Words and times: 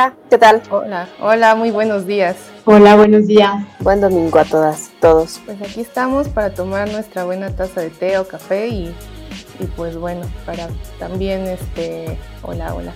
Hola, 0.00 0.14
¿qué 0.30 0.38
tal? 0.38 0.62
Hola, 0.70 1.08
hola, 1.20 1.54
muy 1.56 1.70
buenos 1.70 2.06
días. 2.06 2.34
Hola, 2.64 2.96
buenos 2.96 3.26
días. 3.26 3.52
Buen 3.80 4.00
domingo 4.00 4.38
a 4.38 4.46
todas, 4.46 4.90
todos. 4.98 5.42
Pues 5.44 5.60
aquí 5.60 5.82
estamos 5.82 6.26
para 6.28 6.54
tomar 6.54 6.90
nuestra 6.90 7.24
buena 7.24 7.54
taza 7.54 7.82
de 7.82 7.90
té 7.90 8.16
o 8.16 8.26
café 8.26 8.68
y, 8.68 8.94
y 9.58 9.64
pues 9.76 9.98
bueno, 9.98 10.22
para 10.46 10.68
también 10.98 11.46
este, 11.46 12.16
hola, 12.40 12.72
hola, 12.72 12.94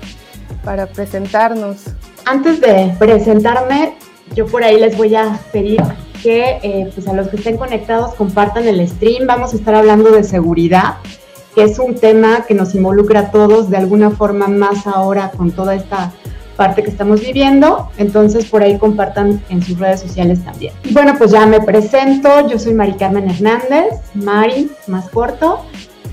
para 0.64 0.86
presentarnos. 0.86 1.82
Antes 2.24 2.62
de 2.62 2.94
presentarme, 2.98 3.98
yo 4.34 4.46
por 4.46 4.64
ahí 4.64 4.80
les 4.80 4.96
voy 4.96 5.14
a 5.14 5.38
pedir 5.52 5.82
que 6.22 6.58
eh, 6.62 6.90
pues 6.94 7.06
a 7.06 7.12
los 7.12 7.28
que 7.28 7.36
estén 7.36 7.58
conectados 7.58 8.14
compartan 8.14 8.66
el 8.66 8.88
stream. 8.88 9.26
Vamos 9.26 9.52
a 9.52 9.56
estar 9.56 9.74
hablando 9.74 10.10
de 10.10 10.24
seguridad, 10.24 10.94
que 11.54 11.64
es 11.64 11.78
un 11.78 11.96
tema 11.96 12.46
que 12.48 12.54
nos 12.54 12.74
involucra 12.74 13.20
a 13.20 13.30
todos 13.30 13.68
de 13.68 13.76
alguna 13.76 14.08
forma 14.08 14.48
más 14.48 14.86
ahora 14.86 15.32
con 15.36 15.50
toda 15.50 15.74
esta 15.74 16.10
parte 16.56 16.82
que 16.82 16.90
estamos 16.90 17.20
viviendo. 17.20 17.90
Entonces 17.98 18.46
por 18.46 18.62
ahí 18.62 18.78
compartan 18.78 19.42
en 19.48 19.62
sus 19.62 19.78
redes 19.78 20.00
sociales 20.00 20.44
también. 20.44 20.72
Y 20.84 20.92
bueno, 20.92 21.14
pues 21.18 21.30
ya 21.30 21.46
me 21.46 21.60
presento. 21.60 22.48
Yo 22.48 22.58
soy 22.58 22.74
Mari 22.74 22.94
Carmen 22.94 23.30
Hernández, 23.30 24.00
Mari, 24.14 24.70
más 24.86 25.08
corto. 25.08 25.64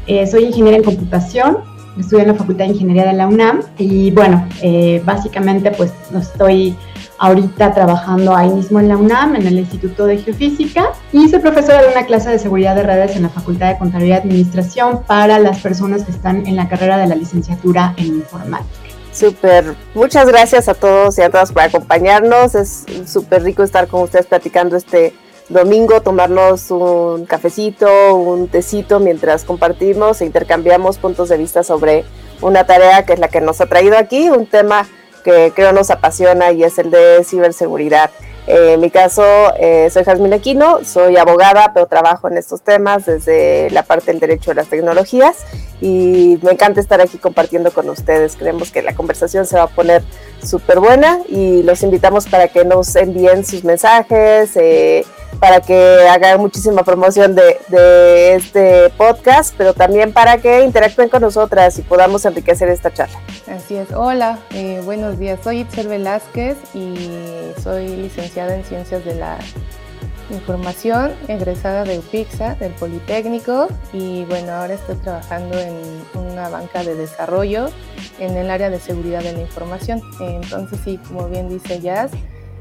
Eh, 0.08 0.28
soy 0.28 0.46
ingeniera 0.46 0.78
en 0.78 0.84
computación. 0.84 1.60
Estudio 2.00 2.22
en 2.22 2.30
la 2.30 2.36
Facultad 2.36 2.66
de 2.66 2.72
Ingeniería 2.72 3.06
de 3.06 3.14
la 3.14 3.28
UNAM 3.28 3.62
y 3.78 4.12
bueno, 4.12 4.48
eh, 4.62 5.02
básicamente 5.06 5.72
pues 5.72 5.92
estoy 6.18 6.76
ahorita 7.22 7.74
trabajando 7.74 8.36
ahí 8.36 8.50
mismo 8.50 8.80
en 8.80 8.88
la 8.88 8.98
UNAM, 8.98 9.36
en 9.36 9.46
el 9.46 9.60
Instituto 9.60 10.08
de 10.08 10.18
Geofísica, 10.18 10.86
y 11.14 11.30
soy 11.30 11.40
profesora 11.40 11.84
de 11.84 11.90
una 11.90 12.06
clase 12.06 12.32
de 12.32 12.40
seguridad 12.40 12.76
de 12.76 12.84
redes 12.84 13.16
en 13.16 13.22
la 13.22 13.30
Facultad 13.30 13.70
de 13.70 13.78
Contabilidad 13.78 14.24
y 14.24 14.28
Administración 14.28 15.02
para 15.06 15.38
las 15.38 15.60
personas 15.60 16.04
que 16.04 16.12
están 16.12 16.48
en 16.48 16.56
la 16.56 16.68
carrera 16.68 16.98
de 16.98 17.08
la 17.08 17.16
licenciatura 17.16 17.94
en 17.98 18.08
informática. 18.08 18.81
Súper, 19.22 19.76
muchas 19.94 20.26
gracias 20.26 20.68
a 20.68 20.74
todos 20.74 21.20
y 21.20 21.22
a 21.22 21.30
todas 21.30 21.52
por 21.52 21.62
acompañarnos. 21.62 22.56
Es 22.56 22.86
súper 23.06 23.44
rico 23.44 23.62
estar 23.62 23.88
con 23.88 24.02
ustedes 24.02 24.26
platicando 24.26 24.76
este 24.76 25.14
domingo, 25.48 26.02
tomarnos 26.02 26.72
un 26.72 27.28
cafecito, 27.28 28.16
un 28.16 28.48
tecito 28.48 29.00
mientras 29.00 29.44
compartimos 29.44 30.22
e 30.22 30.26
intercambiamos 30.26 30.98
puntos 30.98 31.30
de 31.30 31.38
vista 31.38 31.62
sobre 31.62 32.04
una 32.42 32.66
tarea 32.66 33.06
que 33.06 33.14
es 33.14 33.20
la 33.20 33.28
que 33.28 33.42
nos 33.42 33.62
ha 33.62 33.68
traído 33.68 33.96
aquí, 33.96 34.32
un 34.32 34.48
tema 34.48 34.88
que 35.24 35.54
creo 35.56 35.72
nos 35.72 35.92
apasiona 35.92 36.52
y 36.52 36.64
es 36.64 36.80
el 36.80 36.90
de 36.90 37.24
ciberseguridad. 37.24 38.10
Eh, 38.48 38.74
en 38.74 38.82
mi 38.82 38.90
caso, 38.90 39.24
eh, 39.60 39.90
soy 39.92 40.04
Jasmine 40.04 40.36
Aquino, 40.36 40.84
soy 40.84 41.18
abogada, 41.18 41.72
pero 41.74 41.86
trabajo 41.86 42.28
en 42.28 42.38
estos 42.38 42.62
temas 42.62 43.06
desde 43.06 43.70
la 43.70 43.84
parte 43.84 44.12
del 44.12 44.20
derecho 44.20 44.52
de 44.52 44.56
las 44.56 44.68
tecnologías 44.68 45.46
y 45.80 46.40
me 46.42 46.52
encanta 46.52 46.82
estar 46.82 47.02
aquí 47.02 47.18
compartiendo 47.18 47.72
con 47.72 47.90
ustedes. 47.90 48.36
Creemos 48.36 48.72
que 48.72 48.82
la 48.82 48.96
conversación 48.96 49.46
se 49.46 49.58
va 49.58 49.64
a 49.64 49.68
poner 49.68 50.04
súper 50.44 50.80
buena 50.80 51.20
y 51.30 51.64
los 51.64 51.84
invitamos 51.84 52.28
para 52.28 52.48
que 52.48 52.66
nos 52.66 52.96
envíen 52.96 53.46
sus 53.46 53.64
mensajes. 53.64 54.56
Eh, 54.56 55.06
para 55.42 55.60
que 55.60 56.08
hagan 56.08 56.40
muchísima 56.40 56.84
promoción 56.84 57.34
de, 57.34 58.36
este 58.36 58.92
podcast, 58.92 59.56
pero 59.58 59.74
también 59.74 60.14
para 60.14 60.38
que 60.38 60.64
interactúen 60.64 61.10
con 61.10 61.24
nosotras 61.24 61.80
y 61.80 61.82
podamos 61.82 62.24
enriquecer 62.26 62.70
esta 62.70 62.94
charla. 62.94 63.18
Así 63.48 63.76
es. 63.76 63.92
Hola, 63.92 64.38
eh, 64.52 64.82
buenos 64.86 65.18
días. 65.18 65.40
Soy 65.44 65.62
Itzel 65.62 65.88
Velázquez 65.88 66.58
y 66.76 67.52
soy 67.60 67.88
licenciada 67.88 68.56
en 68.56 68.64
Ciencias 68.64 69.04
de 69.04 69.16
la 69.16 69.40
Información, 70.30 71.12
egresada 71.28 71.86
de 71.86 71.98
UPIXA, 71.98 72.54
del 72.56 72.74
Politécnico, 72.74 73.68
y 73.92 74.26
bueno, 74.26 74.54
ahora 74.54 74.76
estoy 74.76 74.96
trabajando 74.98 75.60
en 75.60 75.76
una 76.14 76.50
banca 76.50 76.84
de 76.84 76.94
desarrollo 76.94 77.70
en 78.20 78.38
el 78.38 78.52
área 78.52 78.70
de 78.70 78.80
seguridad 78.80 79.24
de 79.24 79.34
la 79.34 79.42
información. 79.42 80.04
Entonces, 80.22 80.80
sí, 80.86 81.00
como 81.08 81.28
bien 81.28 81.50
dice 81.50 81.80
Jazz, 81.80 82.12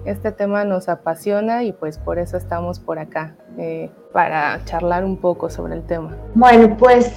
este 0.04 0.32
tema 0.32 0.64
nos 0.64 0.88
apasiona 0.88 1.64
y 1.64 1.72
pues 1.72 1.98
por 1.98 2.18
eso 2.18 2.36
estamos 2.36 2.80
por 2.80 2.98
acá, 2.98 3.36
eh, 3.58 3.90
para 4.12 4.64
charlar 4.64 5.04
un 5.04 5.16
poco 5.16 5.50
sobre 5.50 5.74
el 5.74 5.82
tema. 5.82 6.16
Bueno, 6.34 6.76
pues, 6.76 7.12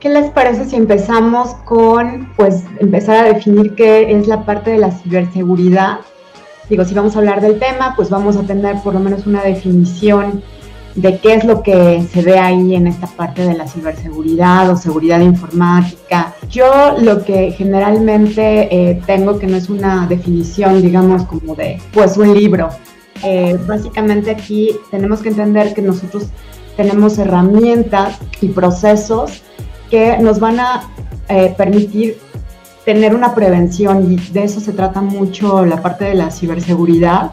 ¿qué 0.00 0.08
les 0.08 0.30
parece 0.30 0.64
si 0.64 0.76
empezamos 0.76 1.54
con, 1.64 2.28
pues, 2.36 2.64
empezar 2.78 3.24
a 3.24 3.28
definir 3.32 3.74
qué 3.74 4.12
es 4.12 4.28
la 4.28 4.44
parte 4.44 4.72
de 4.72 4.78
la 4.78 4.90
ciberseguridad? 4.90 6.00
Digo, 6.68 6.84
si 6.84 6.94
vamos 6.94 7.16
a 7.16 7.20
hablar 7.20 7.40
del 7.40 7.58
tema, 7.58 7.94
pues 7.96 8.10
vamos 8.10 8.36
a 8.36 8.42
tener 8.42 8.76
por 8.82 8.92
lo 8.94 9.00
menos 9.00 9.26
una 9.26 9.42
definición 9.42 10.42
de 10.94 11.18
qué 11.18 11.34
es 11.34 11.44
lo 11.44 11.62
que 11.62 12.02
se 12.12 12.22
ve 12.22 12.38
ahí 12.38 12.74
en 12.74 12.86
esta 12.86 13.06
parte 13.06 13.42
de 13.46 13.54
la 13.54 13.68
ciberseguridad 13.68 14.70
o 14.70 14.76
seguridad 14.76 15.20
informática. 15.20 16.34
Yo 16.50 16.96
lo 16.98 17.24
que 17.24 17.52
generalmente 17.52 18.68
eh, 18.70 19.00
tengo, 19.06 19.38
que 19.38 19.46
no 19.46 19.56
es 19.56 19.68
una 19.68 20.06
definición, 20.06 20.82
digamos, 20.82 21.24
como 21.24 21.54
de, 21.54 21.80
pues 21.92 22.16
un 22.16 22.34
libro. 22.34 22.68
Eh, 23.24 23.58
básicamente 23.66 24.30
aquí 24.30 24.70
tenemos 24.90 25.20
que 25.20 25.28
entender 25.28 25.74
que 25.74 25.82
nosotros 25.82 26.26
tenemos 26.76 27.18
herramientas 27.18 28.18
y 28.40 28.48
procesos 28.48 29.42
que 29.90 30.18
nos 30.18 30.38
van 30.38 30.60
a 30.60 30.90
eh, 31.28 31.54
permitir 31.56 32.18
tener 32.84 33.14
una 33.14 33.34
prevención 33.34 34.12
y 34.12 34.16
de 34.16 34.44
eso 34.44 34.60
se 34.60 34.72
trata 34.72 35.00
mucho 35.00 35.64
la 35.64 35.82
parte 35.82 36.04
de 36.06 36.14
la 36.14 36.30
ciberseguridad 36.30 37.32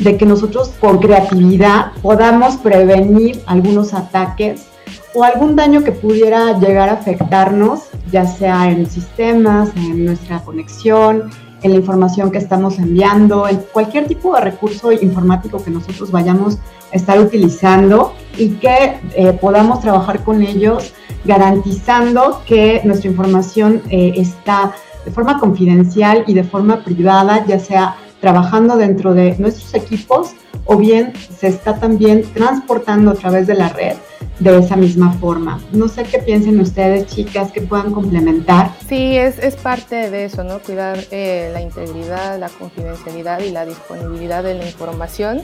de 0.00 0.16
que 0.16 0.26
nosotros 0.26 0.72
con 0.80 0.98
creatividad 0.98 1.92
podamos 2.02 2.56
prevenir 2.56 3.40
algunos 3.46 3.94
ataques 3.94 4.66
o 5.14 5.24
algún 5.24 5.56
daño 5.56 5.82
que 5.82 5.92
pudiera 5.92 6.58
llegar 6.58 6.88
a 6.88 6.94
afectarnos, 6.94 7.82
ya 8.10 8.26
sea 8.26 8.70
en 8.70 8.88
sistemas, 8.88 9.70
en 9.76 10.06
nuestra 10.06 10.40
conexión, 10.40 11.30
en 11.62 11.72
la 11.72 11.76
información 11.76 12.30
que 12.30 12.38
estamos 12.38 12.78
enviando, 12.78 13.46
en 13.46 13.58
cualquier 13.72 14.06
tipo 14.06 14.34
de 14.34 14.40
recurso 14.40 14.92
informático 14.92 15.62
que 15.62 15.70
nosotros 15.70 16.10
vayamos 16.10 16.58
a 16.92 16.96
estar 16.96 17.20
utilizando 17.20 18.14
y 18.38 18.50
que 18.50 19.00
eh, 19.14 19.32
podamos 19.40 19.80
trabajar 19.80 20.24
con 20.24 20.42
ellos 20.42 20.92
garantizando 21.24 22.42
que 22.46 22.80
nuestra 22.84 23.10
información 23.10 23.82
eh, 23.90 24.14
está 24.16 24.72
de 25.04 25.10
forma 25.10 25.38
confidencial 25.38 26.24
y 26.26 26.34
de 26.34 26.44
forma 26.44 26.82
privada, 26.82 27.44
ya 27.46 27.58
sea 27.58 27.96
trabajando 28.20 28.76
dentro 28.76 29.14
de 29.14 29.36
nuestros 29.38 29.74
equipos 29.74 30.32
o 30.64 30.76
bien 30.76 31.12
se 31.38 31.48
está 31.48 31.78
también 31.78 32.22
transportando 32.34 33.10
a 33.10 33.14
través 33.14 33.46
de 33.46 33.54
la 33.54 33.68
red 33.70 33.96
de 34.40 34.58
esa 34.58 34.74
misma 34.74 35.12
forma. 35.12 35.60
No 35.72 35.86
sé 35.86 36.02
qué 36.04 36.18
piensen 36.18 36.58
ustedes, 36.60 37.06
chicas, 37.06 37.52
que 37.52 37.60
puedan 37.60 37.92
complementar. 37.92 38.70
Sí, 38.88 39.16
es, 39.16 39.38
es 39.38 39.54
parte 39.56 40.10
de 40.10 40.24
eso, 40.24 40.44
¿no? 40.44 40.60
Cuidar 40.60 40.98
eh, 41.10 41.50
la 41.52 41.60
integridad, 41.60 42.38
la 42.38 42.48
confidencialidad 42.48 43.40
y 43.40 43.50
la 43.50 43.66
disponibilidad 43.66 44.42
de 44.42 44.54
la 44.54 44.64
información. 44.64 45.42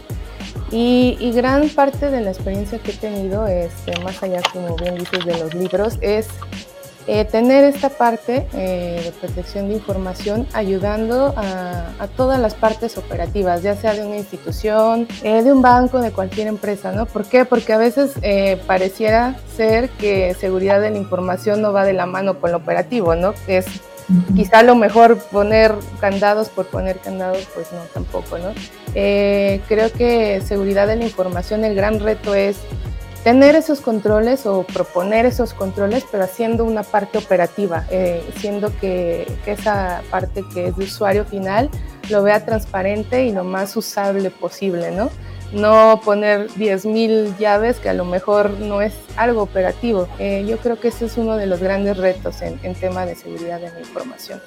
Y, 0.70 1.16
y, 1.20 1.32
gran 1.32 1.68
parte 1.68 2.10
de 2.10 2.22
la 2.22 2.30
experiencia 2.30 2.78
que 2.78 2.90
he 2.90 2.94
tenido, 2.94 3.46
este, 3.46 3.92
más 4.02 4.20
allá, 4.22 4.40
como 4.52 4.74
bien 4.76 4.96
dices, 4.96 5.24
de 5.24 5.38
los 5.38 5.54
libros, 5.54 5.98
es 6.00 6.28
eh, 7.08 7.24
tener 7.24 7.62
esta 7.62 7.88
parte 7.88 8.48
eh, 8.52 9.00
de 9.04 9.12
protección 9.12 9.68
de 9.68 9.74
información 9.74 10.44
ayudando 10.52 11.32
a, 11.36 12.08
todas 12.16 12.40
las 12.40 12.54
partes 12.54 12.98
operativas, 12.98 13.62
ya 13.62 13.76
sea 13.76 13.94
de 13.94 14.04
una 14.04 14.16
institución, 14.16 15.06
eh, 15.22 15.42
de 15.42 15.52
un 15.52 15.62
banco, 15.62 16.00
de 16.00 16.10
cualquier 16.10 16.46
empresa, 16.48 16.92
¿no? 16.92 17.06
¿Por 17.06 17.26
qué? 17.26 17.44
Porque 17.44 17.72
a 17.72 17.78
veces 17.78 18.14
pareciera 18.66 19.36
ser 19.56 19.88
que 19.90 20.34
seguridad 20.34 20.80
de 20.80 20.90
la 20.90 20.98
información 20.98 21.62
no 21.62 21.72
va 21.72 21.84
de 21.84 21.92
la 21.92 22.06
mano 22.06 22.40
con 22.40 22.52
lo 22.52 22.58
operativo, 22.58 23.14
¿no? 23.14 23.34
Es 23.46 23.66
quizá 24.34 24.62
lo 24.62 24.74
mejor 24.76 25.18
poner 25.18 25.74
candados 26.00 26.48
por 26.48 26.66
poner 26.66 26.98
candados, 26.98 27.46
pues 27.54 27.72
no, 27.72 27.80
tampoco, 27.92 28.38
¿no? 28.38 28.52
creo 28.92 29.92
que 29.92 30.40
seguridad 30.46 30.86
de 30.86 30.96
la 30.96 31.04
información, 31.04 31.64
el 31.64 31.74
gran 31.74 32.00
reto 32.00 32.34
es 32.34 32.56
tener 33.26 33.56
esos 33.56 33.80
controles 33.80 34.46
o 34.46 34.62
proponer 34.62 35.26
esos 35.26 35.52
controles, 35.52 36.06
pero 36.12 36.22
haciendo 36.22 36.62
una 36.62 36.84
parte 36.84 37.18
operativa, 37.18 37.84
eh, 37.90 38.24
siendo 38.36 38.72
que, 38.78 39.26
esa 39.46 40.02
parte 40.12 40.44
que 40.54 40.68
es 40.68 40.76
de 40.76 40.84
usuario 40.84 41.24
final 41.24 41.68
lo 42.08 42.22
vea 42.22 42.44
transparente 42.44 43.24
y 43.24 43.32
lo 43.32 43.42
más 43.42 43.76
usable 43.76 44.30
posible, 44.30 44.92
¿no? 44.92 45.10
No 45.52 46.00
poner 46.04 46.46
10.000 46.50 47.36
llaves 47.36 47.78
que 47.78 47.88
a 47.88 47.94
lo 47.94 48.04
mejor 48.04 48.50
no 48.60 48.80
es 48.80 48.94
algo 49.16 49.42
operativo. 49.42 50.06
Eh, 50.20 50.46
yo 50.48 50.58
creo 50.58 50.78
que 50.78 50.88
ese 50.88 51.06
es 51.06 51.16
uno 51.16 51.36
de 51.36 51.48
los 51.48 51.58
grandes 51.58 51.96
retos 51.96 52.42
en, 52.42 52.60
en 52.62 52.76
tema 52.76 53.06
de 53.06 53.16
seguridad 53.16 53.58
de 53.58 53.72
la 53.72 53.80
información. 53.80 54.40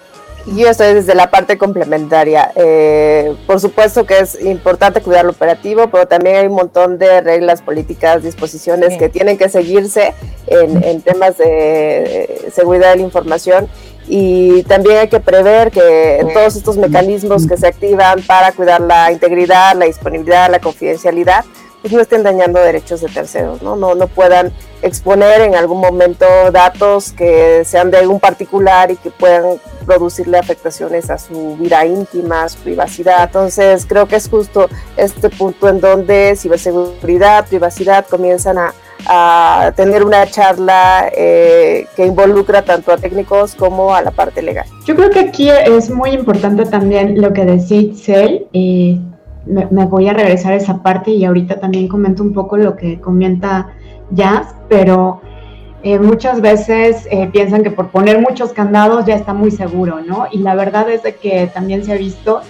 Yo 0.45 0.69
estoy 0.69 0.93
desde 0.93 1.15
la 1.15 1.29
parte 1.29 1.57
complementaria. 1.57 2.51
Eh, 2.55 3.35
por 3.45 3.59
supuesto 3.59 4.05
que 4.05 4.19
es 4.19 4.41
importante 4.41 5.01
cuidar 5.01 5.25
lo 5.25 5.31
operativo, 5.31 5.89
pero 5.89 6.07
también 6.07 6.37
hay 6.37 6.47
un 6.47 6.53
montón 6.53 6.97
de 6.97 7.21
reglas, 7.21 7.61
políticas, 7.61 8.23
disposiciones 8.23 8.97
que 8.97 9.09
tienen 9.09 9.37
que 9.37 9.49
seguirse 9.49 10.13
en, 10.47 11.01
temas 11.01 11.37
de 11.37 12.51
seguridad 12.53 12.91
de 12.91 12.97
la 12.97 13.03
información 13.03 13.67
y 14.07 14.63
también 14.63 14.97
hay 14.97 15.07
que 15.07 15.19
prever 15.19 15.69
que 15.69 16.25
todos 16.33 16.55
estos 16.55 16.77
mecanismos 16.77 17.45
que 17.45 17.57
se 17.57 17.67
activan 17.67 18.21
para 18.23 18.51
cuidar 18.51 18.81
la 18.81 19.11
integridad, 19.11 19.75
la 19.75 19.85
disponibilidad, 19.85 20.49
la 20.49 20.59
confidencialidad, 20.59 21.45
pues 21.81 21.93
no 21.93 22.01
estén 22.01 22.23
dañando 22.23 22.59
derechos 22.59 23.01
de 23.01 23.07
terceros, 23.07 23.61
¿no? 23.61 23.75
No, 23.75 23.95
no 23.95 24.07
puedan 24.07 24.51
exponer 24.81 25.41
en 25.41 25.55
algún 25.55 25.79
momento 25.79 26.25
datos 26.51 27.11
que 27.11 27.63
sean 27.65 27.91
de 27.91 28.07
un 28.07 28.19
particular 28.19 28.91
y 28.91 28.95
que 28.97 29.11
puedan 29.11 29.59
producirle 29.85 30.37
afectaciones 30.37 31.09
a 31.09 31.17
su 31.17 31.55
vida 31.57 31.85
íntima, 31.85 32.43
a 32.43 32.49
su 32.49 32.59
privacidad. 32.59 33.23
Entonces 33.23 33.85
creo 33.85 34.07
que 34.07 34.17
es 34.17 34.29
justo 34.29 34.69
este 34.97 35.29
punto 35.29 35.69
en 35.69 35.79
donde 35.79 36.35
ciberseguridad, 36.35 37.47
privacidad 37.47 38.05
comienzan 38.07 38.57
a, 38.57 38.73
a 39.07 39.71
tener 39.75 40.03
una 40.03 40.27
charla 40.27 41.09
eh, 41.15 41.87
que 41.95 42.05
involucra 42.05 42.61
tanto 42.61 42.91
a 42.91 42.97
técnicos 42.97 43.55
como 43.55 43.95
a 43.95 44.01
la 44.01 44.11
parte 44.11 44.41
legal. 44.41 44.65
Yo 44.85 44.95
creo 44.95 45.09
que 45.09 45.19
aquí 45.19 45.49
es 45.49 45.89
muy 45.89 46.11
importante 46.11 46.65
también 46.65 47.19
lo 47.21 47.33
que 47.33 47.45
decía 47.45 47.79
Itzel. 47.79 48.47
Eh, 48.53 48.99
me, 49.49 49.85
voy 49.85 50.07
a 50.07 50.13
regresar 50.13 50.53
a 50.53 50.55
esa 50.55 50.81
parte 50.81 51.11
y 51.11 51.25
ahorita 51.25 51.59
también 51.59 51.87
comento 51.87 52.23
un 52.23 52.33
poco 52.33 52.57
lo 52.57 52.75
que 52.75 52.99
comenta 52.99 53.73
Jazz, 54.11 54.55
pero 54.69 55.21
eh, 55.83 55.99
muchas 55.99 56.41
veces 56.41 57.07
piensan 57.31 57.63
que 57.63 57.71
por 57.71 57.89
poner 57.89 58.19
muchos 58.19 58.53
candados 58.53 59.05
ya 59.05 59.15
está 59.15 59.33
muy 59.33 59.51
seguro, 59.51 60.01
¿no? 60.01 60.27
Y 60.31 60.39
la 60.39 60.55
verdad 60.55 60.89
es 60.89 61.03
de 61.03 61.15
que 61.15 61.47
también 61.53 61.83
se 61.83 61.93
ha 61.93 61.97
visto 61.97 62.41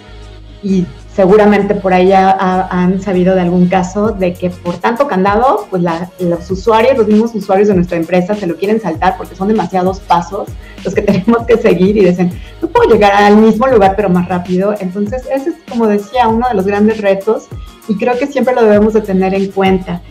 y 0.61 0.85
seguramente 1.19 1.75
por 1.75 1.91
ahí 1.91 2.07
ya 2.07 2.31
han 2.71 3.01
sabido 3.01 3.35
de 3.35 3.41
algún 3.41 3.67
caso 3.67 4.13
de 4.13 4.33
que 4.33 4.49
por 4.51 4.77
tanto 4.77 5.05
candado, 5.05 5.67
pues 5.69 5.83
los 6.17 6.49
usuarios, 6.49 6.97
los 6.97 7.07
mismos 7.07 7.35
usuarios 7.35 7.67
de 7.67 7.73
nuestra 7.73 7.97
empresa 7.97 8.35
se 8.35 8.47
lo 8.47 8.55
quieren 8.55 8.79
saltar 8.79 9.17
porque 9.17 9.35
son 9.35 9.49
demasiados 9.49 9.99
pasos 9.99 10.47
los 10.81 10.95
que 10.95 11.01
tenemos 11.09 11.45
que 11.45 11.57
seguir 11.57 11.97
y 11.97 12.05
dicen, 12.05 12.31
no 12.61 12.69
puedo 12.69 12.89
llegar 12.89 13.11
al 13.21 13.35
mismo 13.35 13.67
lugar 13.67 13.95
pero 13.97 14.07
más 14.07 14.29
rápido. 14.29 14.73
Entonces, 14.79 15.23
ese 15.29 15.49
es, 15.49 15.55
como 15.69 15.87
decía, 15.87 16.29
uno 16.29 16.47
de 16.47 16.55
los 16.55 16.65
grandes 16.65 17.01
retos 17.01 17.47
y 17.89 17.97
creo 17.97 18.17
que 18.17 18.25
siempre 18.25 18.55
lo 18.55 18.63
debemos 18.63 18.93
de 18.93 19.01
tener 19.01 19.33
en 19.33 19.51
cuenta. 19.51 20.01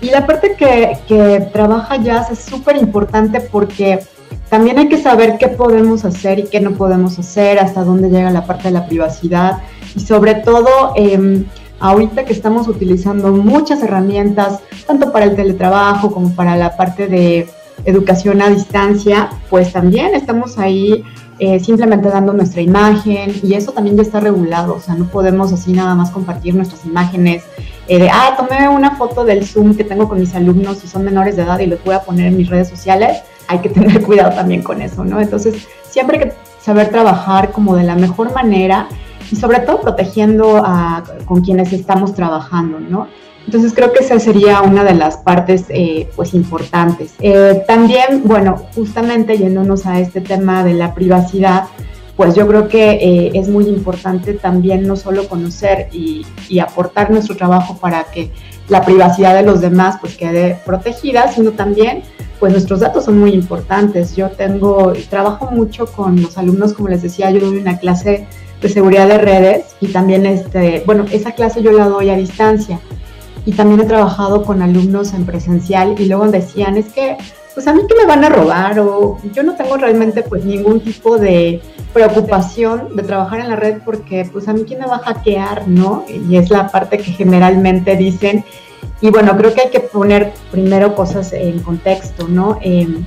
Y 0.00 0.08
la 0.08 0.26
parte 0.26 0.56
que, 0.56 0.96
que 1.06 1.46
trabaja 1.52 1.96
Jazz 1.96 2.30
es 2.30 2.38
súper 2.38 2.78
importante 2.78 3.42
porque 3.42 4.00
también 4.48 4.78
hay 4.78 4.88
que 4.88 4.96
saber 4.96 5.36
qué 5.38 5.48
podemos 5.48 6.06
hacer 6.06 6.38
y 6.38 6.44
qué 6.44 6.60
no 6.60 6.70
podemos 6.70 7.18
hacer, 7.18 7.58
hasta 7.58 7.84
dónde 7.84 8.08
llega 8.08 8.30
la 8.30 8.46
parte 8.46 8.68
de 8.68 8.70
la 8.70 8.86
privacidad 8.86 9.58
y 9.94 10.00
sobre 10.00 10.34
todo 10.34 10.92
em, 10.96 11.44
ahorita 11.80 12.24
que 12.24 12.32
estamos 12.32 12.68
utilizando 12.68 13.32
muchas 13.32 13.82
herramientas, 13.82 14.60
tanto 14.86 15.12
para 15.12 15.26
el 15.26 15.36
teletrabajo 15.36 16.10
como 16.10 16.34
para 16.34 16.56
la 16.56 16.76
parte 16.76 17.06
de 17.06 17.48
educación 17.84 18.40
a 18.40 18.48
distancia, 18.48 19.30
pues 19.50 19.72
también 19.72 20.14
estamos 20.14 20.58
ahí 20.58 21.04
eh, 21.40 21.58
simplemente 21.58 22.08
dando 22.08 22.32
nuestra 22.32 22.62
imagen 22.62 23.34
y 23.42 23.54
eso 23.54 23.72
también 23.72 23.96
ya 23.96 24.02
está 24.02 24.20
regulado, 24.20 24.76
o 24.76 24.80
sea, 24.80 24.94
no 24.94 25.06
podemos 25.06 25.52
así 25.52 25.72
nada 25.72 25.94
más 25.94 26.10
compartir 26.10 26.54
nuestras 26.54 26.84
imágenes 26.86 27.42
eh, 27.88 27.98
de, 27.98 28.08
ah, 28.08 28.34
tomé 28.36 28.68
una 28.68 28.92
foto 28.92 29.24
del 29.24 29.44
Zoom 29.44 29.74
que 29.74 29.84
tengo 29.84 30.08
con 30.08 30.20
mis 30.20 30.34
alumnos 30.34 30.82
y 30.84 30.86
son 30.86 31.04
menores 31.04 31.36
de 31.36 31.42
edad 31.42 31.58
y 31.58 31.66
los 31.66 31.82
voy 31.84 31.94
a 31.94 32.02
poner 32.02 32.26
en 32.26 32.36
mis 32.36 32.48
redes 32.48 32.68
sociales, 32.68 33.18
hay 33.48 33.58
que 33.58 33.68
tener 33.68 34.02
cuidado 34.06 34.34
también 34.34 34.62
con 34.62 34.80
eso, 34.80 35.04
¿no? 35.04 35.20
Entonces, 35.20 35.66
siempre 35.90 36.18
hay 36.18 36.24
que 36.28 36.34
saber 36.62 36.88
trabajar 36.88 37.50
como 37.50 37.76
de 37.76 37.82
la 37.82 37.96
mejor 37.96 38.32
manera 38.32 38.88
y 39.34 39.36
sobre 39.36 39.58
todo 39.58 39.80
protegiendo 39.80 40.58
a, 40.64 41.02
con 41.24 41.40
quienes 41.40 41.72
estamos 41.72 42.14
trabajando, 42.14 42.78
¿no? 42.78 43.08
Entonces 43.46 43.72
creo 43.74 43.92
que 43.92 44.04
esa 44.04 44.20
sería 44.20 44.62
una 44.62 44.84
de 44.84 44.94
las 44.94 45.16
partes 45.16 45.64
eh, 45.70 46.08
pues 46.14 46.34
importantes. 46.34 47.14
Eh, 47.18 47.64
también, 47.66 48.22
bueno, 48.24 48.62
justamente 48.76 49.36
yéndonos 49.36 49.86
a 49.86 49.98
este 49.98 50.20
tema 50.20 50.62
de 50.62 50.74
la 50.74 50.94
privacidad, 50.94 51.64
pues 52.16 52.36
yo 52.36 52.46
creo 52.46 52.68
que 52.68 52.92
eh, 52.92 53.32
es 53.34 53.48
muy 53.48 53.66
importante 53.66 54.34
también 54.34 54.86
no 54.86 54.94
solo 54.94 55.28
conocer 55.28 55.88
y, 55.90 56.24
y, 56.48 56.60
aportar 56.60 57.10
nuestro 57.10 57.36
trabajo 57.36 57.76
para 57.78 58.04
que 58.04 58.30
la 58.68 58.84
privacidad 58.84 59.34
de 59.34 59.42
los 59.42 59.60
demás 59.60 59.96
pues 60.00 60.16
quede 60.16 60.60
protegida, 60.64 61.30
sino 61.32 61.52
también 61.52 62.02
pues 62.40 62.52
nuestros 62.52 62.80
datos 62.80 63.04
son 63.04 63.18
muy 63.18 63.32
importantes. 63.32 64.16
Yo 64.16 64.30
tengo, 64.30 64.92
trabajo 65.08 65.50
mucho 65.50 65.86
con 65.86 66.20
los 66.20 66.36
alumnos, 66.36 66.72
como 66.72 66.88
les 66.88 67.02
decía, 67.02 67.30
yo 67.30 67.40
doy 67.40 67.58
una 67.58 67.78
clase 67.78 68.26
de 68.60 68.68
seguridad 68.68 69.08
de 69.08 69.18
redes 69.18 69.76
y 69.80 69.88
también, 69.88 70.26
este, 70.26 70.82
bueno, 70.86 71.04
esa 71.10 71.32
clase 71.32 71.62
yo 71.62 71.72
la 71.72 71.88
doy 71.88 72.10
a 72.10 72.16
distancia 72.16 72.80
y 73.46 73.52
también 73.52 73.80
he 73.80 73.84
trabajado 73.84 74.42
con 74.44 74.62
alumnos 74.62 75.12
en 75.12 75.26
presencial 75.26 75.94
y 75.98 76.06
luego 76.06 76.28
decían, 76.28 76.76
es 76.76 76.86
que, 76.86 77.16
pues 77.54 77.66
a 77.68 77.72
mí 77.72 77.82
que 77.88 77.94
me 77.94 78.04
van 78.04 78.24
a 78.24 78.28
robar 78.28 78.78
o 78.80 79.18
yo 79.32 79.42
no 79.44 79.54
tengo 79.54 79.76
realmente 79.76 80.22
pues 80.22 80.44
ningún 80.44 80.80
tipo 80.80 81.18
de 81.18 81.62
preocupación 81.92 82.96
de 82.96 83.02
trabajar 83.04 83.40
en 83.40 83.48
la 83.48 83.56
red 83.56 83.78
porque 83.84 84.28
pues 84.32 84.48
a 84.48 84.52
mí 84.52 84.64
quién 84.66 84.80
me 84.80 84.86
va 84.86 84.96
a 84.96 84.98
hackear, 84.98 85.68
¿no? 85.68 86.04
Y 86.08 86.36
es 86.36 86.50
la 86.50 86.68
parte 86.68 86.98
que 86.98 87.12
generalmente 87.12 87.96
dicen. 87.96 88.44
Y 89.00 89.10
bueno, 89.10 89.36
creo 89.36 89.54
que 89.54 89.62
hay 89.62 89.70
que 89.70 89.80
poner 89.80 90.32
primero 90.50 90.94
cosas 90.94 91.32
en 91.32 91.60
contexto, 91.60 92.28
¿no? 92.28 92.58
Em, 92.60 93.04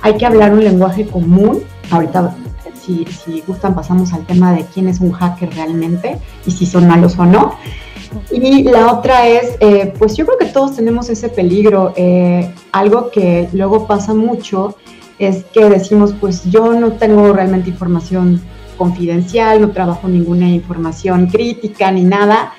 hay 0.00 0.16
que 0.16 0.26
hablar 0.26 0.52
un 0.52 0.62
lenguaje 0.62 1.06
común. 1.06 1.62
Ahorita 1.90 2.34
si, 2.84 3.42
gustan 3.46 3.74
pasamos 3.74 4.12
al 4.12 4.26
tema 4.26 4.52
de 4.52 4.64
quién 4.66 4.88
es 4.88 5.00
un 5.00 5.12
hacker 5.12 5.54
realmente 5.54 6.18
y 6.46 6.50
si 6.50 6.66
son 6.66 6.86
malos 6.86 7.18
o 7.18 7.24
no. 7.24 7.56
Y 8.30 8.64
la 8.64 8.92
otra 8.92 9.26
es, 9.28 9.56
eh, 9.60 9.92
pues 9.98 10.16
yo 10.16 10.24
creo 10.26 10.38
que 10.38 10.46
todos 10.46 10.76
tenemos 10.76 11.08
ese 11.08 11.28
peligro. 11.28 11.92
Eh, 11.96 12.52
algo 12.72 13.10
que 13.10 13.48
luego 13.52 13.86
pasa 13.86 14.14
mucho 14.14 14.76
es 15.18 15.44
que 15.44 15.68
decimos, 15.68 16.14
pues 16.20 16.44
yo 16.50 16.72
no 16.72 16.92
tengo 16.92 17.32
realmente 17.32 17.70
información 17.70 18.40
confidencial, 18.76 19.60
no 19.60 19.70
trabajo 19.70 20.08
ninguna 20.08 20.48
información 20.48 21.26
crítica 21.26 21.90
ni 21.92 22.04
nada, 22.04 22.52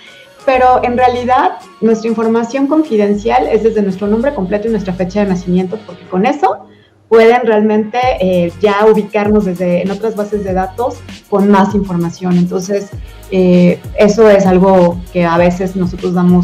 pero 0.46 0.82
en 0.84 0.98
realidad 0.98 1.54
nuestra 1.82 2.10
información 2.10 2.68
confidencial 2.68 3.48
es 3.48 3.64
desde 3.64 3.82
nuestro 3.82 4.08
nombre 4.08 4.34
completo 4.34 4.68
y 4.68 4.72
nuestra 4.72 4.94
fecha 4.94 5.22
de 5.22 5.28
nacimiento, 5.28 5.78
porque 5.86 6.06
con 6.06 6.26
eso 6.26 6.68
pueden 7.14 7.46
realmente 7.46 8.00
eh, 8.20 8.52
ya 8.60 8.88
ubicarnos 8.92 9.46
desde 9.46 9.84
en 9.84 9.92
otras 9.92 10.16
bases 10.16 10.44
de 10.44 10.52
datos 10.52 10.96
con 11.30 11.48
más 11.48 11.76
información. 11.76 12.40
Entonces, 12.40 12.90
eh, 13.30 13.80
eso 14.00 14.28
es 14.32 14.48
algo 14.48 15.00
que 15.14 15.24
a 15.24 15.38
veces 15.38 15.76
nosotros 15.76 16.16
damos 16.16 16.44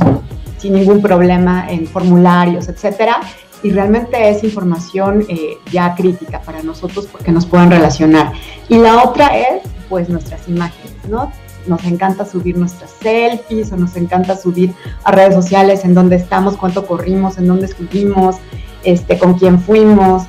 sin 0.60 0.74
ningún 0.74 1.02
problema 1.02 1.66
en 1.72 1.88
formularios, 1.88 2.68
etcétera, 2.68 3.20
y 3.64 3.72
realmente 3.72 4.30
es 4.30 4.44
información 4.44 5.26
eh, 5.28 5.58
ya 5.72 5.96
crítica 5.96 6.40
para 6.42 6.62
nosotros 6.62 7.08
porque 7.12 7.32
nos 7.32 7.48
pueden 7.48 7.72
relacionar. 7.72 8.34
Y 8.68 8.78
la 8.78 9.04
otra 9.04 9.36
es, 9.40 9.64
pues, 9.90 10.08
nuestras 10.08 10.48
imágenes, 10.48 10.94
¿no? 11.10 11.32
Nos 11.66 11.84
encanta 11.86 12.26
subir 12.26 12.56
nuestras 12.56 12.92
selfies 13.02 13.72
o 13.72 13.76
nos 13.76 13.96
encanta 13.96 14.38
subir 14.38 14.72
a 15.04 15.12
redes 15.12 15.34
sociales 15.34 15.84
en 15.84 15.96
dónde 15.96 16.18
estamos, 16.18 16.58
cuánto 16.58 16.86
corrimos, 16.86 17.40
en 17.40 17.48
dónde 17.48 17.66
estuvimos, 17.66 18.36
este, 18.84 19.18
con 19.18 19.34
quién 19.34 19.60
fuimos. 19.60 20.28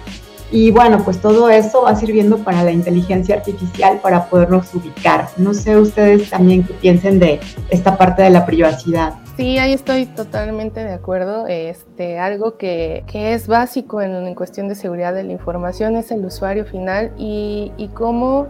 Y 0.52 0.73
bueno, 0.73 1.02
pues 1.04 1.21
todo 1.21 1.49
eso 1.49 1.83
va 1.83 1.95
sirviendo 1.95 2.38
para 2.38 2.64
la 2.64 2.73
inteligencia 2.73 3.37
artificial 3.37 4.00
para 4.02 4.26
podernos 4.26 4.75
ubicar. 4.75 5.28
No 5.37 5.54
sé 5.54 5.76
ustedes 5.76 6.28
también 6.30 6.64
qué 6.64 6.75
piensen 6.75 7.21
de 7.21 7.40
esta 7.69 7.97
parte 7.97 8.23
de 8.23 8.30
la 8.30 8.45
privacidad. 8.45 9.14
Sí, 9.37 9.59
ahí 9.59 9.73
estoy 9.73 10.07
totalmente 10.07 10.85
de 10.85 10.92
acuerdo. 10.92 11.47
Este, 11.47 12.19
algo 12.19 12.59
que, 12.59 13.04
que 13.07 13.33
es 13.33 13.47
básico 13.47 14.02
en, 14.02 14.12
en, 14.12 14.35
cuestión 14.35 14.69
de 14.69 14.75
seguridad 14.75 15.14
de 15.14 15.23
la 15.23 15.33
información 15.33 15.97
es 15.97 16.11
el 16.11 16.25
usuario 16.25 16.64
final 16.64 17.12
y, 17.16 17.73
y 17.76 17.88
cómo, 17.88 18.49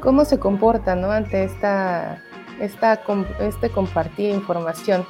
cómo 0.00 0.24
se 0.24 0.38
comporta 0.38 0.94
¿no? 0.94 1.10
ante 1.10 1.44
esta, 1.44 2.22
esta, 2.60 3.00
este 3.40 3.70
compartir 3.70 4.34
información. 4.34 5.06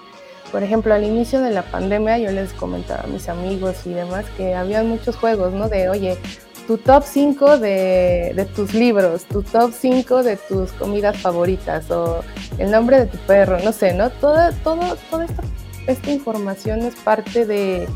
Por 0.53 0.63
ejemplo, 0.63 0.95
al 0.95 1.05
inicio 1.05 1.41
de 1.41 1.51
la 1.51 1.63
pandemia 1.63 2.19
yo 2.19 2.31
les 2.31 2.53
comentaba 2.53 3.05
a 3.05 3.07
mis 3.07 3.29
amigos 3.29 3.87
y 3.87 3.91
demás 3.91 4.25
que 4.37 4.55
había 4.55 4.83
muchos 4.83 5.17
juegos, 5.17 5.53
¿no? 5.53 5.69
De, 5.69 5.89
oye, 5.89 6.17
tu 6.67 6.79
top 6.79 7.05
5 7.05 7.59
de, 7.59 8.49
tus 8.55 8.75
libros, 8.75 9.25
tu 9.25 9.43
top 9.43 9.73
5 9.73 10.23
de 10.23 10.37
tus 10.37 10.73
comidas 10.73 11.17
favoritas 11.19 11.91
o 11.91 12.23
el 12.59 12.71
nombre 12.71 13.01
de 13.01 13.07
tu 13.07 13.19
perro, 13.19 13.59
no 13.61 13.73
sé, 13.73 13.93
¿no? 13.93 14.11
Toda, 14.11 14.53
todo, 14.53 14.97
toda 15.11 15.25
esta, 15.25 15.43
esta 15.87 16.11
información 16.11 16.83
es 16.83 16.95
parte 16.97 17.45
de, 17.45 17.89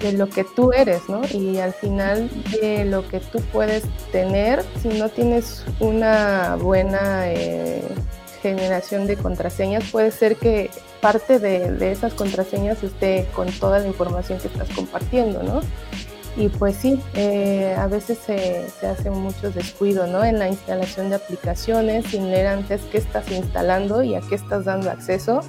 de, 0.00 0.12
lo 0.12 0.28
que 0.28 0.44
tú 0.44 0.72
eres, 0.72 1.08
¿no? 1.08 1.22
Y 1.32 1.58
al 1.58 1.72
final 1.72 2.30
de 2.60 2.84
lo 2.84 3.06
que 3.06 3.20
tú 3.20 3.40
puedes 3.52 3.84
tener, 4.12 4.64
si 4.82 4.88
no 4.88 5.08
tienes 5.08 5.64
una 5.80 6.56
buena... 6.56 7.30
Eh, 7.30 7.82
generación 8.42 9.06
de 9.06 9.16
contraseñas, 9.16 9.84
puede 9.90 10.10
ser 10.10 10.36
que 10.36 10.70
parte 11.00 11.38
de, 11.38 11.92
esas 11.92 12.14
contraseñas 12.14 12.82
esté 12.82 13.26
con 13.34 13.50
toda 13.50 13.78
la 13.78 13.86
información 13.86 14.38
que 14.38 14.48
estás 14.48 14.68
compartiendo, 14.70 15.42
¿no? 15.42 15.60
Y 16.36 16.48
pues 16.50 16.76
sí, 16.76 17.02
eh, 17.14 17.74
a 17.76 17.88
veces 17.88 18.18
se, 18.18 18.68
se, 18.68 18.86
hace 18.86 19.10
mucho 19.10 19.50
descuido, 19.50 20.06
¿no? 20.06 20.24
En 20.24 20.38
la 20.38 20.48
instalación 20.48 21.10
de 21.10 21.16
aplicaciones, 21.16 22.06
sin 22.06 22.30
leer 22.30 22.46
antes 22.46 22.82
qué 22.92 22.98
estás 22.98 23.30
instalando 23.30 24.02
y 24.02 24.14
a 24.14 24.20
qué 24.20 24.36
estás 24.36 24.64
dando 24.64 24.90
acceso. 24.90 25.40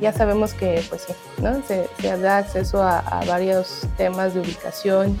Ya 0.00 0.12
sabemos 0.12 0.52
que, 0.52 0.82
pues 0.88 1.02
sí, 1.02 1.12
¿no? 1.42 1.62
Se, 1.66 1.88
se 2.00 2.18
da 2.18 2.38
acceso 2.38 2.82
a, 2.82 2.98
a 2.98 3.24
varios 3.24 3.86
temas 3.96 4.34
de 4.34 4.40
ubicación 4.40 5.18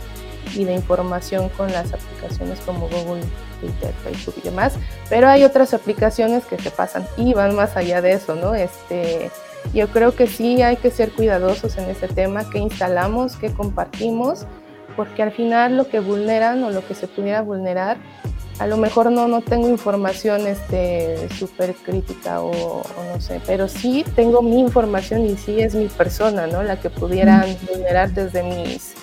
y 0.54 0.64
de 0.64 0.74
información 0.74 1.48
con 1.50 1.70
las 1.72 1.92
aplicaciones 1.92 2.60
como 2.60 2.88
Google 2.88 3.22
Twitter, 3.60 3.92
Facebook 4.02 4.34
y 4.38 4.40
demás, 4.42 4.74
pero 5.08 5.28
hay 5.28 5.44
otras 5.44 5.74
aplicaciones 5.74 6.44
que 6.44 6.58
se 6.58 6.70
pasan 6.70 7.06
y 7.16 7.34
van 7.34 7.54
más 7.54 7.76
allá 7.76 8.00
de 8.00 8.12
eso, 8.12 8.34
¿no? 8.34 8.54
Este, 8.54 9.30
Yo 9.72 9.88
creo 9.88 10.14
que 10.14 10.26
sí 10.26 10.62
hay 10.62 10.76
que 10.76 10.90
ser 10.90 11.12
cuidadosos 11.12 11.76
en 11.78 11.88
este 11.88 12.08
tema, 12.08 12.48
que 12.48 12.58
instalamos, 12.58 13.36
que 13.36 13.52
compartimos, 13.52 14.46
porque 14.96 15.22
al 15.22 15.32
final 15.32 15.76
lo 15.76 15.88
que 15.88 16.00
vulneran 16.00 16.62
o 16.64 16.70
lo 16.70 16.86
que 16.86 16.94
se 16.94 17.06
pudiera 17.06 17.42
vulnerar, 17.42 17.98
a 18.58 18.66
lo 18.66 18.76
mejor 18.76 19.10
no, 19.10 19.26
no 19.26 19.40
tengo 19.40 19.68
información 19.68 20.42
súper 20.42 21.70
este, 21.70 21.74
crítica 21.82 22.42
o, 22.42 22.82
no 23.12 23.20
sé, 23.20 23.40
pero 23.46 23.68
sí 23.68 24.04
tengo 24.14 24.42
mi 24.42 24.60
información 24.60 25.24
y 25.24 25.36
sí 25.36 25.60
es 25.60 25.74
mi 25.74 25.86
persona, 25.86 26.46
¿no? 26.46 26.62
La 26.62 26.78
que 26.78 26.90
pudieran 26.90 27.56
vulnerar 27.66 28.12
desde 28.12 28.42
mis 28.42 28.94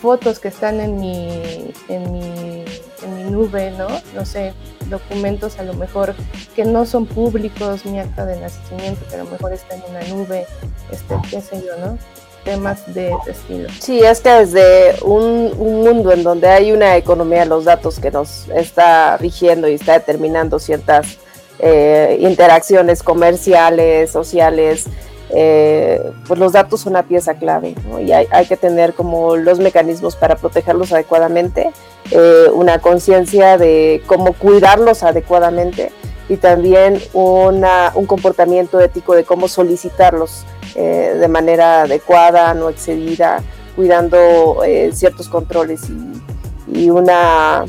fotos 0.00 0.38
que 0.38 0.48
están 0.48 0.80
en 0.80 1.00
mi, 1.00 1.72
en 1.88 2.12
mi, 2.12 2.64
en 3.02 3.16
mi 3.16 3.30
nube, 3.32 3.72
¿no? 3.72 3.88
No 4.14 4.24
sé, 4.24 4.52
documentos 4.98 5.58
a 5.58 5.62
lo 5.62 5.74
mejor 5.74 6.14
que 6.54 6.64
no 6.64 6.86
son 6.86 7.06
públicos, 7.06 7.84
mi 7.84 7.98
acta 7.98 8.24
de 8.26 8.40
nacimiento, 8.40 9.06
que 9.08 9.16
a 9.16 9.24
lo 9.24 9.30
mejor 9.30 9.52
está 9.52 9.74
en 9.74 9.82
una 9.90 10.02
nube, 10.04 10.46
este, 10.90 11.14
qué 11.30 11.40
sé 11.40 11.62
yo, 11.64 11.76
¿no? 11.84 11.98
Temas 12.44 12.92
de, 12.92 13.14
estilo. 13.26 13.68
Sí, 13.80 14.00
es 14.00 14.20
que 14.20 14.30
desde 14.30 15.02
un, 15.02 15.56
mundo 15.56 16.12
en 16.12 16.22
donde 16.22 16.48
hay 16.48 16.72
una 16.72 16.96
economía 16.96 17.40
de 17.40 17.46
los 17.46 17.64
datos 17.64 17.98
que 17.98 18.10
nos 18.10 18.48
está 18.48 19.16
rigiendo 19.16 19.66
y 19.66 19.74
está 19.74 19.94
determinando 19.94 20.58
ciertas 20.58 21.18
eh, 21.58 22.18
interacciones 22.20 23.02
comerciales, 23.02 24.10
sociales, 24.10 24.86
eh, 25.30 26.12
pues 26.28 26.38
los 26.38 26.52
datos 26.52 26.82
son 26.82 26.92
una 26.92 27.02
pieza 27.02 27.34
clave 27.34 27.74
y 28.00 28.12
hay, 28.12 28.46
que 28.46 28.56
tener 28.56 28.94
como 28.94 29.36
los 29.36 29.58
mecanismos 29.58 30.16
para 30.16 30.36
protegerlos 30.36 30.92
adecuadamente, 30.92 31.72
eh, 32.10 32.48
una 32.52 32.78
conciencia 32.78 33.58
de 33.58 34.02
cómo 34.06 34.32
cuidarlos 34.34 35.02
adecuadamente 35.02 35.92
y 36.28 36.36
también 36.36 37.00
una, 37.12 37.92
un 37.94 38.06
comportamiento 38.06 38.80
ético 38.80 39.14
de 39.14 39.24
cómo 39.24 39.48
solicitarlos 39.48 40.44
eh, 40.74 41.16
de 41.18 41.28
manera 41.28 41.82
adecuada, 41.82 42.54
no 42.54 42.68
excedida, 42.70 43.42
cuidando 43.76 44.60
ciertos 44.92 45.28
controles 45.28 45.90
y, 45.90 46.84
y 46.84 46.90
una 46.90 47.64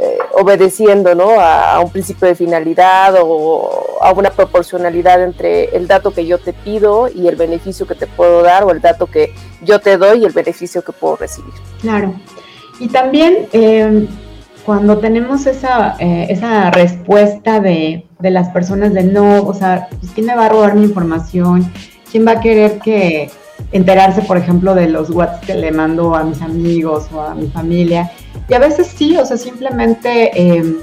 eh, 0.00 0.16
obedeciendo 0.34 1.16
¿no? 1.16 1.40
a, 1.40 1.80
un 1.80 1.90
principio 1.90 2.28
de 2.28 2.36
finalidad 2.36 3.16
o 3.20 3.98
a 4.00 4.12
una 4.12 4.30
proporcionalidad 4.30 5.20
entre 5.24 5.76
el 5.76 5.88
dato 5.88 6.12
que 6.12 6.24
yo 6.24 6.38
te 6.38 6.52
pido 6.52 7.08
y 7.12 7.26
el 7.26 7.34
beneficio 7.34 7.84
que 7.84 7.96
te 7.96 8.06
puedo 8.06 8.42
dar 8.42 8.62
o 8.62 8.70
el 8.70 8.80
dato 8.80 9.08
que 9.08 9.34
yo 9.60 9.80
te 9.80 9.96
doy 9.96 10.22
y 10.22 10.24
el 10.24 10.30
beneficio 10.30 10.82
que 10.82 10.92
puedo 10.92 11.16
recibir. 11.16 11.52
Claro. 11.80 12.14
Y 12.80 12.88
también 12.88 13.48
em, 13.52 14.06
cuando 14.64 14.98
tenemos 14.98 15.46
esa, 15.46 15.96
eh, 15.98 16.26
esa 16.30 16.70
respuesta 16.70 17.60
de, 17.60 18.06
de, 18.18 18.30
las 18.30 18.48
personas 18.50 18.92
de 18.94 19.02
no, 19.02 19.42
o 19.42 19.54
sea, 19.54 19.88
pues, 19.98 20.12
¿quién 20.12 20.26
me 20.26 20.34
va 20.34 20.46
a 20.46 20.48
robar 20.50 20.74
mi 20.74 20.84
información? 20.84 21.72
¿Quién 22.10 22.26
va 22.26 22.32
a 22.32 22.40
querer 22.40 22.78
que 22.78 23.30
enterarse, 23.72 24.22
por 24.22 24.36
ejemplo, 24.36 24.74
de 24.74 24.88
los 24.88 25.10
WhatsApp 25.10 25.44
que 25.44 25.54
le 25.54 25.72
mando 25.72 26.14
a 26.14 26.24
mis 26.24 26.40
amigos 26.42 27.06
o 27.12 27.20
a 27.20 27.34
mi 27.34 27.48
familia? 27.48 28.12
Y 28.48 28.54
a 28.54 28.58
veces 28.58 28.86
sí, 28.94 29.16
o 29.16 29.24
sea, 29.24 29.36
simplemente 29.36 30.30
em, 30.38 30.76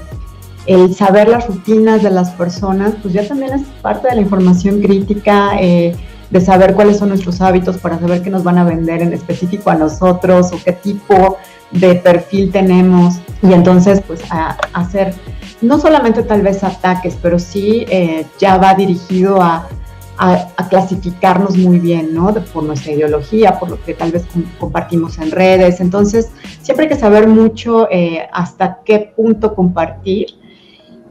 el 0.66 0.94
saber 0.94 1.28
las 1.28 1.46
rutinas 1.46 2.02
de 2.02 2.10
las 2.10 2.30
personas, 2.30 2.94
pues 3.00 3.14
ya 3.14 3.26
también 3.26 3.54
es 3.54 3.62
parte 3.82 4.08
de 4.08 4.16
la 4.16 4.20
información 4.20 4.80
crítica, 4.80 5.52
eh, 5.60 5.94
de 6.30 6.40
saber 6.40 6.74
cuáles 6.74 6.98
son 6.98 7.10
nuestros 7.10 7.40
hábitos 7.40 7.78
para 7.78 7.98
saber 8.00 8.20
qué 8.20 8.30
nos 8.30 8.42
van 8.42 8.58
a 8.58 8.64
vender 8.64 9.00
en 9.00 9.12
específico 9.12 9.70
a 9.70 9.76
nosotros 9.76 10.52
o 10.52 10.58
qué 10.64 10.72
tipo 10.72 11.38
de 11.70 11.94
perfil 11.96 12.50
tenemos. 12.50 13.16
Y 13.42 13.52
entonces, 13.52 14.02
pues, 14.06 14.20
a, 14.30 14.56
hacer 14.72 15.14
no 15.62 15.78
solamente 15.78 16.22
tal 16.22 16.42
vez 16.42 16.62
ataques, 16.62 17.16
pero 17.20 17.38
sí 17.38 17.86
eh, 17.88 18.26
ya 18.38 18.58
va 18.58 18.74
dirigido 18.74 19.40
a 19.40 19.66
a, 20.18 20.68
clasificarnos 20.68 21.56
muy 21.56 21.78
bien, 21.78 22.14
¿no? 22.14 22.32
por 22.52 22.64
nuestra 22.64 22.92
ideología, 22.92 23.58
por 23.58 23.70
lo 23.70 23.82
que 23.82 23.94
tal 23.94 24.12
vez 24.12 24.24
compartimos 24.58 25.18
en 25.18 25.30
redes. 25.30 25.80
Entonces, 25.80 26.30
siempre 26.62 26.86
hay 26.86 26.88
que 26.88 26.98
saber 26.98 27.28
mucho 27.28 27.88
eh, 27.90 28.26
hasta 28.32 28.80
qué 28.84 29.12
punto 29.14 29.54
compartir. 29.54 30.26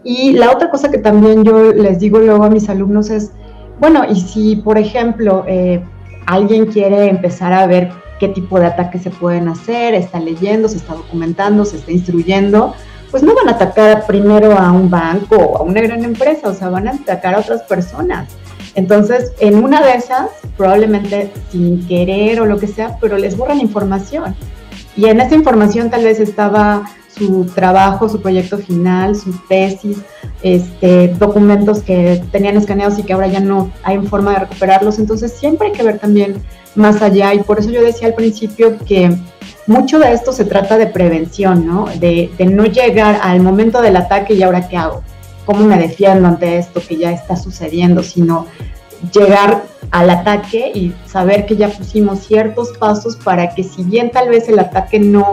Y 0.03 0.33
la 0.33 0.51
otra 0.51 0.69
cosa 0.69 0.91
que 0.91 0.97
también 0.97 1.43
yo 1.43 1.71
les 1.73 1.99
digo 1.99 2.19
luego 2.19 2.43
a 2.43 2.49
mis 2.49 2.69
alumnos 2.69 3.09
es, 3.09 3.31
bueno, 3.79 4.03
y 4.09 4.19
si, 4.19 4.55
por 4.57 4.77
ejemplo, 4.77 5.43
eh, 5.47 5.83
alguien 6.25 6.67
quiere 6.67 7.09
empezar 7.09 7.53
a 7.53 7.67
ver 7.67 7.91
qué 8.19 8.29
tipo 8.29 8.59
de 8.59 8.67
ataques 8.67 9.03
se 9.03 9.09
pueden 9.09 9.47
hacer, 9.47 9.93
está 9.93 10.19
leyendo, 10.19 10.67
se 10.67 10.77
está 10.77 10.93
documentando, 10.93 11.65
se 11.65 11.77
está 11.77 11.91
instruyendo, 11.91 12.73
pues 13.11 13.23
no 13.23 13.33
van 13.35 13.49
a 13.49 13.51
atacar 13.51 14.05
primero 14.05 14.57
a 14.57 14.71
un 14.71 14.89
banco 14.89 15.35
o 15.35 15.57
a 15.57 15.61
una 15.61 15.81
gran 15.81 16.03
empresa, 16.03 16.49
o 16.49 16.53
sea, 16.53 16.69
van 16.69 16.87
a 16.87 16.91
atacar 16.91 17.35
a 17.35 17.39
otras 17.39 17.63
personas. 17.63 18.29
Entonces, 18.75 19.31
en 19.39 19.63
una 19.63 19.81
de 19.81 19.93
esas, 19.93 20.29
probablemente 20.57 21.31
sin 21.49 21.87
querer 21.87 22.41
o 22.41 22.45
lo 22.45 22.59
que 22.59 22.67
sea, 22.67 22.97
pero 22.99 23.17
les 23.17 23.37
borran 23.37 23.61
información. 23.61 24.35
Y 24.97 25.05
en 25.05 25.21
esa 25.21 25.35
información 25.35 25.89
tal 25.89 26.03
vez 26.03 26.19
estaba 26.19 26.83
su 27.17 27.45
trabajo, 27.45 28.09
su 28.09 28.21
proyecto 28.21 28.57
final, 28.57 29.15
su 29.15 29.31
tesis, 29.47 29.99
este, 30.41 31.09
documentos 31.17 31.81
que 31.81 32.21
tenían 32.31 32.57
escaneados 32.57 32.99
y 32.99 33.03
que 33.03 33.13
ahora 33.13 33.27
ya 33.27 33.39
no 33.39 33.71
hay 33.83 33.97
forma 34.07 34.33
de 34.33 34.39
recuperarlos. 34.39 34.99
Entonces 34.99 35.31
siempre 35.31 35.67
hay 35.67 35.73
que 35.73 35.83
ver 35.83 35.99
también 35.99 36.35
más 36.75 37.01
allá 37.01 37.33
y 37.33 37.39
por 37.39 37.59
eso 37.59 37.69
yo 37.69 37.81
decía 37.81 38.07
al 38.07 38.13
principio 38.13 38.77
que 38.85 39.15
mucho 39.67 39.99
de 39.99 40.13
esto 40.13 40.31
se 40.31 40.45
trata 40.45 40.77
de 40.77 40.87
prevención, 40.87 41.65
¿no? 41.65 41.87
De, 41.99 42.31
de 42.37 42.45
no 42.45 42.65
llegar 42.65 43.19
al 43.23 43.41
momento 43.41 43.81
del 43.81 43.95
ataque 43.97 44.33
y 44.33 44.43
ahora 44.43 44.67
qué 44.67 44.77
hago 44.77 45.03
cómo 45.45 45.65
me 45.65 45.77
defiendo 45.77 46.27
ante 46.27 46.57
esto 46.57 46.81
que 46.85 46.97
ya 46.97 47.11
está 47.11 47.35
sucediendo, 47.35 48.03
sino 48.03 48.47
llegar 49.13 49.63
al 49.91 50.09
ataque 50.09 50.71
y 50.73 50.93
saber 51.05 51.45
que 51.45 51.55
ya 51.55 51.69
pusimos 51.69 52.25
ciertos 52.25 52.69
pasos 52.77 53.15
para 53.15 53.53
que 53.53 53.63
si 53.63 53.83
bien 53.83 54.09
tal 54.11 54.29
vez 54.29 54.49
el 54.49 54.57
ataque 54.57 54.99
no, 54.99 55.31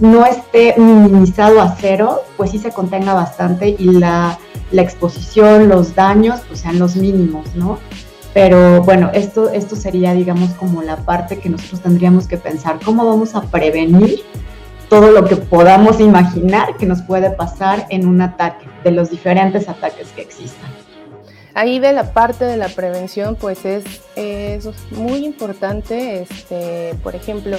no 0.00 0.26
esté 0.26 0.74
minimizado 0.76 1.60
a 1.60 1.76
cero, 1.78 2.22
pues 2.36 2.50
sí 2.50 2.58
se 2.58 2.72
contenga 2.72 3.14
bastante 3.14 3.76
y 3.78 3.92
la, 3.92 4.38
la 4.72 4.82
exposición, 4.82 5.68
los 5.68 5.94
daños, 5.94 6.40
pues 6.48 6.60
sean 6.60 6.78
los 6.78 6.96
mínimos, 6.96 7.54
¿no? 7.54 7.78
Pero 8.36 8.82
bueno, 8.82 9.08
esto, 9.14 9.48
esto 9.48 9.76
sería, 9.76 10.12
digamos, 10.12 10.50
como 10.50 10.82
la 10.82 10.96
parte 10.96 11.38
que 11.38 11.48
nosotros 11.48 11.80
tendríamos 11.80 12.28
que 12.28 12.36
pensar, 12.36 12.78
¿cómo 12.84 13.06
vamos 13.06 13.34
a 13.34 13.40
prevenir 13.40 14.24
todo 14.90 15.10
lo 15.10 15.24
que 15.24 15.36
podamos 15.36 16.00
imaginar 16.00 16.76
que 16.76 16.84
nos 16.84 17.00
puede 17.00 17.30
pasar 17.30 17.86
en 17.88 18.06
un 18.06 18.20
ataque, 18.20 18.66
de 18.84 18.90
los 18.90 19.08
diferentes 19.08 19.70
ataques 19.70 20.08
que 20.08 20.20
existan. 20.20 20.75
Ahí 21.56 21.78
de 21.78 21.94
la 21.94 22.12
parte 22.12 22.44
de 22.44 22.58
la 22.58 22.68
prevención, 22.68 23.34
pues 23.34 23.64
es, 23.64 23.82
es 24.14 24.68
muy 24.90 25.24
importante, 25.24 26.20
este, 26.20 26.94
por 27.02 27.14
ejemplo, 27.14 27.56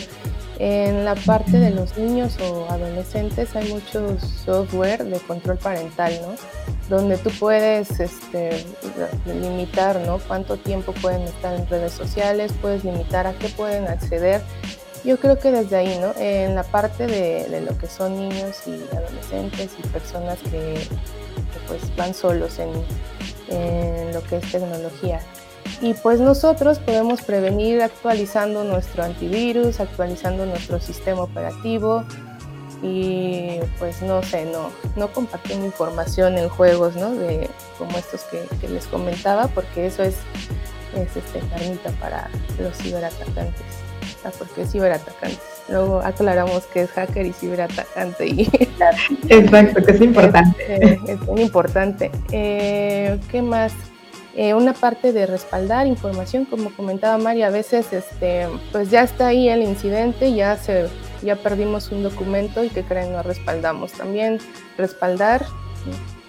en 0.60 1.04
la 1.04 1.16
parte 1.16 1.58
de 1.58 1.72
los 1.72 1.98
niños 1.98 2.38
o 2.40 2.70
adolescentes 2.70 3.56
hay 3.56 3.74
mucho 3.74 4.20
software 4.20 5.04
de 5.04 5.20
control 5.22 5.58
parental, 5.58 6.14
¿no? 6.22 6.36
Donde 6.96 7.18
tú 7.18 7.32
puedes 7.40 8.00
este, 8.00 8.64
limitar, 9.26 10.00
¿no? 10.02 10.20
Cuánto 10.20 10.58
tiempo 10.58 10.92
pueden 11.02 11.24
estar 11.24 11.56
en 11.56 11.68
redes 11.68 11.94
sociales, 11.94 12.54
puedes 12.62 12.84
limitar 12.84 13.26
a 13.26 13.34
qué 13.34 13.50
pueden 13.50 13.88
acceder 13.88 14.44
yo 15.04 15.18
creo 15.18 15.40
que 15.40 15.52
desde 15.52 15.76
ahí, 15.78 15.98
¿no? 16.00 16.14
En 16.20 16.54
la 16.54 16.64
parte 16.64 17.08
de, 17.08 17.62
lo 17.62 17.78
que 17.78 17.88
son 17.88 18.16
niños 18.20 18.58
y 18.68 18.74
adolescentes 18.96 19.72
y 19.80 19.88
personas 19.88 20.38
que, 20.52 20.86
pues 21.68 21.96
van 21.96 22.14
solos 22.14 22.60
en, 22.60 22.70
lo 23.50 24.24
que 24.24 24.38
es 24.38 24.52
tecnología. 24.52 25.20
Y 25.82 25.94
pues 25.96 26.20
nosotros 26.20 26.80
podemos 26.80 27.22
prevenir 27.22 27.82
actualizando 27.82 28.64
nuestro 28.64 29.04
antivirus, 29.04 29.80
actualizando 29.80 30.46
nuestro 30.46 30.80
sistema 30.80 31.24
operativo 31.24 32.04
y 32.82 33.60
pues 33.80 34.02
no 34.02 34.24
sé, 34.24 34.46
no, 34.46 34.72
no 34.96 35.12
compartiendo 35.12 35.66
información 35.66 36.38
en 36.38 36.48
juegos, 36.50 36.96
¿no? 36.96 37.14
De, 37.14 37.50
como 37.78 37.98
estos 37.98 38.24
que, 38.24 38.68
les 38.68 38.86
comentaba, 38.88 39.48
porque 39.48 39.88
eso 39.88 40.04
es, 40.04 40.16
es 40.96 41.16
este, 41.16 41.40
carnita 41.50 41.92
para 42.00 42.30
los 42.60 42.76
ciberatacantes 42.78 43.88
porque 44.38 44.64
es 44.64 44.72
ciberatacante. 44.72 45.38
Luego 45.70 46.00
aclaramos 46.00 46.64
que 46.68 46.84
es 46.84 46.92
hacker 46.92 47.26
y 47.26 47.34
ciberatacante. 47.34 48.28
Y 48.28 48.50
Exacto, 49.30 49.84
que 49.84 49.92
es 49.92 50.02
importante. 50.02 51.00
es 51.08 51.20
muy 51.22 51.42
importante. 51.42 52.12
Eh, 52.32 53.20
¿Qué 53.30 53.42
más? 53.42 53.74
Eh, 54.36 54.54
una 54.54 54.74
parte 54.74 55.14
de 55.14 55.26
respaldar 55.26 55.88
información, 55.88 56.46
como 56.46 56.70
comentaba 56.70 57.18
María, 57.18 57.48
a 57.48 57.50
veces 57.50 57.92
este, 57.92 58.48
pues 58.72 58.92
ya 58.92 59.02
está 59.02 59.28
ahí 59.28 59.50
el 59.50 59.64
incidente, 59.64 60.32
ya, 60.32 60.56
se, 60.58 60.90
ya 61.24 61.36
perdimos 61.38 61.92
un 61.92 62.04
documento 62.04 62.64
y 62.64 62.70
que 62.70 62.84
creen 62.84 63.14
no 63.14 63.24
respaldamos. 63.24 63.94
También 63.94 64.38
respaldar, 64.78 65.44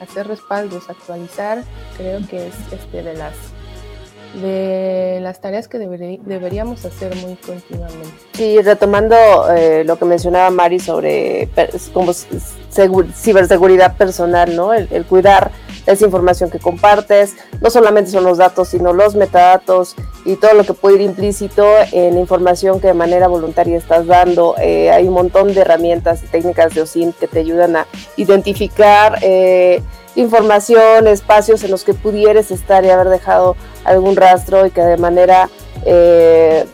hacer 0.00 0.26
respaldos, 0.26 0.88
actualizar, 0.88 1.62
creo 1.99 2.26
que 2.26 2.49
es 2.49 2.54
este, 2.73 3.02
de 3.02 3.12
las 3.12 3.35
de 4.35 5.18
las 5.23 5.40
tareas 5.40 5.68
que 5.68 5.78
deberíamos 5.78 6.85
hacer 6.85 7.14
muy 7.16 7.37
continuamente. 7.37 8.08
Sí, 8.35 8.61
retomando 8.61 9.16
eh, 9.54 9.85
lo 9.85 9.99
que 9.99 10.04
mencionaba 10.04 10.50
Mari 10.50 10.78
sobre 10.78 11.49
como 11.92 12.12
ciberseguridad 12.12 13.97
personal, 13.97 14.54
¿no? 14.54 14.73
El, 14.73 15.04
cuidar 15.06 15.50
esa 15.87 16.04
información 16.04 16.50
que 16.50 16.58
compartes, 16.58 17.35
no 17.62 17.70
solamente 17.70 18.11
son 18.11 18.25
los 18.25 18.38
datos, 18.38 18.68
sino 18.68 18.92
los 18.92 19.14
metadatos 19.14 19.97
y 20.26 20.37
todo 20.37 20.52
lo 20.52 20.64
que 20.64 20.75
puede 20.75 20.97
ir 20.97 21.00
implícito 21.00 21.66
en 21.92 22.18
información 22.18 22.78
que 22.78 22.88
de 22.88 22.94
manera 22.94 23.26
voluntaria 23.26 23.78
estás 23.78 24.06
dando. 24.06 24.54
Eh, 24.61 24.90
hay 24.90 25.08
un 25.08 25.14
montón 25.14 25.54
de 25.54 25.62
herramientas 25.62 26.23
y 26.23 26.26
técnicas 26.26 26.75
de 26.75 26.82
OSINT 26.82 27.16
que 27.16 27.26
te 27.26 27.40
ayudan 27.40 27.76
a 27.76 27.87
identificar 28.16 29.18
eh, 29.23 29.82
información, 30.14 31.06
espacios 31.06 31.62
en 31.64 31.70
los 31.70 31.85
que 31.85 31.94
pudieres 31.94 32.50
estar 32.50 32.85
y 32.85 32.90
haber 32.90 33.08
dejado 33.08 33.56
algún 33.88 34.16
rastro 34.16 34.66
y 34.66 34.71
que 34.71 34.83
de 34.83 34.97
manera 34.97 35.49
eh, 35.85 36.66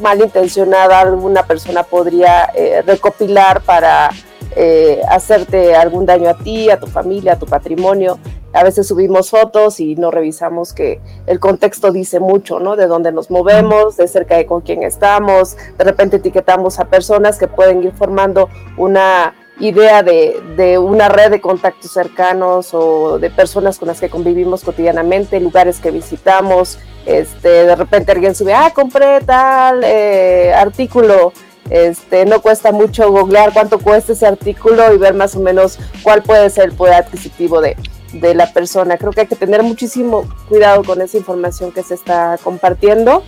malintencionada 0.00 1.00
alguna 1.00 1.44
persona 1.44 1.82
podría 1.82 2.50
eh, 2.54 2.82
recopilar 2.82 3.62
para 3.62 4.10
eh, 4.56 5.02
hacerte 5.08 5.76
algún 5.76 6.06
daño 6.06 6.28
a 6.30 6.34
ti, 6.34 6.70
a 6.70 6.80
tu 6.80 6.86
familia, 6.86 7.34
a 7.34 7.38
tu 7.38 7.46
patrimonio. 7.46 8.18
A 8.52 8.64
veces 8.64 8.88
subimos 8.88 9.30
fotos 9.30 9.78
y 9.78 9.94
no 9.94 10.10
revisamos 10.10 10.72
que 10.72 11.00
el 11.26 11.38
contexto 11.38 11.92
dice 11.92 12.18
mucho, 12.18 12.58
¿no? 12.58 12.74
De 12.74 12.86
dónde 12.86 13.12
nos 13.12 13.30
movemos, 13.30 13.96
de 13.96 14.08
cerca 14.08 14.36
de 14.36 14.46
con 14.46 14.62
quién 14.62 14.82
estamos. 14.82 15.56
De 15.76 15.84
repente 15.84 16.16
etiquetamos 16.16 16.80
a 16.80 16.86
personas 16.86 17.38
que 17.38 17.46
pueden 17.46 17.82
ir 17.84 17.92
formando 17.92 18.48
una 18.78 19.34
idea 19.60 20.02
de, 20.02 20.40
de, 20.56 20.78
una 20.78 21.08
red 21.08 21.30
de 21.30 21.40
contactos 21.40 21.90
cercanos 21.90 22.70
o 22.72 23.18
de 23.18 23.30
personas 23.30 23.78
con 23.78 23.88
las 23.88 24.00
que 24.00 24.08
convivimos 24.08 24.62
cotidianamente, 24.62 25.40
lugares 25.40 25.80
que 25.80 25.90
visitamos. 25.90 26.78
Este, 27.06 27.48
de 27.48 27.74
repente 27.74 28.12
alguien 28.12 28.34
sube, 28.34 28.54
ah, 28.54 28.72
compré 28.74 29.20
tal 29.20 29.82
eh, 29.84 30.52
artículo. 30.54 31.32
Este, 31.70 32.24
no 32.24 32.40
cuesta 32.40 32.72
mucho 32.72 33.10
googlear 33.10 33.52
cuánto 33.52 33.78
cuesta 33.78 34.12
ese 34.12 34.26
artículo 34.26 34.94
y 34.94 34.98
ver 34.98 35.14
más 35.14 35.36
o 35.36 35.40
menos 35.40 35.78
cuál 36.02 36.22
puede 36.22 36.48
ser 36.50 36.64
el 36.64 36.72
poder 36.72 36.94
adquisitivo 36.94 37.60
de, 37.60 37.76
de 38.12 38.34
la 38.34 38.52
persona. 38.52 38.96
Creo 38.96 39.12
que 39.12 39.22
hay 39.22 39.26
que 39.26 39.36
tener 39.36 39.62
muchísimo 39.62 40.24
cuidado 40.48 40.82
con 40.84 41.02
esa 41.02 41.16
información 41.18 41.72
que 41.72 41.82
se 41.82 41.94
está 41.94 42.38
compartiendo. 42.42 43.22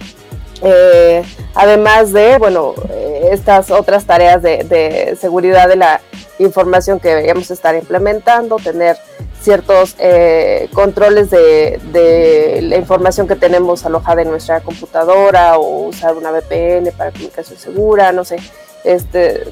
Eh, 0.62 1.22
además 1.54 2.12
de, 2.12 2.38
bueno, 2.38 2.74
eh, 2.90 3.30
estas 3.32 3.70
otras 3.70 4.04
tareas 4.04 4.42
de, 4.42 5.16
seguridad 5.18 5.68
de 5.68 5.76
la 5.76 6.00
información 6.38 7.00
que 7.00 7.08
deberíamos 7.08 7.50
estar 7.50 7.74
implementando, 7.74 8.56
tener 8.56 8.96
ciertos 9.40 9.96
eh, 9.98 10.68
controles 10.72 11.30
de, 11.30 12.60
la 12.62 12.76
información 12.76 13.26
que 13.26 13.36
tenemos 13.36 13.86
alojada 13.86 14.22
en 14.22 14.30
nuestra 14.30 14.60
computadora 14.60 15.56
o 15.56 15.88
usar 15.88 16.14
una 16.14 16.30
VPN 16.30 16.92
para 16.96 17.10
comunicación 17.10 17.58
segura, 17.58 18.12
no 18.12 18.24
sé, 18.24 18.36
este, 18.84 19.44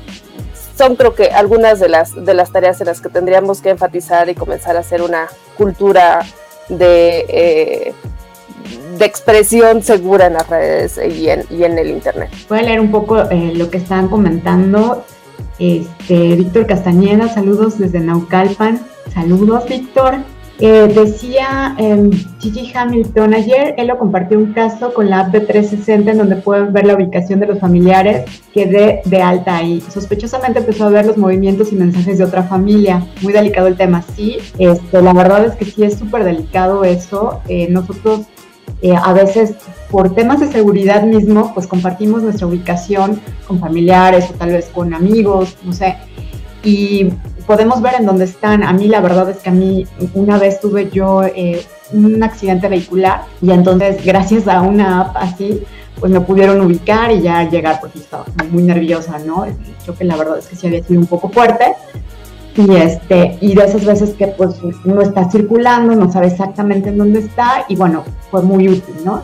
son 0.77 0.97
creo 0.97 1.15
que 1.15 1.31
algunas 1.31 1.81
de 1.81 1.89
las, 1.89 2.15
de 2.15 2.35
las 2.35 2.53
tareas 2.53 2.81
en 2.81 2.87
las 2.87 3.01
que 3.01 3.09
tendríamos 3.09 3.63
que 3.63 3.71
enfatizar 3.71 4.29
y 4.29 4.35
comenzar 4.35 4.77
a 4.77 4.81
hacer 4.81 5.03
una 5.03 5.29
cultura 5.57 6.21
de 6.69 7.95
de 8.99 9.05
expresión 9.05 9.83
segura 9.83 10.27
en 10.27 10.35
las 10.35 10.49
redes 10.49 10.99
y 10.99 11.29
en, 11.29 11.45
y 11.51 11.65
en 11.65 11.79
el 11.79 11.89
Internet. 11.89 12.31
Voy 12.49 12.59
a 12.59 12.63
leer 12.63 12.81
un 12.81 12.91
poco 12.91 13.19
eh, 13.31 13.53
lo 13.55 13.71
que 13.71 13.79
están 13.79 14.09
comentando. 14.09 15.05
Este, 15.59 16.37
Víctor 16.37 16.67
Castañeda, 16.67 17.29
saludos 17.29 17.79
desde 17.79 18.01
Naucalpan. 18.01 18.81
Saludos, 19.13 19.69
Víctor. 19.69 20.17
Eh, 20.61 20.93
decía 20.93 21.77
eh, 21.79 22.11
Gigi 22.41 22.73
Hamilton, 22.75 23.33
ayer 23.33 23.75
él 23.79 23.87
lo 23.87 23.97
compartió 23.97 24.37
un 24.37 24.53
caso 24.53 24.93
con 24.93 25.09
la 25.09 25.21
app 25.21 25.33
de 25.33 25.41
360 25.41 26.11
en 26.11 26.19
donde 26.19 26.35
pueden 26.35 26.73
ver 26.73 26.85
la 26.85 26.97
ubicación 26.97 27.39
de 27.39 27.47
los 27.47 27.61
familiares, 27.61 28.25
quedé 28.53 29.01
de 29.05 29.23
alta 29.23 29.59
ahí. 29.59 29.81
Sospechosamente 29.89 30.59
empezó 30.59 30.87
a 30.87 30.89
ver 30.89 31.07
los 31.07 31.17
movimientos 31.17 31.73
y 31.73 31.77
mensajes 31.77 32.19
de 32.19 32.25
otra 32.25 32.43
familia. 32.43 33.07
Muy 33.23 33.33
delicado 33.33 33.69
el 33.69 33.77
tema, 33.77 34.03
sí. 34.03 34.39
Este, 34.59 35.01
la 35.01 35.13
verdad 35.13 35.45
es 35.45 35.55
que 35.55 35.65
sí 35.65 35.85
es 35.85 35.97
súper 35.97 36.25
delicado 36.25 36.83
eso. 36.83 37.41
Eh, 37.47 37.69
nosotros 37.71 38.23
eh, 38.83 38.95
a 38.95 39.13
veces 39.13 39.55
por 39.91 40.15
temas 40.15 40.41
de 40.41 40.49
seguridad 40.49 41.03
mismo, 41.03 41.53
pues 41.55 41.67
compartimos 41.67 42.23
nuestra 42.23 42.47
ubicación 42.47 43.21
con 43.47 43.59
familiares 43.59 44.27
o 44.31 44.35
tal 44.35 44.51
vez 44.51 44.71
con 44.73 44.95
amigos, 44.95 45.57
no 45.65 45.73
sé, 45.73 45.97
y 46.63 47.11
podemos 47.47 47.81
ver 47.81 47.95
en 47.99 48.07
dónde 48.07 48.27
están. 48.27 48.63
A 48.63 48.73
mí 48.73 48.87
la 48.87 49.01
verdad 49.01 49.29
es 49.31 49.39
que 49.39 49.49
a 49.49 49.53
mí 49.53 49.87
una 50.15 50.39
vez 50.39 50.61
tuve 50.61 50.91
yo 50.91 51.23
eh, 51.25 51.65
un 51.93 52.23
accidente 52.23 52.69
vehicular 52.69 53.23
y 53.41 53.51
entonces 53.51 54.05
gracias 54.05 54.47
a 54.47 54.61
una 54.61 55.01
app 55.01 55.17
así, 55.17 55.63
pues 55.99 56.13
me 56.13 56.21
pudieron 56.21 56.61
ubicar 56.61 57.11
y 57.11 57.23
ya 57.23 57.49
llegar 57.49 57.81
porque 57.81 57.99
estaba 57.99 58.27
muy 58.51 58.63
nerviosa, 58.63 59.19
¿no? 59.19 59.47
Yo 59.87 59.95
que 59.97 60.05
la 60.05 60.17
verdad 60.17 60.39
es 60.39 60.47
que 60.47 60.57
sí 60.57 60.67
había 60.67 60.85
sido 60.85 61.01
un 61.01 61.07
poco 61.07 61.31
fuerte, 61.31 61.73
y, 62.59 62.75
este, 62.75 63.39
y 63.41 63.55
de 63.55 63.65
esas 63.65 63.85
veces 63.85 64.15
que 64.15 64.27
pues 64.27 64.57
uno 64.85 65.01
está 65.01 65.31
circulando, 65.31 65.95
no 65.95 66.11
sabe 66.11 66.27
exactamente 66.27 66.89
en 66.89 66.99
dónde 66.99 67.21
está 67.21 67.65
y 67.69 67.77
bueno, 67.77 68.05
fue 68.31 68.43
muy 68.43 68.69
útil, 68.69 68.97
¿no? 69.05 69.23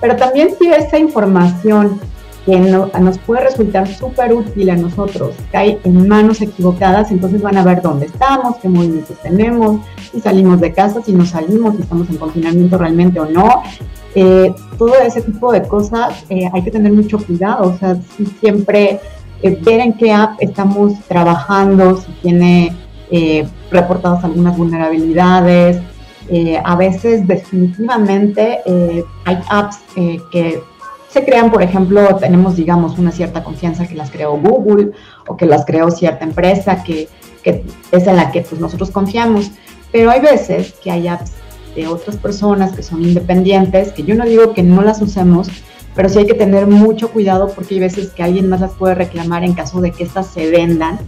Pero 0.00 0.14
también 0.14 0.50
si 0.56 0.70
esa 0.70 0.96
información 0.98 1.98
que 2.44 2.56
nos 2.60 3.18
puede 3.18 3.42
resultar 3.42 3.88
súper 3.88 4.32
útil 4.32 4.70
a 4.70 4.76
nosotros 4.76 5.34
cae 5.50 5.80
en 5.82 6.06
manos 6.06 6.40
equivocadas, 6.40 7.10
entonces 7.10 7.42
van 7.42 7.56
a 7.56 7.64
ver 7.64 7.82
dónde 7.82 8.06
estamos, 8.06 8.58
qué 8.58 8.68
movimientos 8.68 9.18
tenemos, 9.20 9.80
si 10.12 10.20
salimos 10.20 10.60
de 10.60 10.72
casa, 10.72 11.02
si 11.02 11.12
no 11.12 11.26
salimos, 11.26 11.74
si 11.74 11.82
estamos 11.82 12.08
en 12.08 12.18
confinamiento 12.18 12.78
realmente 12.78 13.18
o 13.18 13.26
no. 13.26 13.62
Eh, 14.14 14.54
todo 14.78 14.94
ese 14.94 15.22
tipo 15.22 15.52
de 15.52 15.62
cosas 15.66 16.24
eh, 16.30 16.48
hay 16.52 16.62
que 16.62 16.70
tener 16.70 16.92
mucho 16.92 17.18
cuidado, 17.18 17.70
o 17.70 17.78
sea, 17.78 17.96
si 18.16 18.26
siempre 18.26 19.00
eh, 19.42 19.58
ver 19.60 19.80
en 19.80 19.92
qué 19.94 20.12
app 20.12 20.36
estamos 20.40 20.94
trabajando, 21.08 21.96
si 21.96 22.10
tiene 22.22 22.74
eh, 23.10 23.46
reportadas 23.70 24.24
algunas 24.24 24.56
vulnerabilidades. 24.56 25.80
Eh, 26.28 26.60
a 26.64 26.74
veces 26.74 27.26
definitivamente 27.26 28.60
hay 29.24 29.38
apps 29.48 29.78
que 30.32 30.60
se 31.08 31.24
crean, 31.24 31.50
por 31.52 31.62
ejemplo, 31.62 32.16
tenemos, 32.16 32.56
digamos, 32.56 32.98
una 32.98 33.12
cierta 33.12 33.44
confianza 33.44 33.86
que 33.86 33.94
las 33.94 34.10
creó 34.10 34.36
Google 34.36 34.90
o 35.28 35.36
que 35.36 35.46
las 35.46 35.64
creó 35.64 35.90
cierta 35.90 36.24
empresa 36.24 36.82
que, 36.82 37.08
que 37.44 37.64
es 37.92 38.06
en 38.06 38.16
la 38.16 38.32
que 38.32 38.42
pues, 38.42 38.60
nosotros 38.60 38.90
confiamos, 38.90 39.52
pero 39.92 40.10
hay 40.10 40.20
veces 40.20 40.74
que 40.82 40.90
hay 40.90 41.06
apps 41.06 41.32
de 41.76 41.86
otras 41.86 42.16
personas 42.16 42.74
que 42.74 42.82
son 42.82 43.02
independientes, 43.02 43.92
que 43.92 44.02
yo 44.02 44.14
no 44.14 44.24
digo 44.24 44.52
que 44.52 44.62
no 44.62 44.82
las 44.82 45.00
usemos, 45.00 45.48
pero 45.96 46.10
sí 46.10 46.18
hay 46.18 46.26
que 46.26 46.34
tener 46.34 46.66
mucho 46.66 47.10
cuidado 47.10 47.48
porque 47.48 47.74
hay 47.74 47.80
veces 47.80 48.10
que 48.10 48.22
alguien 48.22 48.48
más 48.48 48.60
las 48.60 48.72
puede 48.72 48.94
reclamar 48.94 49.42
en 49.42 49.54
caso 49.54 49.80
de 49.80 49.90
que 49.90 50.04
estas 50.04 50.26
se 50.26 50.50
vendan 50.50 51.00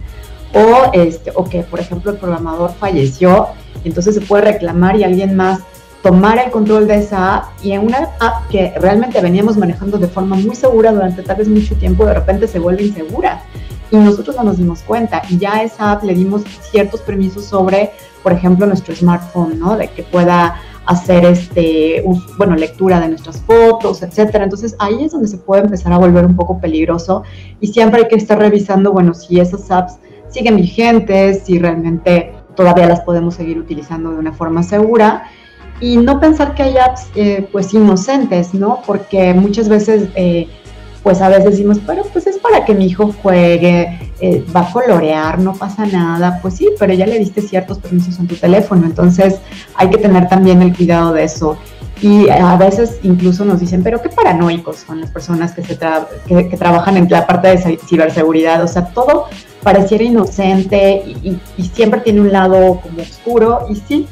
o, 0.53 0.91
este, 0.93 1.31
o 1.35 1.45
que, 1.45 1.61
por 1.61 1.79
ejemplo, 1.79 2.11
el 2.11 2.17
programador 2.17 2.73
falleció, 2.73 3.49
entonces 3.83 4.15
se 4.15 4.21
puede 4.21 4.45
reclamar 4.45 4.95
y 4.95 5.03
alguien 5.03 5.35
más 5.35 5.59
tomar 6.01 6.39
el 6.39 6.49
control 6.49 6.87
de 6.87 6.97
esa 6.97 7.35
app 7.35 7.43
y 7.63 7.73
en 7.73 7.85
una 7.85 8.09
app 8.19 8.47
que 8.49 8.73
realmente 8.77 9.21
veníamos 9.21 9.57
manejando 9.57 9.97
de 9.97 10.07
forma 10.07 10.35
muy 10.35 10.55
segura 10.55 10.91
durante 10.91 11.21
tal 11.21 11.35
vez 11.35 11.47
mucho 11.47 11.75
tiempo, 11.75 12.05
de 12.05 12.15
repente 12.15 12.47
se 12.47 12.57
vuelve 12.57 12.83
insegura 12.83 13.43
y 13.91 13.97
nosotros 13.97 14.35
no 14.35 14.43
nos 14.43 14.57
dimos 14.57 14.81
cuenta 14.81 15.21
y 15.29 15.37
ya 15.37 15.55
a 15.55 15.63
esa 15.63 15.91
app 15.91 16.03
le 16.03 16.15
dimos 16.15 16.43
ciertos 16.71 17.01
permisos 17.01 17.45
sobre, 17.45 17.91
por 18.23 18.31
ejemplo, 18.31 18.65
nuestro 18.65 18.95
smartphone, 18.95 19.59
¿no? 19.59 19.77
De 19.77 19.89
que 19.89 20.03
pueda 20.03 20.61
hacer 20.89 21.23
este, 21.23 22.03
bueno, 22.39 22.55
lectura 22.55 22.99
de 22.99 23.09
nuestras 23.09 23.39
fotos, 23.41 24.01
etcétera. 24.01 24.43
Entonces 24.43 24.75
ahí 24.79 25.03
es 25.03 25.11
donde 25.11 25.27
se 25.27 25.37
puede 25.37 25.61
empezar 25.61 25.93
a 25.93 25.99
volver 25.99 26.25
un 26.25 26.35
poco 26.35 26.59
peligroso 26.59 27.21
y 27.61 27.67
siempre 27.67 28.01
hay 28.01 28.07
que 28.07 28.15
estar 28.15 28.39
revisando, 28.39 28.91
bueno, 28.91 29.13
si 29.13 29.39
esas 29.39 29.69
apps 29.69 29.97
siguen 30.29 30.55
vigentes, 30.55 31.43
si 31.45 31.59
realmente 31.59 32.33
todavía 32.55 32.87
las 32.87 33.01
podemos 33.01 33.35
seguir 33.35 33.59
utilizando 33.59 34.09
de 34.09 34.17
una 34.17 34.33
forma 34.33 34.63
segura 34.63 35.25
y 35.79 35.95
no 35.97 36.19
pensar 36.19 36.55
que 36.55 36.63
hay 36.63 36.77
apps 36.77 37.05
eh, 37.13 37.47
pues 37.51 37.71
inocentes, 37.71 38.55
¿no? 38.55 38.81
Porque 38.87 39.35
muchas 39.35 39.69
veces 39.69 40.09
eh, 40.15 40.47
pues 41.03 41.21
a 41.21 41.29
veces 41.29 41.51
decimos, 41.51 41.79
pero 41.85 42.03
pues 42.11 42.27
es 42.27 42.37
para 42.37 42.65
que 42.65 42.73
mi 42.73 42.85
hijo 42.85 43.13
juegue, 43.21 43.99
eh, 44.19 44.43
va 44.55 44.61
a 44.61 44.71
colorear, 44.71 45.39
no 45.39 45.53
pasa 45.53 45.85
nada, 45.85 46.39
pues 46.41 46.55
sí, 46.55 46.69
pero 46.77 46.93
ya 46.93 47.05
le 47.05 47.19
diste 47.19 47.41
ciertos 47.41 47.79
permisos 47.79 48.19
en 48.19 48.27
tu 48.27 48.35
teléfono, 48.35 48.85
entonces 48.85 49.39
hay 49.75 49.89
que 49.89 49.97
tener 49.97 50.27
también 50.27 50.61
el 50.61 50.75
cuidado 50.75 51.13
de 51.13 51.23
eso. 51.23 51.57
Y 52.01 52.29
a 52.29 52.55
veces 52.55 52.99
incluso 53.03 53.43
nos 53.43 53.59
dicen, 53.59 53.83
pero 53.83 54.01
qué 54.01 54.07
paranoicos 54.07 54.77
son 54.77 55.01
las 55.01 55.11
personas 55.11 55.51
que, 55.51 55.63
se 55.63 55.77
que, 55.77 56.57
trabajan 56.57 56.95
en 56.95 57.09
la 57.09 57.27
parte 57.27 57.49
de 57.49 57.77
ciberseguridad, 57.85 58.63
o 58.63 58.67
sea, 58.67 58.85
todo 58.87 59.25
pareciera 59.63 60.05
inocente 60.05 61.03
y, 61.05 61.39
siempre 61.73 61.99
tiene 62.01 62.21
un 62.21 62.31
lado 62.31 62.79
como 62.81 63.01
oscuro, 63.01 63.67
y 63.69 63.75
sí, 63.75 64.07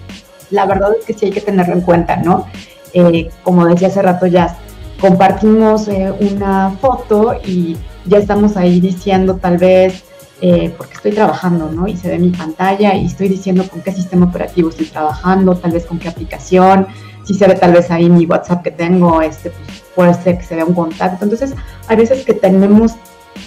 la 0.51 0.65
verdad 0.65 0.91
es 0.99 1.05
que 1.05 1.13
sí 1.13 1.27
hay 1.27 1.31
que 1.31 1.41
tenerlo 1.41 1.73
en 1.73 1.81
cuenta, 1.81 2.17
¿no? 2.17 2.45
Eh, 2.93 3.29
como 3.43 3.65
decía 3.65 3.87
hace 3.87 4.01
rato 4.01 4.25
ya, 4.25 4.57
compartimos 4.99 5.87
eh, 5.87 6.13
una 6.19 6.71
foto 6.81 7.35
y 7.45 7.77
ya 8.05 8.17
estamos 8.17 8.57
ahí 8.57 8.79
diciendo 8.79 9.35
tal 9.35 9.57
vez 9.57 10.03
eh, 10.39 10.73
porque 10.77 10.93
estoy 10.93 11.11
trabajando, 11.13 11.71
¿no? 11.71 11.87
Y 11.87 11.97
se 11.97 12.09
ve 12.09 12.19
mi 12.19 12.29
pantalla 12.29 12.93
y 12.93 13.07
estoy 13.07 13.27
diciendo 13.27 13.67
con 13.67 13.81
qué 13.81 13.91
sistema 13.91 14.27
operativo 14.27 14.69
estoy 14.69 14.85
trabajando, 14.85 15.55
tal 15.55 15.71
vez 15.71 15.85
con 15.85 15.97
qué 15.97 16.09
aplicación, 16.09 16.87
si 17.23 17.33
se 17.33 17.47
ve 17.47 17.55
tal 17.55 17.73
vez 17.73 17.89
ahí 17.89 18.09
mi 18.09 18.25
WhatsApp 18.25 18.63
que 18.63 18.71
tengo, 18.71 19.21
este, 19.21 19.49
pues 19.49 19.83
puede 19.95 20.13
ser 20.13 20.37
que 20.37 20.43
se 20.43 20.55
vea 20.55 20.65
un 20.65 20.75
contacto. 20.75 21.25
Entonces, 21.25 21.55
hay 21.87 21.97
veces 21.97 22.23
que 22.23 22.33
tenemos 22.33 22.93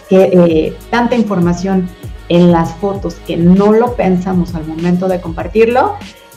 que 0.08 0.30
eh, 0.32 0.76
tanta 0.90 1.14
información 1.14 1.88
en 2.28 2.50
las 2.50 2.74
fotos 2.74 3.14
que 3.26 3.36
no 3.36 3.72
lo 3.72 3.94
pensamos 3.94 4.54
al 4.54 4.66
momento 4.66 5.08
de 5.08 5.20
compartirlo, 5.20 5.94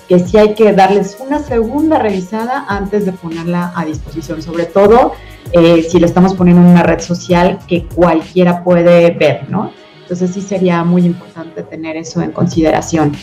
que 0.08 0.20
sí 0.20 0.38
hay 0.38 0.54
que 0.54 0.74
darles 0.74 1.18
una 1.20 1.40
segunda 1.40 2.00
revisada 2.00 2.66
antes 2.68 3.06
de 3.06 3.12
ponerla 3.12 3.72
a 3.76 3.86
disposición, 3.86 4.42
sobre 4.42 4.66
todo 4.66 5.14
eh, 5.52 5.86
si 5.90 6.00
lo 6.00 6.06
estamos 6.06 6.34
poniendo 6.34 6.62
en 6.62 6.70
una 6.70 6.84
red 6.84 7.00
social 7.00 7.60
que 7.68 7.86
cualquiera 7.88 8.64
puede 8.64 9.12
ver, 9.12 9.50
¿no? 9.50 9.72
Entonces 10.02 10.32
sí 10.32 10.42
sería 10.42 10.84
muy 10.84 11.06
importante 11.06 11.64
tener 11.64 11.96
eso 11.96 12.22
en 12.22 12.32
consideración. 12.32 13.14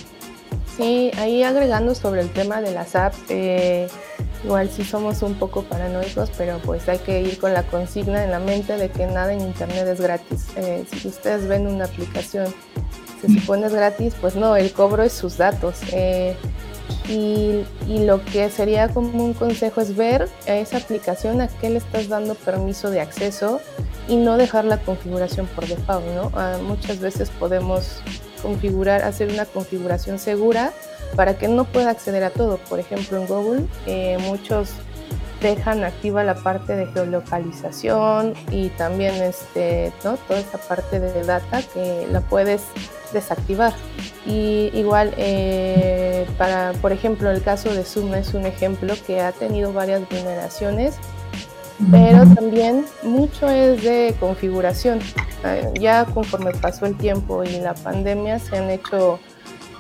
Sí, 0.77 1.11
ahí 1.19 1.43
agregando 1.43 1.95
sobre 1.95 2.23
el 2.23 2.31
tema 2.31 2.63
de 2.63 2.73
las 2.73 2.97
apps, 2.97 3.19
eh, 3.29 3.89
igual 4.45 4.71
sí 4.71 4.85
somos 4.85 5.23
un 5.23 5.35
poco 5.35 5.63
paranoicos, 5.65 6.31
pero 6.39 6.59
pues 6.65 6.89
hay 6.89 6.99
que 6.99 7.21
ir 7.21 7.39
con 7.39 7.53
la 7.53 7.65
consigna 7.65 8.25
en 8.25 8.31
la 8.31 8.39
mente 8.39 8.77
de 8.77 8.89
que 8.89 9.07
nada 9.07 9.33
en 9.33 9.41
Internet 9.41 9.87
es 9.89 10.01
gratis. 10.01 10.47
Eh, 10.57 10.85
si 10.91 11.09
ustedes 11.09 11.47
ven 11.47 11.67
una 11.67 11.85
aplicación, 11.85 12.47
se 13.21 13.29
supone 13.29 13.67
es 13.67 13.75
gratis, 13.75 14.15
pues 14.21 14.37
no, 14.37 14.57
el 14.57 14.73
cobro 14.73 15.03
es 15.03 15.13
sus 15.13 15.37
datos. 15.37 15.81
Eh, 15.93 16.35
y, 17.11 17.65
lo 17.89 18.25
que 18.25 18.49
sería 18.51 18.89
como 18.89 19.25
un 19.25 19.35
consejo 19.35 19.81
es 19.81 19.97
ver 19.97 20.29
a 20.47 20.55
esa 20.55 20.77
aplicación 20.79 21.41
a 21.41 21.49
qué 21.49 21.69
le 21.69 21.79
estás 21.79 22.09
dando 22.09 22.35
permiso 22.35 22.89
de 22.91 23.01
acceso 23.01 23.61
y 24.09 24.17
no 24.17 24.37
dejar 24.37 24.65
la 24.65 24.79
configuración 24.79 25.47
por 25.47 25.67
default, 25.67 26.07
¿no? 26.07 26.31
Ah, 26.35 26.59
muchas 26.63 27.01
veces 27.01 27.31
podemos 27.31 28.01
configurar, 28.43 29.03
hacer 29.03 29.31
una 29.31 29.45
configuración 29.45 30.19
segura 30.19 30.73
para 31.17 31.37
que 31.37 31.49
no 31.49 31.65
pueda 31.65 31.91
acceder 31.91 32.25
a 32.25 32.31
todo. 32.31 32.59
Por 32.69 32.79
ejemplo, 32.79 33.19
en 33.19 33.27
Google 33.27 33.67
eh, 33.87 34.17
muchos 34.27 34.71
dejan 35.41 35.85
activa 35.85 36.23
la 36.23 36.35
parte 36.35 36.77
de 36.77 36.87
geolocalización 36.87 38.35
y 38.51 38.69
también 38.71 39.15
este, 39.17 39.93
¿no? 40.05 40.17
toda 40.17 40.39
esta 40.39 40.59
parte 40.59 41.01
de 41.01 41.25
data 41.25 41.63
que 41.75 42.07
la 42.11 42.21
puedes 42.21 42.63
desactivar. 43.13 43.73
Y 44.27 44.71
igual, 44.75 45.15
eh, 45.17 46.27
para, 46.37 46.73
por 46.75 46.93
ejemplo, 46.93 47.31
el 47.31 47.43
caso 47.43 47.73
de 47.73 47.85
Zoom 47.85 48.15
es 48.15 48.35
un 48.35 48.45
ejemplo 48.45 48.95
que 49.07 49.21
ha 49.21 49.33
tenido 49.33 49.73
varias 49.73 50.07
vulneraciones, 50.09 50.97
pero 51.91 52.27
también 52.35 52.85
mucho 53.03 53.49
es 53.49 53.83
de 53.83 54.15
configuración. 54.21 55.01
Eh, 55.45 55.73
ya 55.81 56.05
conforme 56.05 56.53
pasó 56.53 56.85
el 56.85 56.99
tiempo 56.99 57.45
y 57.45 57.59
la 57.61 57.75
pandemia 57.75 58.39
se 58.39 58.59
han 58.59 58.69
hecho 58.69 59.19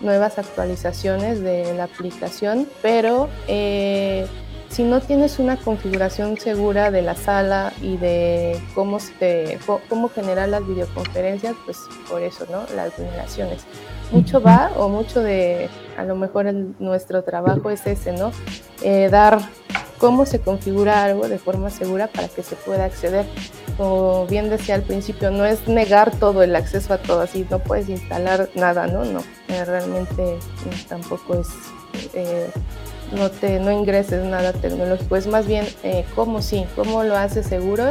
nuevas 0.00 0.38
actualizaciones 0.38 1.42
de 1.42 1.74
la 1.74 1.84
aplicación, 1.84 2.66
pero 2.80 3.28
eh, 3.46 4.26
si 4.70 4.84
no 4.84 5.00
tienes 5.00 5.38
una 5.38 5.56
configuración 5.56 6.38
segura 6.38 6.90
de 6.90 7.02
la 7.02 7.16
sala 7.16 7.72
y 7.82 7.96
de 7.96 8.60
cómo, 8.74 9.00
se, 9.00 9.58
cómo 9.88 10.08
generar 10.08 10.48
las 10.48 10.66
videoconferencias, 10.66 11.56
pues 11.64 11.78
por 12.08 12.22
eso, 12.22 12.46
¿no? 12.50 12.64
Las 12.76 12.96
vulneraciones. 12.96 13.64
Mucho 14.12 14.40
va 14.40 14.70
o 14.76 14.88
mucho 14.88 15.20
de, 15.20 15.68
a 15.98 16.04
lo 16.04 16.14
mejor 16.14 16.52
nuestro 16.78 17.22
trabajo 17.24 17.70
es 17.70 17.84
ese, 17.86 18.12
¿no? 18.12 18.32
Eh, 18.82 19.08
dar 19.10 19.40
cómo 19.98 20.24
se 20.24 20.40
configura 20.40 21.04
algo 21.04 21.28
de 21.28 21.38
forma 21.38 21.70
segura 21.70 22.06
para 22.06 22.28
que 22.28 22.42
se 22.42 22.56
pueda 22.56 22.84
acceder. 22.84 23.26
Como 23.76 24.26
bien 24.26 24.50
decía 24.50 24.76
al 24.76 24.82
principio, 24.82 25.30
no 25.30 25.44
es 25.44 25.68
negar 25.68 26.10
todo 26.16 26.42
el 26.42 26.54
acceso 26.54 26.94
a 26.94 26.98
todo, 26.98 27.20
así 27.20 27.46
no 27.50 27.58
puedes 27.58 27.88
instalar 27.88 28.48
nada, 28.54 28.86
¿no? 28.86 29.04
No, 29.04 29.20
eh, 29.48 29.64
realmente 29.64 30.38
tampoco 30.88 31.40
es, 31.40 31.48
eh, 32.14 32.50
no, 33.12 33.30
te, 33.30 33.60
no 33.60 33.70
ingreses 33.72 34.24
nada 34.24 34.52
tecnológico, 34.52 35.16
es 35.16 35.26
más 35.26 35.46
bien 35.46 35.66
eh, 35.82 36.04
cómo 36.14 36.42
sí, 36.42 36.66
cómo 36.76 37.02
lo 37.04 37.16
haces 37.16 37.46
seguro 37.46 37.84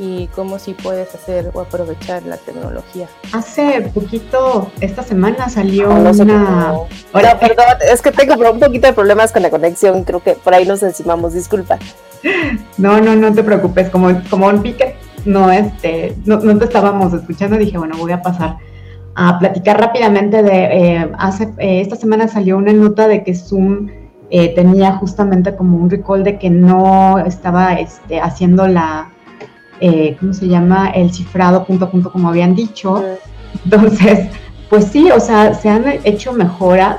y 0.00 0.28
cómo 0.28 0.58
sí 0.58 0.74
puedes 0.74 1.14
hacer 1.14 1.50
o 1.52 1.60
aprovechar 1.60 2.22
la 2.22 2.38
tecnología. 2.38 3.06
Hace 3.32 3.82
poquito, 3.94 4.70
esta 4.80 5.02
semana 5.02 5.48
salió 5.50 5.90
ah, 5.92 6.10
una... 6.18 7.38
perdón, 7.38 7.66
es 7.92 8.00
que 8.00 8.10
tengo 8.10 8.34
un 8.50 8.58
poquito 8.58 8.86
de 8.86 8.92
problemas 8.94 9.30
con 9.30 9.42
la 9.42 9.50
conexión, 9.50 10.04
creo 10.04 10.22
que 10.22 10.32
por 10.32 10.54
ahí 10.54 10.66
nos 10.66 10.82
encimamos, 10.82 11.34
disculpa. 11.34 11.78
No, 12.76 13.00
no, 13.00 13.16
no 13.16 13.32
te 13.32 13.42
preocupes, 13.42 13.88
como, 13.88 14.10
como 14.28 14.46
un 14.46 14.60
pique, 14.60 14.94
no, 15.24 15.50
este, 15.50 16.14
no, 16.26 16.38
te 16.58 16.64
estábamos 16.66 17.14
escuchando, 17.14 17.56
dije, 17.56 17.78
bueno, 17.78 17.96
voy 17.96 18.12
a 18.12 18.20
pasar 18.20 18.58
a 19.14 19.38
platicar 19.38 19.80
rápidamente 19.80 20.42
de, 20.42 20.64
eh, 20.64 21.10
hace, 21.18 21.44
eh, 21.56 21.80
esta 21.80 21.96
semana 21.96 22.28
salió 22.28 22.58
una 22.58 22.74
nota 22.74 23.08
de 23.08 23.24
que 23.24 23.34
Zoom 23.34 23.88
eh, 24.30 24.54
tenía 24.54 24.92
justamente 24.92 25.56
como 25.56 25.76
un 25.76 25.90
recall 25.90 26.24
de 26.24 26.38
que 26.38 26.50
no 26.50 27.18
estaba 27.18 27.74
este, 27.74 28.20
haciendo 28.20 28.66
la 28.66 29.10
eh, 29.80 30.16
¿cómo 30.20 30.34
se 30.34 30.46
llama? 30.46 30.90
El 30.90 31.12
cifrado 31.12 31.64
punto 31.64 31.86
a 31.86 31.90
punto, 31.90 32.12
como 32.12 32.28
habían 32.28 32.54
dicho. 32.54 33.02
Entonces, 33.64 34.28
pues 34.68 34.84
sí, 34.84 35.10
o 35.10 35.18
sea, 35.18 35.54
se 35.54 35.68
han 35.68 35.84
hecho 36.04 36.32
mejoras, 36.32 36.98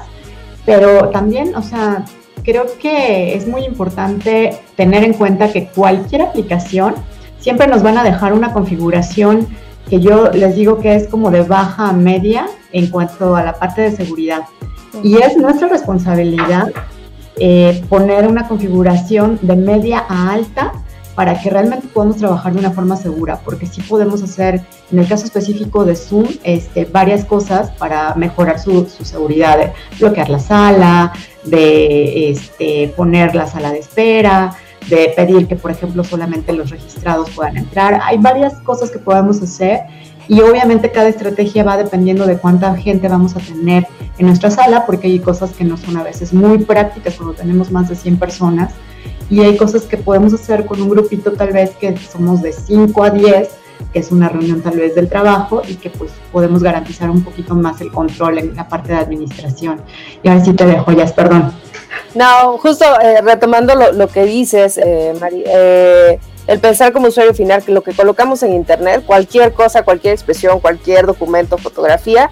pero 0.66 1.10
también, 1.10 1.56
o 1.56 1.62
sea, 1.62 2.06
creo 2.44 2.66
que 2.80 3.36
es 3.36 3.48
muy 3.48 3.64
importante 3.66 4.58
tener 4.76 5.04
en 5.04 5.14
cuenta 5.14 5.52
que 5.52 5.68
cualquier 5.68 6.24
aplicación 6.24 6.96
siempre 7.40 7.68
nos 7.68 7.84
van 7.84 7.98
a 7.98 8.04
dejar 8.04 8.34
una 8.34 8.52
configuración 8.52 9.48
que 9.90 10.00
yo 10.00 10.32
les 10.32 10.56
digo 10.56 10.80
que 10.80 10.96
es 10.96 11.08
como 11.08 11.32
de 11.32 11.44
baja 11.44 11.90
a 11.90 11.94
media 11.94 12.48
en 12.72 12.88
cuanto 12.88 13.36
a 13.36 13.44
la 13.44 13.54
parte 13.54 13.82
de 13.82 13.92
seguridad. 13.92 14.42
Y 15.04 15.18
es 15.18 15.38
nuestra 15.38 15.68
responsabilidad 15.68 16.72
eh, 17.44 17.84
poner 17.90 18.28
una 18.28 18.48
configuración 18.48 19.40
de 19.42 19.56
media 19.56 20.06
a 20.08 20.32
alta 20.32 20.74
para 21.16 21.42
que 21.42 21.50
realmente 21.50 21.88
podamos 21.88 22.18
trabajar 22.18 22.54
de 22.54 22.60
una 22.60 22.70
forma 22.70 22.96
segura, 22.96 23.40
porque 23.44 23.66
sí 23.66 23.82
podemos 23.82 24.22
hacer, 24.22 24.62
en 24.92 25.00
el 25.00 25.08
caso 25.08 25.26
específico 25.26 25.84
de 25.84 25.96
Zoom, 25.96 26.28
este, 26.44 26.86
varias 26.86 27.26
cosas 27.26 27.72
para 27.72 28.14
mejorar 28.14 28.60
su, 28.60 28.88
seguridad, 29.04 29.58
de 29.58 29.74
bloquear 30.00 30.30
la 30.30 30.38
sala, 30.38 31.14
de 31.44 32.30
este, 32.30 32.94
poner 32.96 33.34
la 33.34 33.48
sala 33.48 33.72
de 33.72 33.80
espera, 33.80 34.56
de 34.88 35.12
pedir 35.16 35.48
que, 35.48 35.56
por 35.56 35.72
ejemplo, 35.72 36.04
solamente 36.04 36.54
los 36.54 36.70
registrados 36.70 37.32
puedan 37.32 37.58
entrar. 37.58 38.00
Hay 38.04 38.20
varias 38.20 38.54
cosas 38.62 38.92
que 38.92 39.00
podemos 39.00 39.42
hacer 39.42 39.82
y 40.28 40.42
obviamente 40.42 40.92
cada 40.92 41.10
estrategia 41.10 41.64
va 41.64 41.78
dependiendo 41.78 42.26
de 42.26 42.38
cuánta 42.38 42.76
gente 42.76 43.08
vamos 43.08 43.36
a 43.36 43.40
tener 43.40 43.88
en 44.18 44.28
nuestra 44.28 44.52
sala, 44.52 44.86
porque 44.86 45.08
hay 45.08 45.20
cosas 45.20 45.52
que 45.52 45.64
no 45.64 45.78
son 45.78 45.98
a 45.98 46.04
veces 46.04 46.34
muy 46.34 46.60
prácticas 46.60 47.16
cuando 47.16 47.34
tenemos 47.34 47.72
más 47.72 47.90
de 47.90 47.96
100 47.96 48.18
personas 48.18 48.74
y 49.30 49.40
hay 49.42 49.56
cosas 49.58 49.84
que 49.84 49.98
podemos 49.98 50.34
hacer 50.34 50.66
con 50.66 50.82
un 50.82 50.90
grupito 50.90 51.32
tal 51.32 51.54
vez 51.54 51.72
que 51.72 51.96
somos 51.98 52.42
de 52.42 52.52
5 52.52 53.04
a 53.04 53.10
10, 53.12 53.50
que 53.94 54.00
es 54.00 54.12
una 54.12 54.30
reunión 54.30 54.62
tal 54.62 54.78
vez 54.78 54.94
del 54.94 55.08
trabajo 55.10 55.62
y 55.68 55.76
que 55.76 55.90
pues 55.90 56.12
podemos 56.32 56.62
garantizar 56.62 57.10
un 57.10 57.24
poquito 57.24 57.56
más 57.56 57.80
el 57.82 57.92
control 57.92 58.40
en 58.40 58.56
la 58.56 58.68
parte 58.68 58.92
de 58.92 59.00
administración. 59.00 59.82
Y 60.22 60.28
ahora 60.28 60.44
sí 60.44 60.54
te 60.54 60.66
dejo, 60.66 60.92
ya, 60.92 61.06
perdón. 61.08 61.54
No, 62.14 62.58
justo 62.58 62.86
eh, 63.02 63.22
retomando 63.22 63.74
lo, 63.76 64.08
que 64.10 64.26
dices, 64.26 64.78
eh, 64.78 65.14
Mari, 65.20 65.44
eh, 65.46 66.20
el 66.48 66.60
pensar 66.60 66.92
como 66.94 67.08
usuario 67.08 67.34
final 67.34 67.64
que 67.64 67.72
lo 67.72 67.84
que 67.84 67.94
colocamos 67.94 68.44
en 68.44 68.54
Internet, 68.54 69.04
cualquier 69.06 69.54
cosa, 69.54 69.84
cualquier 69.84 70.14
expresión, 70.14 70.60
cualquier 70.60 71.06
documento, 71.06 71.58
fotografía, 71.58 72.30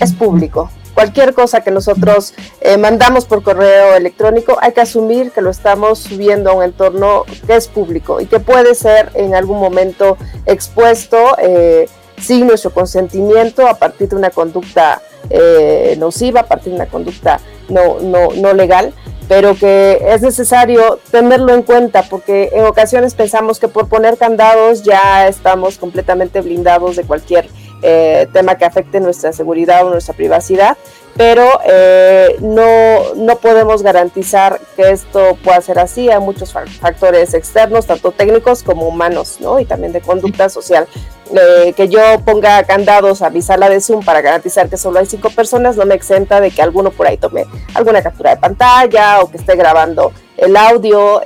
es 0.00 0.12
público. 0.12 0.70
Cualquier 0.94 1.34
cosa 1.34 1.62
que 1.62 1.72
nosotros 1.72 2.34
eh, 2.60 2.76
mandamos 2.76 3.24
por 3.24 3.42
correo 3.42 3.96
electrónico, 3.96 4.56
hay 4.60 4.72
que 4.72 4.80
asumir 4.80 5.32
que 5.32 5.40
lo 5.40 5.50
estamos 5.50 5.98
subiendo 5.98 6.50
a 6.50 6.52
un 6.54 6.62
entorno 6.62 7.24
que 7.46 7.56
es 7.56 7.66
público 7.66 8.20
y 8.20 8.26
que 8.26 8.38
puede 8.38 8.76
ser 8.76 9.10
en 9.14 9.34
algún 9.34 9.58
momento 9.58 10.16
expuesto 10.46 11.36
eh, 11.38 11.88
sin 12.20 12.46
nuestro 12.46 12.70
consentimiento 12.70 13.66
a 13.66 13.74
partir 13.74 14.08
de 14.08 14.16
una 14.16 14.30
conducta 14.30 15.02
eh, 15.30 15.96
nociva, 15.98 16.40
a 16.40 16.46
partir 16.46 16.70
de 16.70 16.76
una 16.76 16.86
conducta 16.86 17.40
no, 17.68 17.98
no, 18.00 18.28
no 18.36 18.52
legal 18.52 18.94
pero 19.28 19.54
que 19.54 19.98
es 20.08 20.22
necesario 20.22 20.98
tenerlo 21.10 21.54
en 21.54 21.62
cuenta 21.62 22.02
porque 22.02 22.50
en 22.52 22.64
ocasiones 22.66 23.14
pensamos 23.14 23.58
que 23.58 23.68
por 23.68 23.88
poner 23.88 24.16
candados 24.16 24.82
ya 24.82 25.26
estamos 25.28 25.78
completamente 25.78 26.40
blindados 26.40 26.96
de 26.96 27.04
cualquier 27.04 27.48
eh, 27.82 28.28
tema 28.32 28.56
que 28.56 28.64
afecte 28.64 29.00
nuestra 29.00 29.32
seguridad 29.32 29.86
o 29.86 29.90
nuestra 29.90 30.14
privacidad, 30.14 30.76
pero 31.16 31.60
eh, 31.64 32.36
no, 32.40 33.14
no 33.14 33.36
podemos 33.36 33.82
garantizar 33.82 34.60
que 34.76 34.90
esto 34.90 35.36
pueda 35.42 35.60
ser 35.60 35.78
así. 35.78 36.10
Hay 36.10 36.20
muchos 36.20 36.52
factores 36.52 37.34
externos, 37.34 37.86
tanto 37.86 38.10
técnicos 38.10 38.62
como 38.62 38.88
humanos, 38.88 39.38
¿no? 39.40 39.60
Y 39.60 39.64
también 39.64 39.92
de 39.92 40.00
conducta 40.00 40.48
social. 40.48 40.88
Eh, 41.34 41.72
que 41.74 41.88
yo 41.88 42.00
ponga 42.24 42.62
candados 42.64 43.22
a 43.22 43.30
mi 43.30 43.42
sala 43.42 43.68
de 43.68 43.80
Zoom 43.80 44.04
para 44.04 44.20
garantizar 44.20 44.68
que 44.68 44.76
solo 44.76 44.98
hay 44.98 45.06
cinco 45.06 45.30
personas 45.30 45.74
no 45.74 45.86
me 45.86 45.94
exenta 45.94 46.38
de 46.38 46.50
que 46.50 46.60
alguno 46.60 46.90
por 46.90 47.06
ahí 47.06 47.16
tome 47.16 47.46
alguna 47.72 48.02
captura 48.02 48.34
de 48.34 48.36
pantalla 48.36 49.20
o 49.22 49.30
que 49.30 49.38
esté 49.38 49.56
grabando 49.56 50.12
el 50.36 50.54
audio. 50.54 51.22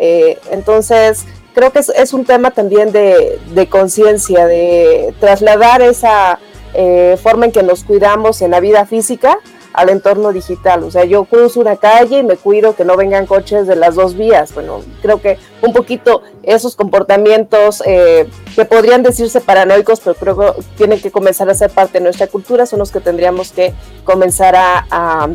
entonces, 0.50 1.24
creo 1.52 1.72
que 1.72 1.80
es, 1.80 2.12
un 2.12 2.24
tema 2.24 2.52
también 2.52 2.92
de, 2.92 3.68
conciencia, 3.68 4.46
de 4.46 5.12
trasladar 5.18 5.82
esa, 5.82 6.38
eh, 6.74 7.16
forma 7.22 7.46
en 7.46 7.52
que 7.52 7.62
nos 7.62 7.82
cuidamos 7.82 8.42
en 8.42 8.50
la 8.50 8.60
vida 8.60 8.84
física 8.84 9.38
al 9.78 9.90
entorno 9.90 10.32
digital. 10.32 10.82
O 10.82 10.90
sea, 10.90 11.04
yo 11.04 11.24
cruzo 11.24 11.60
una 11.60 11.76
calle 11.76 12.18
y 12.18 12.22
me 12.24 12.36
cuido 12.36 12.74
que 12.74 12.84
no 12.84 12.96
vengan 12.96 13.26
coches 13.26 13.68
de 13.68 13.76
las 13.76 13.94
dos 13.94 14.16
vías. 14.16 14.52
Bueno, 14.52 14.80
creo 15.00 15.20
que 15.20 15.38
un 15.62 15.72
poquito 15.72 16.22
esos 16.42 16.74
comportamientos 16.74 17.82
eh, 17.86 18.28
que 18.56 18.64
podrían 18.64 19.04
decirse 19.04 19.40
paranoicos, 19.40 20.00
pero 20.00 20.16
creo 20.16 20.36
que 20.36 20.62
tienen 20.76 21.00
que 21.00 21.12
comenzar 21.12 21.48
a 21.48 21.54
ser 21.54 21.70
parte 21.70 21.98
de 21.98 22.04
nuestra 22.04 22.26
cultura, 22.26 22.66
son 22.66 22.80
los 22.80 22.90
que 22.90 23.00
tendríamos 23.00 23.52
que 23.52 23.72
comenzar 24.02 24.56
a, 24.56 24.84
a 24.90 25.28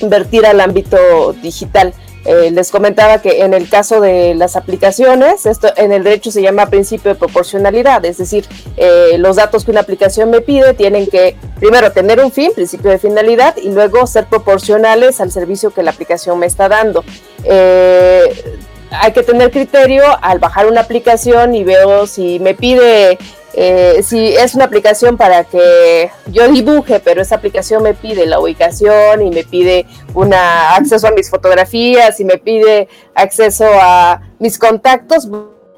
invertir 0.00 0.46
al 0.46 0.60
ámbito 0.60 1.32
digital. 1.42 1.92
Eh, 2.24 2.50
les 2.50 2.70
comentaba 2.70 3.22
que 3.22 3.42
en 3.42 3.54
el 3.54 3.68
caso 3.68 4.00
de 4.00 4.34
las 4.34 4.56
aplicaciones, 4.56 5.46
esto 5.46 5.68
en 5.76 5.92
el 5.92 6.04
derecho 6.04 6.30
se 6.30 6.42
llama 6.42 6.66
principio 6.66 7.12
de 7.12 7.18
proporcionalidad, 7.18 8.04
es 8.04 8.18
decir, 8.18 8.44
eh, 8.76 9.16
los 9.16 9.36
datos 9.36 9.64
que 9.64 9.70
una 9.70 9.80
aplicación 9.80 10.28
me 10.30 10.42
pide 10.42 10.74
tienen 10.74 11.06
que 11.08 11.36
primero 11.58 11.92
tener 11.92 12.22
un 12.22 12.30
fin, 12.30 12.52
principio 12.54 12.90
de 12.90 12.98
finalidad, 12.98 13.56
y 13.56 13.70
luego 13.70 14.06
ser 14.06 14.26
proporcionales 14.26 15.20
al 15.20 15.32
servicio 15.32 15.70
que 15.70 15.82
la 15.82 15.92
aplicación 15.92 16.38
me 16.38 16.46
está 16.46 16.68
dando. 16.68 17.04
Eh, 17.44 18.58
hay 18.90 19.12
que 19.12 19.22
tener 19.22 19.50
criterio 19.50 20.04
al 20.20 20.40
bajar 20.40 20.66
una 20.66 20.82
aplicación 20.82 21.54
y 21.54 21.64
veo 21.64 22.06
si 22.06 22.38
me 22.40 22.54
pide 22.54 23.18
eh, 23.54 24.02
si 24.02 24.34
es 24.34 24.54
una 24.54 24.64
aplicación 24.64 25.16
para 25.16 25.44
que 25.44 26.10
yo 26.26 26.48
dibuje, 26.48 27.00
pero 27.00 27.22
esa 27.22 27.36
aplicación 27.36 27.82
me 27.82 27.94
pide 27.94 28.26
la 28.26 28.38
ubicación 28.38 29.22
y 29.22 29.30
me 29.30 29.44
pide 29.44 29.86
una 30.14 30.74
acceso 30.76 31.08
a 31.08 31.10
mis 31.10 31.30
fotografías 31.30 32.20
y 32.20 32.24
me 32.24 32.38
pide 32.38 32.88
acceso 33.14 33.66
a 33.68 34.20
mis 34.38 34.58
contactos, 34.58 35.28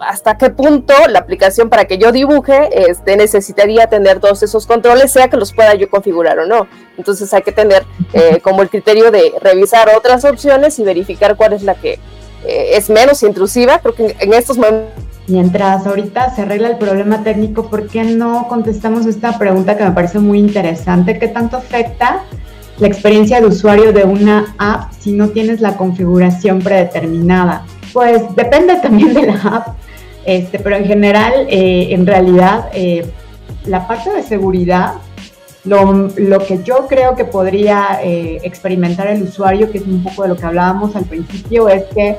hasta 0.02 0.37
qué 0.37 0.50
punto 0.50 0.92
la 1.08 1.20
aplicación 1.20 1.70
para 1.70 1.85
que 1.85 1.96
yo 1.96 2.12
dibuje 2.12 2.90
este, 2.90 3.16
necesitaría 3.16 3.87
tener 3.87 4.20
todos 4.20 4.42
esos 4.42 4.66
controles, 4.66 5.12
sea 5.12 5.28
que 5.28 5.37
los 5.37 5.52
pueda 5.52 5.74
yo 5.74 5.88
configurar 5.88 6.38
o 6.40 6.46
no. 6.46 6.66
Entonces 6.98 7.32
hay 7.32 7.42
que 7.42 7.52
tener 7.52 7.85
eh, 8.12 8.40
como 8.42 8.62
el 8.62 8.68
criterio 8.68 9.11
de 9.11 9.32
revisar 9.40 9.88
otras 9.96 10.24
opciones 10.24 10.78
y 10.78 10.85
verificar 10.85 11.37
cuál 11.37 11.52
es 11.52 11.62
la 11.62 11.74
que 11.74 11.98
eh, 12.44 12.70
es 12.72 12.90
menos 12.90 13.22
intrusiva. 13.22 13.78
Creo 13.78 13.94
que 13.94 14.16
en 14.18 14.35
estos 14.35 14.58
momentos 14.58 15.12
Mientras 15.28 15.87
ahorita 15.87 16.35
se 16.35 16.42
arregla 16.42 16.68
el 16.68 16.78
problema 16.78 17.22
técnico, 17.22 17.68
¿por 17.68 17.87
qué 17.87 18.02
no 18.02 18.48
contestamos 18.48 19.06
esta 19.06 19.38
pregunta 19.38 19.76
que 19.76 19.85
me 19.85 19.92
parece 19.92 20.18
muy 20.18 20.38
interesante? 20.38 21.18
¿Qué 21.18 21.28
tanto 21.28 21.56
afecta 21.56 22.22
la 22.78 22.88
experiencia 22.88 23.40
de 23.40 23.46
usuario 23.46 23.92
de 23.92 24.04
una 24.04 24.54
app 24.58 24.92
si 24.98 25.12
no 25.12 25.28
tienes 25.28 25.61
la 25.61 25.76
configuración 25.76 26.58
predeterminada? 26.61 27.64
Pues 27.92 28.22
depende 28.35 28.76
también 28.76 29.14
de 29.14 29.26
la 29.26 29.35
app, 29.35 29.68
este, 30.24 30.58
pero 30.58 30.76
en 30.76 30.87
general, 30.87 31.32
eh, 31.48 31.88
en 31.90 32.04
realidad, 32.04 32.68
eh, 32.74 33.08
la 33.66 33.87
parte 33.87 34.11
de 34.11 34.24
seguridad, 34.24 34.94
lo, 35.64 36.11
que 36.44 36.61
yo 36.64 36.87
creo 36.88 37.14
que 37.14 37.24
podría 37.24 38.00
eh, 38.02 38.40
experimentar 38.42 39.06
el 39.06 39.22
usuario, 39.22 39.70
que 39.70 39.78
es 39.78 39.87
un 39.87 40.02
poco 40.02 40.22
de 40.22 40.30
lo 40.30 40.37
que 40.37 40.44
hablábamos 40.44 40.96
al 40.96 41.04
principio, 41.04 41.68
es 41.68 41.85
que 41.94 42.18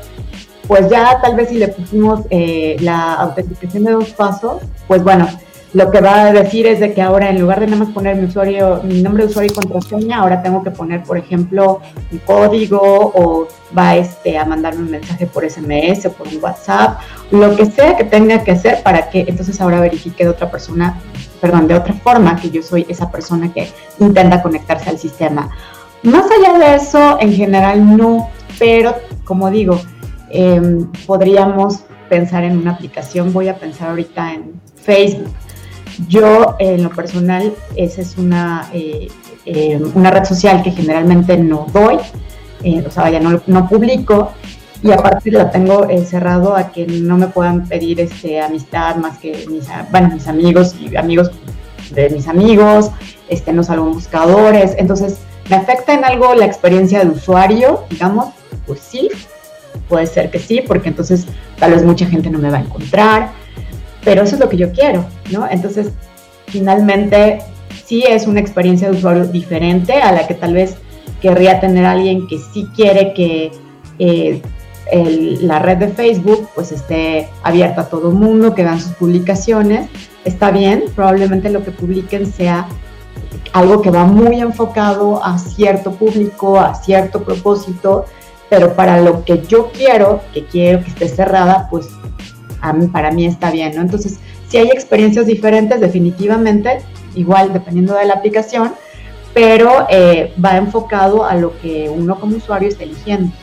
pues 0.74 0.90
ya 0.90 1.22
tal 1.22 1.36
vez 1.36 1.50
si 1.50 1.60
le 1.60 1.68
pusimos 1.68 2.22
eh, 2.32 2.78
la 2.80 3.14
autenticación 3.14 3.84
de 3.84 3.92
dos 3.92 4.10
pasos, 4.10 4.64
pues 4.88 5.04
bueno, 5.04 5.28
lo 5.72 5.92
que 5.92 6.02
va 6.02 6.24
a 6.24 6.34
decir 6.34 6.66
es 6.66 6.80
de 6.80 6.96
que 6.96 7.02
ahora 7.04 7.30
en 7.30 7.40
lugar 7.40 7.60
de 7.60 7.68
nada 7.68 7.84
más 7.84 7.94
poner 7.94 8.16
mi 8.16 8.26
usuario, 8.26 8.82
mi 8.84 9.04
nombre 9.04 9.24
de 9.24 9.30
usuario 9.30 9.52
y 9.52 9.54
contraseña, 9.56 10.18
ahora 10.18 10.42
tengo 10.42 10.64
que 10.64 10.72
poner, 10.72 11.04
por 11.04 11.20
ejemplo, 11.20 11.80
mi 12.10 12.18
código 12.18 12.82
o 12.82 13.48
va 13.78 13.98
este, 13.98 14.36
a 14.36 14.46
mandarme 14.46 14.82
un 14.82 14.90
mensaje 14.90 15.28
por 15.28 15.48
SMS 15.48 16.08
o 16.08 16.12
por 16.14 16.28
WhatsApp, 16.42 17.02
lo 17.30 17.56
que 17.56 17.68
sea 17.68 17.96
que 17.96 18.06
tenga 18.06 18.44
que 18.44 18.50
hacer 18.50 18.82
para 18.82 19.12
que 19.12 19.26
entonces 19.28 19.62
ahora 19.62 19.80
verifique 19.80 20.24
de 20.24 20.32
otra 20.32 20.50
persona, 20.50 21.00
perdón, 21.40 21.68
de 21.68 21.76
otra 21.76 21.94
forma 21.94 22.36
que 22.36 22.50
yo 22.50 22.64
soy 22.64 22.84
esa 22.90 23.12
persona 23.12 23.54
que 23.54 23.72
intenta 24.00 24.42
conectarse 24.42 24.90
al 24.90 24.98
sistema. 24.98 25.52
Más 26.02 26.26
allá 26.32 26.58
de 26.58 26.76
eso, 26.78 27.20
en 27.20 27.32
general 27.32 27.96
no, 27.96 28.32
pero 28.58 28.96
como 29.24 29.52
digo, 29.52 29.80
Em, 30.36 30.92
podríamos 31.06 31.82
pensar 32.10 32.44
en 32.44 32.58
una 32.58 32.72
aplicación, 32.72 33.32
voy 33.32 33.50
a 33.50 33.56
pensar 33.56 33.90
ahorita 33.90 34.34
en 34.34 34.60
Facebook. 34.82 35.32
Yo, 36.08 36.56
en 36.58 36.82
lo 36.82 36.90
personal, 36.90 37.54
esa 37.76 38.02
es 38.02 38.18
una, 38.18 38.68
eh, 38.74 39.10
em, 39.46 39.92
una 39.94 40.10
red 40.10 40.26
social 40.26 40.64
que 40.64 40.72
generalmente 40.72 41.38
no 41.38 41.68
doy, 41.72 41.98
eh, 42.64 42.84
o 42.86 42.90
sea, 42.90 43.12
ya 43.12 43.20
no, 43.20 43.40
no 43.46 43.70
publico, 43.70 44.32
y 44.82 44.92
aparte 44.92 45.30
la 45.30 45.52
tengo 45.52 45.88
eh, 45.88 46.04
cerrado 46.04 46.56
a 46.56 46.72
que 46.72 46.88
no 46.88 47.16
me 47.16 47.28
puedan 47.28 47.68
pedir 47.68 48.00
este, 48.00 48.42
amistad 48.42 48.96
más 48.96 49.20
que 49.20 49.46
mis, 49.48 49.68
bueno, 49.92 50.10
mis 50.16 50.28
amigos 50.28 50.76
y 50.80 50.96
amigos 50.96 51.30
de 51.92 52.10
mis 52.10 52.28
amigos, 52.28 52.90
este, 53.30 53.54
no 53.54 53.64
salgo 53.64 53.86
buscadores, 53.86 54.74
entonces, 54.80 55.20
¿me 55.48 55.58
afecta 55.58 55.94
en 55.94 56.04
algo 56.04 56.34
la 56.34 56.46
experiencia 56.46 57.04
de 57.04 57.12
usuario, 57.12 57.84
digamos? 57.92 58.30
Pues 58.66 58.80
sí, 58.80 59.10
puede 59.88 60.08
ser 60.08 60.30
que 60.32 60.40
sí, 60.40 60.62
porque 60.66 60.90
entonces 60.90 61.26
tal 61.58 61.72
vez 61.72 61.84
mucha 61.84 62.06
gente 62.06 62.30
no 62.30 62.40
me 62.40 62.50
va 62.50 62.58
a 62.58 62.62
encontrar, 62.62 63.32
pero 64.04 64.24
eso 64.24 64.36
es 64.36 64.42
lo 64.42 64.50
que 64.50 64.58
yo 64.58 64.72
quiero, 64.72 65.06
¿no? 65.32 65.48
Entonces, 65.50 65.90
finalmente, 66.48 67.40
sí 67.86 68.04
es 68.08 68.28
una 68.28 68.40
experiencia 68.40 68.90
de 68.90 68.98
usuario 68.98 69.26
diferente 69.26 69.94
a 69.94 70.12
la 70.12 70.28
que 70.28 70.34
tal 70.34 70.54
vez 70.54 70.76
querría 71.22 71.60
tener 71.60 71.86
alguien 71.86 72.28
que 72.28 72.38
sí 72.54 72.68
quiere 72.76 73.14
que 73.14 73.52
eh, 74.00 74.42
la 75.42 75.60
red 75.60 75.78
de 75.78 75.88
Facebook 75.90 76.50
pues 76.54 76.72
esté 76.72 77.30
abierta 77.44 77.82
a 77.82 77.90
todo 77.90 78.10
el 78.10 78.16
mundo, 78.16 78.54
que 78.54 78.64
vean 78.64 78.82
sus 78.82 78.92
publicaciones. 78.94 79.90
Está 80.26 80.52
bien, 80.52 80.86
probablemente 80.96 81.50
lo 81.50 81.64
que 81.64 81.72
publiquen 81.72 82.32
sea 82.32 82.68
algo 83.54 83.82
que 83.82 83.92
va 83.92 84.06
muy 84.06 84.40
enfocado 84.40 85.24
a 85.24 85.38
cierto 85.38 85.92
público, 85.92 86.60
a 86.60 86.76
cierto 86.76 87.24
propósito, 87.24 88.06
pero 88.54 88.76
para 88.76 89.02
lo 89.02 89.26
que 89.26 89.42
yo 89.48 89.72
quiero, 89.72 90.22
que 90.32 90.46
quiero 90.46 90.84
que 90.84 90.90
esté 90.90 91.08
cerrada, 91.08 91.68
pues 91.72 91.88
para 92.92 93.10
mí 93.10 93.26
está 93.26 93.50
bien, 93.50 93.76
¿no? 93.76 93.82
Entonces, 93.82 94.20
si 94.48 94.58
hay 94.58 94.68
experiencias 94.70 95.26
diferentes, 95.26 95.82
definitivamente, 95.82 96.84
igual 97.16 97.52
dependiendo 97.52 97.96
de 97.96 98.06
la 98.06 98.14
aplicación, 98.14 98.76
pero 99.34 99.88
eh, 99.90 100.36
va 100.44 100.58
enfocado 100.58 101.26
a 101.26 101.34
lo 101.34 101.60
que 101.62 101.90
uno 101.90 102.20
como 102.20 102.38
usuario 102.38 102.70
está 102.70 102.84
eligiendo. 102.84 103.34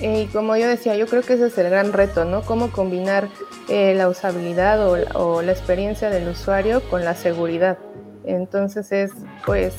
Y 0.00 0.26
como 0.26 0.56
yo 0.56 0.68
decía, 0.68 0.94
yo 0.94 1.08
creo 1.08 1.22
que 1.22 1.32
ese 1.32 1.48
es 1.48 1.58
el 1.58 1.68
gran 1.68 1.92
reto, 1.92 2.24
¿no? 2.24 2.42
Cómo 2.42 2.70
combinar 2.70 3.28
eh, 3.68 3.94
la 3.96 4.08
usabilidad 4.08 4.88
o 5.16 5.42
la 5.42 5.50
experiencia 5.50 6.10
del 6.10 6.28
usuario 6.28 6.80
con 6.88 7.04
la 7.04 7.16
seguridad. 7.16 7.76
Entonces 8.24 8.92
es, 8.92 9.10
pues, 9.44 9.74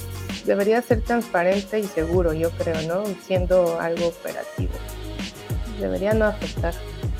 debería 0.45 0.81
ser 0.81 1.01
transparente 1.01 1.79
y 1.79 1.83
seguro, 1.83 2.33
yo 2.33 2.51
creo, 2.51 2.81
¿no? 2.83 3.03
Siendo 3.25 3.79
algo 3.79 4.07
operativo. 4.07 4.73
Debería 5.79 6.13
no 6.13 6.25
afectar. 6.25 6.73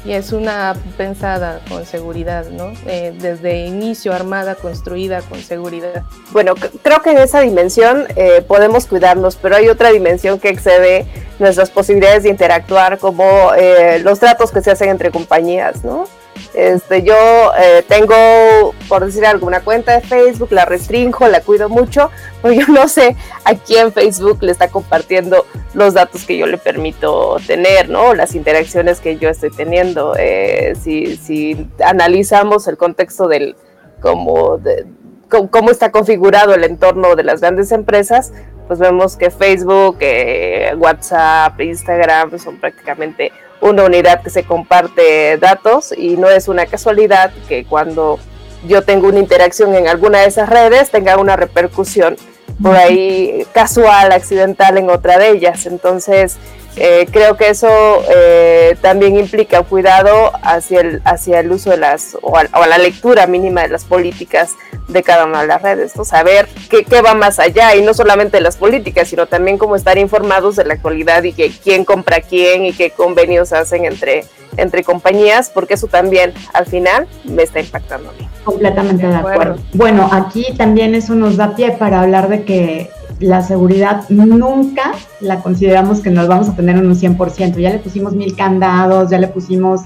Y 0.05 0.13
es 0.13 0.32
una 0.32 0.75
pensada 0.97 1.60
con 1.67 1.86
seguridad, 1.86 2.45
¿no? 2.49 2.71
Eh, 2.86 3.13
desde 3.19 3.65
inicio 3.65 4.13
armada, 4.13 4.55
construida 4.55 5.21
con 5.21 5.39
seguridad. 5.39 6.03
Bueno, 6.32 6.55
creo 6.55 7.01
que 7.01 7.12
en 7.12 7.17
esa 7.17 7.41
dimensión 7.41 8.05
eh, 8.15 8.41
podemos 8.47 8.86
cuidarnos, 8.86 9.36
pero 9.36 9.58
hay 9.58 9.67
otra 9.67 9.91
dimensión 9.91 10.39
que 10.39 10.49
excede 10.49 11.05
nuestras 11.38 11.69
posibilidades 11.69 12.23
de 12.23 12.29
interactuar, 12.29 12.97
como 12.97 13.53
eh, 13.58 13.99
los 13.99 14.19
tratos 14.19 14.51
que 14.51 14.62
se 14.62 14.71
hacen 14.71 14.89
entre 14.89 15.12
compañías, 15.12 15.84
¿no? 15.84 16.08
Este, 16.54 17.04
yo 17.04 17.15
eh, 17.60 17.84
tengo, 17.88 18.73
por 18.88 19.06
decir 19.06 19.25
alguna 19.25 19.62
cuenta 19.62 19.93
de 19.93 20.02
Facebook, 20.02 20.52
la 20.52 20.65
restringo, 20.65 21.28
la 21.28 21.41
cuido 21.41 21.69
mucho, 21.69 22.10
porque 22.41 22.58
yo 22.58 22.67
no 22.67 22.88
sé 22.88 23.15
a 23.45 23.56
quién 23.56 23.91
Facebook 23.91 24.39
le 24.41 24.52
está 24.52 24.67
compartiendo 24.67 25.45
los 25.73 25.93
datos 25.93 26.25
que 26.25 26.38
yo 26.38 26.47
le 26.47 26.58
permito 26.58 27.38
tener, 27.45 27.89
¿no? 27.89 28.13
Las 28.13 28.36
interacciones 28.36 28.99
que 28.99 29.17
yo 29.17 29.30
estoy 29.30 29.52
teniendo. 29.52 30.15
Eh, 30.17 30.73
si, 30.82 31.17
si, 31.17 31.69
analizamos 31.84 32.67
el 32.67 32.78
contexto 32.78 33.28
del 33.28 33.56
cómo, 34.02 34.58
de, 34.58 34.86
cómo 35.28 35.71
está 35.71 35.91
configurado 35.91 36.54
el 36.54 36.63
entorno 36.63 37.15
de 37.15 37.23
las 37.23 37.41
grandes 37.41 37.71
empresas, 37.71 38.34
pues 38.67 38.80
vemos 38.80 39.17
que 39.17 39.32
Facebook, 39.32 39.97
eh, 39.99 40.73
WhatsApp, 40.78 41.60
Instagram 41.60 42.38
son 42.38 42.60
prácticamente 42.60 43.32
una 43.62 43.84
unidad 43.84 44.22
que 44.22 44.30
se 44.30 44.43
comparte 44.43 45.38
datos 45.38 45.93
y 45.95 46.17
no 46.17 46.30
es 46.30 46.48
una 46.48 46.65
casualidad 46.65 47.32
que 47.48 47.65
cuando 47.65 48.19
yo 48.67 48.84
tengo 48.84 49.08
una 49.08 49.19
interacción 49.19 49.76
en 49.76 49.88
alguna 49.88 50.19
de 50.19 50.28
esas 50.28 50.50
redes 50.50 50.91
tenga 50.91 51.17
una 51.17 51.36
repercusión 51.36 52.15
por 52.62 52.76
ahí 52.76 53.45
casual, 53.54 54.12
accidental 54.12 54.78
en 54.78 54.89
otra 54.89 55.17
de 55.17 55.30
ellas. 55.30 55.65
Entonces, 55.65 56.38
eh, 56.80 57.08
creo 57.12 57.36
que 57.36 57.50
eso 57.50 57.68
eh, 58.10 58.78
también 58.82 59.18
implica 59.18 59.62
cuidado 59.63 60.32
hacia 60.42 60.80
el, 60.80 61.02
hacia 61.04 61.42
el 61.42 61.52
uso 61.52 61.72
de 61.72 61.78
las, 61.78 62.18
o 62.22 62.38
a, 62.38 62.68
la 62.68 62.78
lectura 62.78 63.28
mínima 63.28 63.63
de 63.63 63.68
las 63.68 63.84
políticas 63.84 64.56
de 64.88 65.04
cada 65.04 65.26
una 65.26 65.42
de 65.42 65.48
las 65.48 65.62
redes, 65.62 65.96
¿no? 65.98 66.06
saber 66.06 66.48
qué, 66.70 66.86
qué, 66.86 67.02
va 67.02 67.13
más 67.15 67.38
allá 67.38 67.76
y 67.76 67.82
no 67.82 67.94
solamente 67.94 68.39
las 68.39 68.56
políticas, 68.56 69.10
sino 69.10 69.28
también 69.28 69.58
cómo 69.58 69.76
estar 69.76 69.98
informados 69.98 70.56
de 70.56 70.63
la 70.63 70.76
actualidad 70.76 71.24
y 71.24 71.34
que 71.34 71.52
quién 71.52 71.84
compra 71.84 72.22
quién 72.22 72.65
y 72.65 72.72
qué 72.72 72.92
convenios 72.92 73.52
hacen 73.52 73.84
entre, 73.84 74.24
entre 74.56 74.84
compañías, 74.84 75.50
porque 75.50 75.74
eso 75.74 75.88
también 75.88 76.34
al 76.54 76.65
final 76.65 77.08
me 77.26 77.44
está 77.44 77.60
impactando 77.60 78.10
a 78.10 78.13
mí. 78.13 78.28
Completamente 78.46 79.06
de 79.06 79.15
acuerdo. 79.15 79.58
Bueno, 79.74 80.10
aquí 80.12 80.46
también 80.58 80.96
eso 80.96 81.13
nos 81.13 81.36
da 81.36 81.56
pie 81.56 81.72
para 81.72 82.02
hablar 82.02 82.30
de 82.30 82.46
que 82.46 82.89
la 83.19 83.41
seguridad 83.41 84.03
nunca 84.10 84.93
la 85.19 85.41
consideramos 85.41 85.99
que 85.99 86.10
nos 86.10 86.27
vamos 86.27 86.49
a 86.49 86.55
tener 86.55 86.77
en 86.77 86.88
un 86.88 86.95
100%. 86.95 87.58
Ya 87.58 87.69
le 87.69 87.79
pusimos 87.79 88.13
mil 88.13 88.36
candados, 88.36 89.10
ya 89.10 89.17
le 89.17 89.27
pusimos 89.27 89.82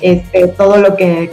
este, 0.00 0.48
todo 0.48 0.76
lo 0.76 0.96
que 0.96 1.30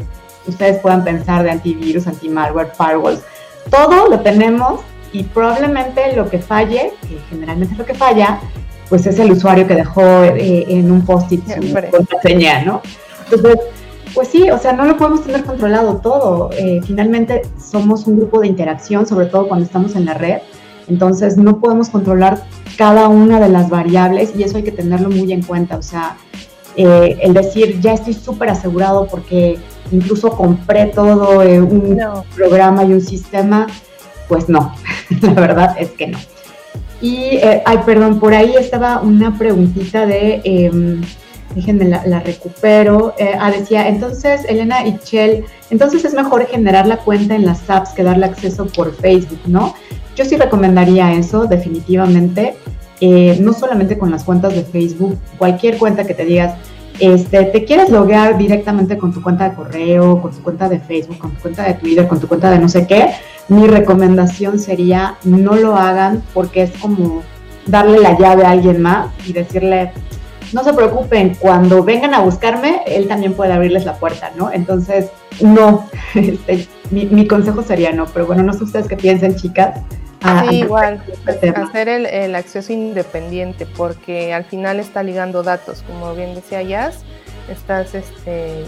ustedes 0.47 0.79
puedan 0.79 1.03
pensar 1.03 1.43
de 1.43 1.51
antivirus, 1.51 2.07
antimalware, 2.07 2.71
firewalls. 2.77 3.21
Todo 3.69 4.07
lo 4.09 4.21
tenemos 4.21 4.81
y 5.13 5.23
probablemente 5.23 6.15
lo 6.15 6.29
que 6.29 6.39
falle, 6.39 6.93
que 7.01 7.17
generalmente 7.29 7.73
es 7.73 7.79
lo 7.79 7.85
que 7.85 7.93
falla, 7.93 8.39
pues 8.89 9.05
es 9.05 9.19
el 9.19 9.31
usuario 9.31 9.67
que 9.67 9.75
dejó 9.75 10.01
eh, 10.23 10.65
en 10.67 10.91
un 10.91 11.05
post-it 11.05 11.43
su 11.47 11.91
contraseña, 11.91 12.63
¿no? 12.63 12.81
Entonces, 13.25 13.59
pues 14.13 14.27
sí, 14.27 14.49
o 14.49 14.57
sea, 14.57 14.73
no 14.73 14.85
lo 14.85 14.97
podemos 14.97 15.23
tener 15.23 15.43
controlado 15.43 15.97
todo. 15.97 16.49
Eh, 16.53 16.81
finalmente 16.85 17.43
somos 17.57 18.07
un 18.07 18.17
grupo 18.17 18.41
de 18.41 18.47
interacción, 18.47 19.05
sobre 19.05 19.27
todo 19.27 19.47
cuando 19.47 19.65
estamos 19.65 19.95
en 19.95 20.05
la 20.05 20.13
red. 20.13 20.39
Entonces 20.87 21.37
no 21.37 21.59
podemos 21.59 21.89
controlar 21.89 22.43
cada 22.77 23.07
una 23.09 23.39
de 23.39 23.49
las 23.49 23.69
variables 23.69 24.33
y 24.35 24.43
eso 24.43 24.57
hay 24.57 24.63
que 24.63 24.71
tenerlo 24.71 25.09
muy 25.09 25.31
en 25.31 25.43
cuenta. 25.43 25.77
O 25.77 25.81
sea, 25.81 26.17
eh, 26.75 27.17
el 27.21 27.33
decir 27.33 27.79
ya 27.81 27.93
estoy 27.93 28.13
súper 28.13 28.49
asegurado 28.49 29.07
porque 29.07 29.59
incluso 29.91 30.31
compré 30.31 30.85
todo 30.87 31.43
eh, 31.43 31.59
un 31.59 31.99
programa 32.33 32.85
y 32.85 32.93
un 32.93 33.01
sistema, 33.01 33.67
pues 34.29 34.47
no, 34.47 34.73
la 35.21 35.33
verdad 35.33 35.75
es 35.77 35.91
que 35.91 36.07
no. 36.07 36.17
Y, 37.01 37.37
eh, 37.37 37.63
ay, 37.65 37.79
perdón, 37.85 38.19
por 38.19 38.33
ahí 38.33 38.53
estaba 38.57 39.01
una 39.01 39.37
preguntita 39.37 40.05
de, 40.05 40.41
em, 40.43 41.01
déjenme 41.55 41.85
la, 41.85 42.19
recupero, 42.19 43.15
ah, 43.39 43.51
decía, 43.51 43.89
entonces, 43.89 44.45
Elena 44.47 44.85
y 44.85 44.97
Chell, 44.99 45.43
entonces 45.71 46.05
es 46.05 46.13
mejor 46.13 46.45
generar 46.45 46.85
la 46.87 46.97
cuenta 46.97 47.35
en 47.35 47.45
las 47.45 47.69
apps 47.69 47.89
que 47.89 48.03
darle 48.03 48.27
acceso 48.27 48.67
por 48.67 48.95
Facebook, 48.95 49.41
¿no? 49.45 49.73
Yo 50.21 50.29
sí 50.29 50.38
recomendaría 50.38 51.13
eso, 51.13 51.47
definitivamente. 51.47 52.53
Eh, 52.99 53.39
no 53.41 53.53
solamente 53.53 53.97
con 53.97 54.12
las 54.12 54.23
cuentas 54.23 54.53
de 54.53 54.62
Facebook, 54.62 55.17
cualquier 55.39 55.79
cuenta 55.79 56.05
que 56.05 56.13
te 56.13 56.25
digas, 56.25 56.53
este, 56.99 57.45
te 57.45 57.65
quieres 57.65 57.89
loguear 57.89 58.38
directamente 58.38 58.99
con 58.99 59.12
tu 59.12 59.23
cuenta 59.23 59.49
de 59.49 59.55
correo, 59.55 60.21
con 60.21 60.31
tu 60.31 60.43
cuenta 60.43 60.69
de 60.69 60.79
Facebook, 60.79 61.17
con 61.17 61.31
tu 61.31 61.41
cuenta 61.41 61.63
de 61.63 61.73
Twitter, 61.73 62.07
con 62.07 62.19
tu 62.19 62.27
cuenta 62.27 62.51
de 62.51 62.60
no 62.60 62.69
sé 62.69 62.86
qué, 62.86 63.13
mi 63.47 63.65
recomendación 63.65 64.60
sería 64.60 65.15
no 65.23 65.55
lo 65.55 65.75
hagan 65.75 66.21
porque 66.36 66.62
es 66.62 66.71
como 66.79 67.23
darle 67.65 67.97
la 67.97 68.15
llave 68.15 68.45
a 68.45 68.51
alguien 68.51 68.79
más 68.79 69.07
y 69.25 69.34
decirle, 69.34 69.91
no 70.53 70.63
se 70.63 70.73
preocupen, 70.73 71.34
cuando 71.39 71.84
vengan 71.84 72.13
a 72.13 72.19
buscarme, 72.19 72.84
él 72.86 73.07
también 73.07 73.34
puede 73.34 73.53
abrirles 73.53 73.86
la 73.86 73.95
puerta, 73.95 74.31
¿no? 74.38 74.51
Entonces, 74.51 75.10
no, 75.41 75.89
este, 76.13 76.67
mi, 76.91 77.07
mi, 77.07 77.25
consejo 77.25 77.63
sería 77.63 77.91
no, 77.91 78.05
pero 78.05 78.27
bueno, 78.27 78.43
no 78.43 78.53
sé 78.53 78.65
ustedes 78.65 78.88
qué 78.88 78.97
piensen, 78.97 79.36
chicas. 79.36 79.79
Ah, 80.21 80.45
sí, 80.47 80.60
igual, 80.60 81.01
hacer 81.55 81.89
el, 81.89 82.36
acceso 82.36 82.71
independiente, 82.71 83.65
porque 83.65 84.34
al 84.34 84.45
final 84.45 84.79
está 84.79 85.01
ligando 85.01 85.41
datos, 85.41 85.84
como 85.88 86.13
bien 86.13 86.36
decía 86.36 86.62
Jazz, 86.62 87.03
estás 87.49 87.95
este, 87.95 88.65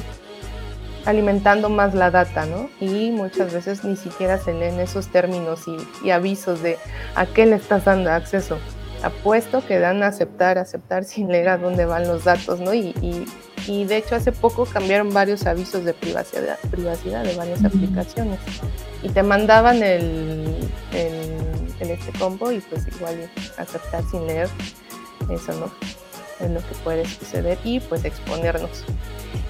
alimentando 1.05 1.69
más 1.69 1.93
la 1.93 2.11
data, 2.11 2.45
¿no? 2.45 2.69
Y 2.79 3.11
muchas 3.11 3.53
veces 3.53 3.83
ni 3.83 3.95
siquiera 3.95 4.37
se 4.37 4.53
leen 4.53 4.79
esos 4.79 5.09
términos 5.09 5.61
y, 6.03 6.09
avisos 6.09 6.61
de 6.63 6.77
a 7.15 7.25
qué 7.25 7.45
le 7.45 7.55
estás 7.55 7.85
dando 7.85 8.11
acceso. 8.11 8.57
Apuesto 9.03 9.65
que 9.65 9.79
dan 9.79 10.01
a 10.01 10.07
aceptar, 10.07 10.57
aceptar 10.57 11.03
sin 11.05 11.27
leer 11.27 11.49
a 11.49 11.57
dónde 11.57 11.85
van 11.85 12.07
los 12.07 12.23
datos, 12.23 12.59
¿no? 12.59 12.73
Y, 12.73 12.95
y, 13.01 13.25
de 13.67 13.97
hecho 13.97 14.15
hace 14.15 14.31
poco 14.31 14.65
cambiaron 14.65 15.13
varios 15.13 15.45
avisos 15.45 15.85
de 15.85 15.93
privacidad, 15.93 16.59
privacidad 16.69 17.23
de 17.23 17.35
varias 17.35 17.63
aplicaciones 17.63 18.39
y 19.01 19.09
te 19.09 19.23
mandaban 19.23 19.81
el 19.83 20.69
en 20.91 21.89
este 21.89 22.17
combo 22.17 22.51
y 22.51 22.59
pues 22.59 22.87
igual 22.87 23.29
aceptar 23.57 24.03
sin 24.09 24.25
leer, 24.25 24.49
eso 25.29 25.53
no 25.53 25.71
es 26.39 26.51
lo 26.51 26.59
que 26.59 26.75
puede 26.83 27.05
suceder 27.05 27.57
y 27.63 27.79
pues 27.79 28.05
exponernos. 28.05 28.83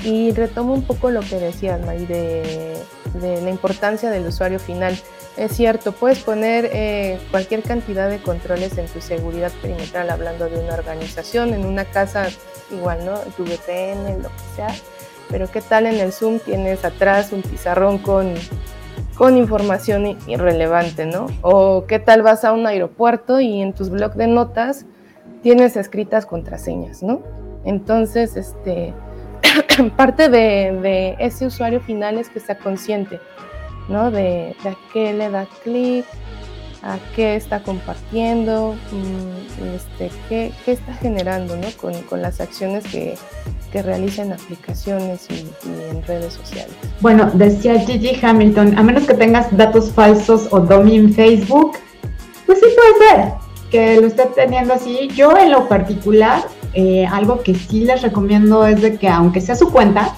Y 0.03 0.31
retomo 0.31 0.73
un 0.73 0.83
poco 0.83 1.11
lo 1.11 1.21
que 1.21 1.37
decías, 1.37 1.79
May, 1.85 2.05
de, 2.05 2.77
de 3.13 3.41
la 3.41 3.49
importancia 3.49 4.09
del 4.09 4.27
usuario 4.27 4.59
final. 4.59 4.97
Es 5.37 5.53
cierto, 5.53 5.93
puedes 5.93 6.19
poner 6.19 6.69
eh, 6.71 7.19
cualquier 7.31 7.63
cantidad 7.63 8.09
de 8.09 8.21
controles 8.21 8.77
en 8.77 8.85
tu 8.87 9.01
seguridad 9.01 9.51
perimetral, 9.61 10.09
hablando 10.09 10.49
de 10.49 10.59
una 10.59 10.73
organización, 10.73 11.53
en 11.53 11.65
una 11.65 11.85
casa, 11.85 12.27
igual, 12.73 13.05
¿no? 13.05 13.17
Tu 13.37 13.43
VPN, 13.43 14.21
lo 14.21 14.29
que 14.29 14.55
sea. 14.55 14.75
Pero 15.29 15.49
¿qué 15.49 15.61
tal 15.61 15.85
en 15.85 15.99
el 15.99 16.11
Zoom 16.11 16.39
tienes 16.39 16.83
atrás 16.85 17.31
un 17.31 17.41
pizarrón 17.41 17.97
con 17.97 18.35
con 19.15 19.37
información 19.37 20.17
irrelevante, 20.27 21.05
¿no? 21.05 21.27
O 21.41 21.85
qué 21.85 21.99
tal 21.99 22.23
vas 22.23 22.43
a 22.43 22.51
un 22.51 22.65
aeropuerto 22.65 23.39
y 23.39 23.61
en 23.61 23.73
tus 23.73 23.89
blocs 23.89 24.17
de 24.17 24.27
notas 24.27 24.85
tienes 25.41 25.77
escritas 25.77 26.25
contraseñas, 26.25 27.03
¿no? 27.03 27.21
Entonces, 27.63 28.35
este, 28.35 28.93
parte 29.97 30.29
de, 30.29 31.15
ese 31.19 31.45
usuario 31.45 31.79
final 31.79 32.17
es 32.17 32.29
que 32.29 32.39
sea 32.39 32.57
consciente, 32.57 33.19
¿no? 33.87 34.09
De, 34.09 34.55
de 34.63 34.69
a 34.69 34.75
qué 34.91 35.13
le 35.13 35.29
da 35.29 35.45
clic, 35.63 36.05
a 36.83 36.97
qué 37.15 37.35
está 37.35 37.63
compartiendo, 37.63 38.75
mm, 38.91 39.75
este, 39.75 40.11
qué, 40.27 40.51
está 40.67 40.93
generando 40.95 41.55
¿no? 41.55 41.67
con, 41.79 41.93
con, 42.03 42.21
las 42.21 42.41
acciones 42.41 42.83
que, 42.83 43.15
que 43.71 43.81
realiza 43.81 44.23
en 44.23 44.33
aplicaciones 44.33 45.27
y, 45.29 45.47
en 45.89 46.03
redes 46.03 46.33
sociales. 46.33 46.73
Bueno, 46.99 47.31
decía 47.33 47.79
Gigi 47.79 48.19
Hamilton, 48.21 48.77
a 48.77 48.83
menos 48.83 49.05
que 49.05 49.13
tengas 49.13 49.55
datos 49.55 49.91
falsos 49.91 50.47
o 50.51 50.59
domin 50.59 51.13
Facebook, 51.13 51.77
pues 52.45 52.59
sí 52.59 52.65
puede 52.75 53.09
ser 53.09 53.33
que 53.71 53.99
lo 53.99 54.07
esté 54.07 54.27
teniendo 54.35 54.73
así. 54.73 55.09
Yo 55.15 55.35
en 55.35 55.51
lo 55.51 55.67
particular, 55.67 56.43
eh, 56.73 57.07
algo 57.07 57.41
que 57.41 57.55
sí 57.55 57.85
les 57.85 58.01
recomiendo 58.01 58.67
es 58.67 58.81
de 58.81 58.97
que 58.97 59.07
aunque 59.07 59.41
sea 59.41 59.55
su 59.55 59.71
cuenta, 59.71 60.15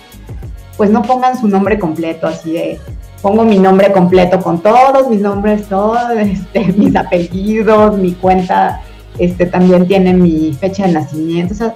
pues 0.75 0.89
no 0.89 1.01
pongan 1.04 1.39
su 1.39 1.47
nombre 1.47 1.80
completo 1.80 2.28
así 2.28 2.51
de 2.51 2.80
pongo 3.21 3.43
mi 3.43 3.58
nombre 3.58 3.91
completo 3.91 4.39
con 4.39 4.62
todos 4.62 5.10
mis 5.10 5.21
nombres, 5.21 5.67
todos 5.67 5.99
este, 6.17 6.73
mis 6.73 6.95
apellidos, 6.95 7.97
mi 7.97 8.13
cuenta 8.13 8.82
este, 9.17 9.45
también 9.45 9.88
tiene 9.88 10.13
mi 10.13 10.54
fecha 10.54 10.86
de 10.88 10.93
nacimiento. 10.93 11.54
O 11.54 11.58
sea, 11.58 11.73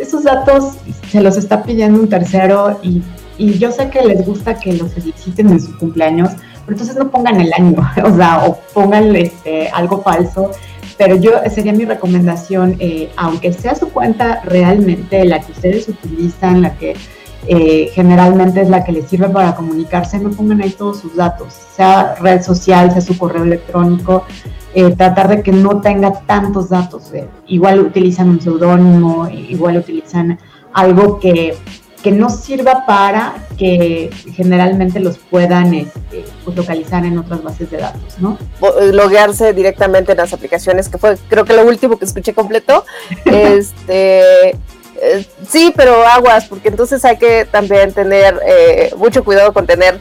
esos 0.00 0.24
datos 0.24 0.74
se 1.10 1.20
los 1.20 1.36
está 1.36 1.62
pidiendo 1.62 2.00
un 2.00 2.08
tercero 2.08 2.78
y, 2.82 3.02
y 3.38 3.58
yo 3.58 3.72
sé 3.72 3.88
que 3.90 4.02
les 4.02 4.24
gusta 4.26 4.54
que 4.54 4.72
los 4.72 4.92
feliciten 4.92 5.50
en 5.50 5.60
su 5.60 5.76
cumpleaños, 5.78 6.30
pero 6.66 6.72
entonces 6.72 6.96
no 6.96 7.10
pongan 7.10 7.40
el 7.40 7.52
año, 7.52 7.76
o 8.04 8.16
sea, 8.16 8.44
o 8.44 8.58
pongan 8.74 9.14
este, 9.16 9.68
algo 9.70 10.02
falso. 10.02 10.50
Pero 10.98 11.16
yo 11.16 11.30
sería 11.48 11.72
mi 11.72 11.86
recomendación, 11.86 12.76
eh, 12.78 13.10
aunque 13.16 13.54
sea 13.54 13.74
su 13.74 13.88
cuenta 13.88 14.42
realmente 14.44 15.24
la 15.24 15.40
que 15.40 15.52
ustedes 15.52 15.88
utilizan, 15.88 16.60
la 16.60 16.74
que 16.76 16.94
eh, 17.46 17.90
generalmente 17.94 18.60
es 18.60 18.68
la 18.68 18.84
que 18.84 18.92
les 18.92 19.08
sirve 19.08 19.28
para 19.28 19.54
comunicarse, 19.54 20.18
no 20.18 20.30
pongan 20.30 20.60
ahí 20.60 20.70
todos 20.70 21.00
sus 21.00 21.16
datos, 21.16 21.54
sea 21.74 22.14
red 22.16 22.42
social, 22.42 22.92
sea 22.92 23.00
su 23.00 23.16
correo 23.16 23.44
electrónico, 23.44 24.24
eh, 24.74 24.94
tratar 24.94 25.28
de 25.28 25.42
que 25.42 25.52
no 25.52 25.80
tenga 25.80 26.12
tantos 26.26 26.68
datos. 26.68 27.12
Eh, 27.14 27.26
igual 27.46 27.80
utilizan 27.80 28.28
un 28.28 28.40
seudónimo, 28.40 29.28
igual 29.28 29.78
utilizan 29.78 30.38
algo 30.72 31.18
que, 31.18 31.56
que, 32.02 32.12
no 32.12 32.28
sirva 32.28 32.84
para 32.86 33.34
que 33.56 34.10
generalmente 34.34 35.00
los 35.00 35.18
puedan 35.18 35.74
este, 35.74 36.24
pues, 36.44 36.56
localizar 36.56 37.04
en 37.04 37.18
otras 37.18 37.42
bases 37.42 37.70
de 37.70 37.78
datos, 37.78 38.18
¿no? 38.20 38.38
Loguearse 38.92 39.52
directamente 39.54 40.12
en 40.12 40.18
las 40.18 40.32
aplicaciones, 40.32 40.88
que 40.88 40.98
fue 40.98 41.16
creo 41.28 41.44
que 41.44 41.54
lo 41.54 41.66
último 41.66 41.98
que 41.98 42.04
escuché 42.04 42.34
completo. 42.34 42.84
este 43.24 44.54
eh, 45.02 45.24
sí, 45.48 45.72
pero 45.74 46.06
aguas, 46.06 46.46
porque 46.46 46.68
entonces 46.68 47.04
hay 47.04 47.16
que 47.16 47.44
también 47.44 47.92
tener 47.92 48.38
eh, 48.46 48.92
mucho 48.96 49.24
cuidado 49.24 49.52
con 49.52 49.66
tener 49.66 49.98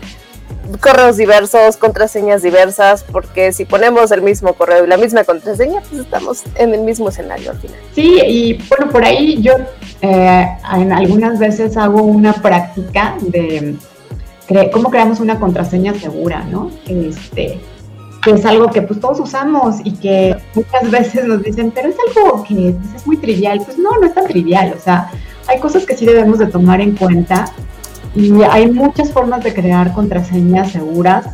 correos 0.81 1.17
diversos, 1.17 1.77
contraseñas 1.77 2.43
diversas, 2.43 3.03
porque 3.03 3.51
si 3.51 3.65
ponemos 3.65 4.11
el 4.11 4.21
mismo 4.21 4.53
correo 4.53 4.85
y 4.85 4.87
la 4.87 4.97
misma 4.97 5.23
contraseña, 5.23 5.81
pues 5.81 6.01
estamos 6.01 6.43
en 6.55 6.73
el 6.73 6.81
mismo 6.81 7.09
escenario 7.09 7.51
al 7.51 7.57
final. 7.57 7.77
Sí, 7.95 8.19
y 8.25 8.53
bueno, 8.69 8.91
por 8.91 9.03
ahí 9.03 9.41
yo 9.41 9.53
eh, 10.01 10.47
en 10.75 10.93
algunas 10.93 11.39
veces 11.39 11.75
hago 11.77 12.03
una 12.03 12.33
práctica 12.33 13.15
de 13.21 13.75
cómo 14.71 14.89
creamos 14.89 15.19
una 15.19 15.39
contraseña 15.39 15.93
segura, 15.93 16.43
¿no? 16.43 16.71
Este, 16.87 17.59
que 18.21 18.31
es 18.31 18.45
algo 18.45 18.69
que 18.69 18.81
pues 18.81 18.99
todos 18.99 19.19
usamos 19.19 19.77
y 19.83 19.93
que 19.93 20.35
muchas 20.53 20.91
veces 20.91 21.25
nos 21.25 21.41
dicen, 21.41 21.71
pero 21.73 21.89
es 21.89 21.95
algo 22.15 22.43
que 22.43 22.69
es 22.95 23.07
muy 23.07 23.17
trivial. 23.17 23.61
Pues 23.63 23.77
no, 23.77 23.91
no 23.99 24.05
es 24.05 24.13
tan 24.13 24.27
trivial, 24.27 24.73
o 24.75 24.79
sea, 24.79 25.09
hay 25.47 25.59
cosas 25.59 25.85
que 25.85 25.95
sí 25.95 26.05
debemos 26.05 26.39
de 26.39 26.47
tomar 26.47 26.81
en 26.81 26.95
cuenta 26.95 27.45
y 28.15 28.41
hay 28.43 28.69
muchas 28.71 29.11
formas 29.11 29.43
de 29.43 29.53
crear 29.53 29.93
contraseñas 29.93 30.71
seguras. 30.71 31.27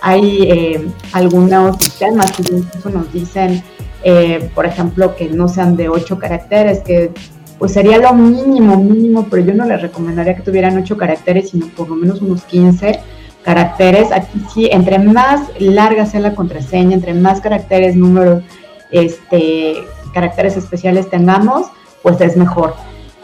Hay 0.00 0.42
eh, 0.42 0.88
algunos 1.12 1.76
sistemas 1.78 2.32
que 2.32 2.42
incluso 2.54 2.90
nos 2.90 3.12
dicen, 3.12 3.62
eh, 4.02 4.50
por 4.54 4.66
ejemplo, 4.66 5.16
que 5.16 5.28
no 5.28 5.48
sean 5.48 5.76
de 5.76 5.88
ocho 5.88 6.18
caracteres, 6.18 6.80
que 6.80 7.10
pues 7.58 7.72
sería 7.72 7.98
lo 7.98 8.12
mínimo, 8.14 8.76
mínimo, 8.76 9.26
pero 9.30 9.44
yo 9.44 9.54
no 9.54 9.64
les 9.64 9.80
recomendaría 9.80 10.36
que 10.36 10.42
tuvieran 10.42 10.76
ocho 10.76 10.96
caracteres, 10.96 11.50
sino 11.50 11.68
por 11.68 11.88
lo 11.88 11.96
menos 11.96 12.20
unos 12.20 12.44
15 12.44 13.00
caracteres. 13.44 14.10
Aquí 14.12 14.44
sí, 14.52 14.68
entre 14.72 14.98
más 14.98 15.42
larga 15.58 16.06
sea 16.06 16.20
la 16.20 16.34
contraseña, 16.34 16.94
entre 16.94 17.14
más 17.14 17.40
caracteres, 17.40 17.94
números, 17.94 18.42
este, 18.90 19.76
caracteres 20.12 20.56
especiales 20.56 21.10
tengamos, 21.10 21.66
pues 22.02 22.20
es 22.20 22.36
mejor, 22.36 22.74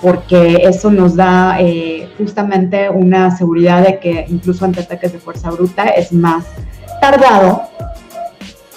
porque 0.01 0.63
eso 0.65 0.91
nos 0.91 1.17
da 1.17 1.57
eh, 1.61 2.09
justamente 2.19 2.91
una 2.91 3.37
seguridad 3.37 3.85
de 3.85 3.99
que 3.99 4.27
incluso 4.29 4.65
ante 4.65 4.81
ataques 4.81 5.13
de 5.13 5.19
fuerza 5.19 5.51
bruta 5.51 5.85
es 5.85 6.13
más 6.13 6.47
tardado 7.01 7.63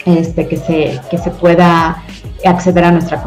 este, 0.06 0.48
que, 0.48 0.58
se, 0.58 1.00
que 1.10 1.18
se 1.18 1.32
pueda 1.32 2.04
acceder 2.46 2.84
a 2.84 2.92
nuestra 2.92 3.24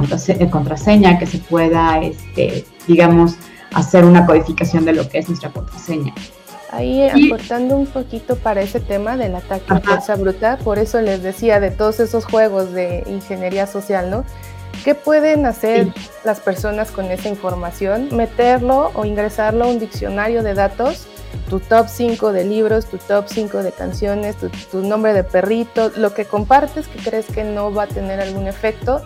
contraseña, 0.51 1.19
que 1.19 1.27
se 1.27 1.39
pueda, 1.39 2.01
este, 2.03 2.65
digamos, 2.87 3.37
hacer 3.75 4.05
una 4.05 4.27
codificación 4.27 4.85
de 4.85 4.93
lo 4.93 5.09
que 5.09 5.19
es 5.19 5.29
nuestra 5.29 5.51
contraseña. 5.51 6.15
Ahí 6.71 7.09
aportando 7.09 7.77
un 7.77 7.87
poquito 7.87 8.37
para 8.37 8.61
ese 8.61 8.81
tema 8.81 9.17
del 9.17 9.37
ataque 9.37 9.73
de 9.73 9.81
fuerza 9.81 10.17
bruta, 10.17 10.59
por 10.59 10.79
eso 10.79 11.01
les 11.01 11.23
decía 11.23 11.61
de 11.61 11.71
todos 11.71 12.01
esos 12.01 12.25
juegos 12.25 12.73
de 12.73 13.05
ingeniería 13.07 13.67
social, 13.67 14.11
¿no? 14.11 14.25
¿Qué 14.85 14.95
pueden 14.95 15.47
hacer 15.47 15.89
las 16.25 16.41
personas 16.41 16.91
con 16.91 17.07
esa 17.07 17.29
información? 17.29 18.09
Meterlo 18.13 18.91
o 18.95 19.05
ingresarlo 19.05 19.65
a 19.65 19.69
un 19.69 19.79
diccionario 19.79 20.43
de 20.43 20.55
datos, 20.55 21.07
tu 21.49 21.61
top 21.61 21.87
5 21.89 22.33
de 22.33 22.45
libros, 22.45 22.87
tu 22.87 22.99
top 22.99 23.27
5 23.29 23.63
de 23.63 23.73
canciones, 23.73 24.37
tu, 24.71 24.83
nombre 24.83 25.13
de 25.13 25.25
perrito, 25.25 25.91
lo 25.97 26.15
que 26.15 26.25
compartes 26.25 26.89
que 26.89 26.99
crees 26.99 27.27
que 27.27 27.45
no 27.45 27.73
va 27.73 27.85
a 27.85 27.87
tener 27.87 28.21
algún 28.21 28.47
efecto, 28.47 29.03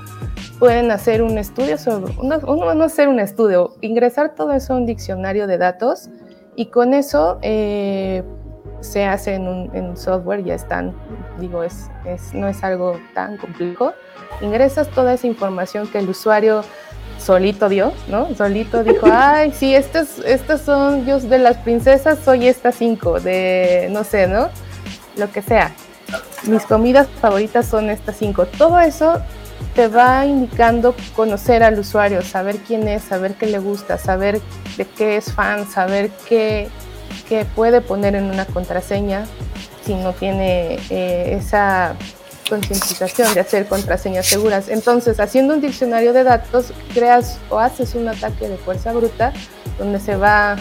pueden 0.59 0.91
hacer 0.91 1.23
un 1.23 1.39
estudio 1.39 1.79
sobre, 1.79 2.15
no, 2.23 2.39
no 2.75 2.85
hacer 2.85 3.09
un 3.09 3.21
estudio, 3.21 3.75
ingresar 3.81 4.35
todo 4.35 4.53
eso 4.53 4.75
a 4.75 4.77
un 4.77 4.87
diccionario 4.87 5.47
de 5.47 5.59
datos 5.59 6.11
y 6.61 6.67
con 6.67 6.93
eso 6.93 7.39
eh, 7.41 8.23
se 8.83 9.07
hace 9.07 9.33
en 9.33 9.49
un 9.49 9.97
software, 9.97 10.45
ya 10.45 10.55
están, 10.55 10.95
digo, 11.39 11.63
es, 11.63 11.91
es, 12.05 12.35
no 12.35 12.49
es 12.49 12.63
algo 12.63 13.01
tan 13.15 13.39
complejo. 13.39 13.95
Ingresas 14.43 14.89
toda 14.89 15.15
esa 15.15 15.27
información 15.27 15.89
que 15.89 16.01
el 16.01 16.11
usuario 16.11 16.63
solito 17.19 17.71
dio, 17.71 17.95
¿no? 18.09 18.35
Solito 18.35 18.85
dijo, 18.85 19.07
ay, 19.11 19.53
sí, 19.53 19.75
estas, 19.75 20.19
estas 20.19 20.61
son, 20.61 21.07
yo 21.07 21.19
de 21.19 21.39
las 21.39 21.57
princesas 21.57 22.19
soy 22.23 22.47
estas 22.47 22.75
cinco, 22.75 23.21
de, 23.21 23.89
no 23.91 24.05
sé, 24.05 24.27
¿no? 24.27 24.51
Lo 25.17 25.33
que 25.33 25.41
sea. 25.41 25.73
Mis 26.47 26.65
comidas 26.67 27.09
favoritas 27.23 27.65
son 27.65 27.89
estas 27.89 28.17
cinco. 28.17 28.45
Todo 28.45 28.79
eso 28.81 29.19
te 29.75 29.89
va 29.89 30.27
indicando 30.27 30.95
conocer 31.14 31.62
al 31.62 31.79
usuario, 31.79 32.23
saber 32.23 32.57
quién 32.59 32.89
es, 32.89 33.03
saber 33.03 33.35
qué 33.35 33.47
le 33.47 33.59
gusta, 33.59 33.99
saber 33.99 34.41
de 34.77 34.85
qué 34.85 35.16
es 35.16 35.33
fan, 35.33 35.71
saber 35.71 36.11
qué, 36.29 36.68
qué 37.29 37.45
puede 37.45 37.81
poner 37.81 38.14
en 38.14 38.25
una 38.25 38.45
contraseña 38.47 39.27
si 39.85 39.95
no 39.95 40.12
tiene 40.12 40.79
eh, 40.91 41.37
esa 41.41 41.95
concientización 42.49 43.33
de 43.33 43.41
hacer 43.41 43.66
contraseñas 43.66 44.27
seguras. 44.27 44.68
Entonces, 44.68 45.21
haciendo 45.21 45.55
un 45.55 45.61
diccionario 45.61 46.12
de 46.12 46.25
datos, 46.25 46.73
creas 46.93 47.39
o 47.49 47.59
haces 47.59 47.95
un 47.95 48.09
ataque 48.09 48.49
de 48.49 48.57
fuerza 48.57 48.93
bruta 48.93 49.33
donde 49.79 50.01
se 50.01 50.16
va, 50.16 50.57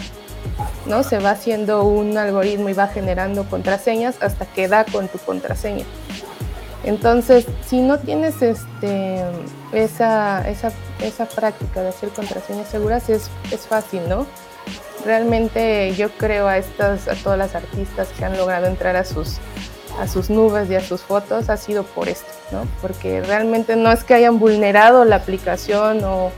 ¿no? 0.86 1.02
Se 1.02 1.18
va 1.18 1.32
haciendo 1.32 1.82
un 1.82 2.16
algoritmo 2.16 2.68
y 2.68 2.72
va 2.72 2.86
generando 2.86 3.44
contraseñas 3.44 4.22
hasta 4.22 4.46
que 4.46 4.68
da 4.68 4.84
con 4.84 5.08
tu 5.08 5.18
contraseña. 5.18 5.84
Entonces, 6.84 7.46
si 7.66 7.80
no 7.80 7.98
tienes 7.98 8.40
este, 8.40 9.22
esa, 9.72 10.48
esa, 10.48 10.72
esa 11.02 11.26
práctica 11.26 11.82
de 11.82 11.88
hacer 11.88 12.08
contraseñas 12.10 12.68
seguras, 12.68 13.08
es, 13.10 13.30
es 13.50 13.66
fácil, 13.66 14.08
¿no? 14.08 14.26
Realmente 15.04 15.94
yo 15.94 16.10
creo 16.10 16.46
a, 16.46 16.58
estas, 16.58 17.08
a 17.08 17.14
todas 17.14 17.38
las 17.38 17.54
artistas 17.54 18.08
que 18.18 18.24
han 18.24 18.36
logrado 18.36 18.66
entrar 18.66 18.96
a 18.96 19.04
sus, 19.04 19.38
a 19.98 20.08
sus 20.08 20.30
nubes 20.30 20.70
y 20.70 20.74
a 20.74 20.80
sus 20.80 21.02
fotos 21.02 21.50
ha 21.50 21.56
sido 21.58 21.82
por 21.82 22.08
esto, 22.08 22.32
¿no? 22.50 22.66
Porque 22.80 23.20
realmente 23.22 23.76
no 23.76 23.92
es 23.92 24.02
que 24.02 24.14
hayan 24.14 24.38
vulnerado 24.38 25.04
la 25.04 25.16
aplicación 25.16 26.02
o, 26.04 26.30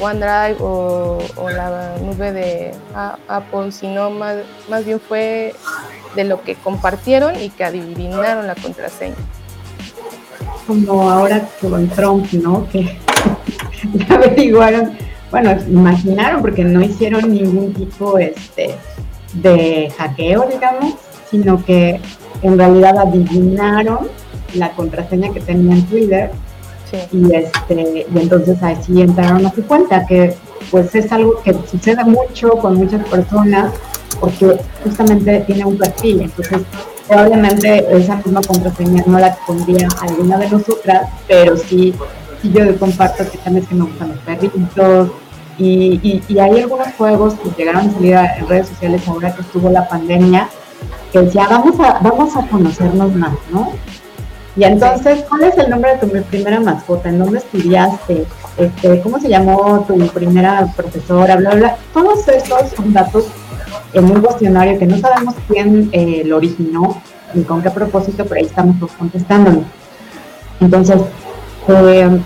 OneDrive 0.00 0.56
o, 0.60 1.18
o, 1.36 1.50
la 1.50 1.96
nube 2.00 2.32
de 2.32 2.74
Apple, 3.28 3.70
sino 3.70 4.10
más, 4.10 4.38
más 4.68 4.84
bien 4.84 4.98
fue 4.98 5.54
de 6.16 6.24
lo 6.24 6.42
que 6.42 6.56
compartieron 6.56 7.40
y 7.40 7.50
que 7.50 7.62
adivinaron 7.62 8.48
la 8.48 8.56
contraseña 8.56 9.14
como 10.66 11.10
ahora 11.10 11.48
con 11.60 11.88
Trump, 11.88 12.30
¿no? 12.32 12.68
Que 12.70 12.96
averiguaron, 14.08 14.92
bueno, 15.30 15.56
imaginaron 15.68 16.40
porque 16.40 16.64
no 16.64 16.82
hicieron 16.82 17.32
ningún 17.32 17.72
tipo 17.72 18.18
este, 18.18 18.74
de 19.34 19.92
hackeo, 19.96 20.46
digamos, 20.50 20.94
sino 21.30 21.64
que 21.64 22.00
en 22.42 22.58
realidad 22.58 22.98
adivinaron 22.98 24.08
la 24.54 24.70
contraseña 24.72 25.32
que 25.32 25.40
tenía 25.40 25.76
en 25.76 25.86
Twitter. 25.86 26.30
Y 27.12 27.34
este 27.34 28.06
y 28.14 28.18
entonces 28.18 28.62
así 28.62 29.02
entraron 29.02 29.44
a 29.44 29.52
su 29.52 29.62
cuenta 29.66 30.06
que 30.06 30.34
pues 30.70 30.94
es 30.94 31.10
algo 31.12 31.42
que 31.42 31.52
sucede 31.68 32.02
mucho 32.04 32.50
con 32.50 32.76
muchas 32.76 33.04
personas 33.08 33.72
porque 34.20 34.56
justamente 34.82 35.40
tiene 35.40 35.64
un 35.64 35.76
perfil. 35.76 36.22
Entonces 36.22 36.60
probablemente 37.06 37.86
esa 37.96 38.16
misma 38.16 38.40
contraseña 38.42 39.02
no 39.06 39.18
la 39.18 39.34
pondría 39.46 39.88
alguna 40.00 40.38
de 40.38 40.50
nosotras, 40.50 41.08
pero 41.28 41.56
sí, 41.56 41.94
sí 42.42 42.52
yo 42.52 42.78
comparto 42.78 43.28
que 43.30 43.38
también 43.38 43.66
que 43.66 43.74
me 43.74 43.84
gustan 43.84 44.08
los 44.08 44.18
perritos. 44.18 45.10
Y, 45.58 46.22
y, 46.28 46.38
hay 46.38 46.60
algunos 46.60 46.88
juegos 46.98 47.34
que 47.34 47.48
llegaron 47.56 47.88
a 47.88 47.92
salir 47.92 48.14
en 48.14 48.46
redes 48.46 48.68
sociales 48.68 49.08
ahora 49.08 49.34
que 49.34 49.40
estuvo 49.40 49.70
la 49.70 49.88
pandemia, 49.88 50.50
que 51.10 51.20
decía, 51.20 51.46
vamos 51.48 51.80
a, 51.80 51.98
vamos 52.00 52.36
a 52.36 52.46
conocernos 52.46 53.14
más, 53.14 53.32
¿no? 53.50 53.72
Y 54.54 54.64
entonces, 54.64 55.24
¿cuál 55.28 55.44
es 55.44 55.56
el 55.56 55.70
nombre 55.70 55.96
de 55.96 56.06
tu 56.06 56.22
primera 56.24 56.60
mascota? 56.60 57.08
¿En 57.08 57.18
dónde 57.18 57.38
estudiaste? 57.38 58.26
Este, 58.58 59.00
¿Cómo 59.00 59.18
se 59.18 59.28
llamó 59.28 59.84
tu 59.86 59.96
primera 60.08 60.66
profesora? 60.76 61.36
Bla, 61.36 61.54
bla. 61.54 61.76
Todos 61.94 62.26
esos 62.28 62.70
son 62.70 62.92
datos 62.92 63.26
en 63.92 64.04
un 64.04 64.20
cuestionario 64.20 64.78
que 64.78 64.86
no 64.86 64.98
sabemos 64.98 65.34
quién 65.48 65.88
eh, 65.92 66.22
lo 66.24 66.36
originó 66.36 67.00
ni 67.34 67.44
con 67.44 67.62
qué 67.62 67.70
propósito, 67.70 68.24
pero 68.24 68.40
ahí 68.40 68.46
estamos 68.46 68.90
contestándolo. 68.92 69.62
Entonces, 70.60 71.00
eh, 71.68 72.20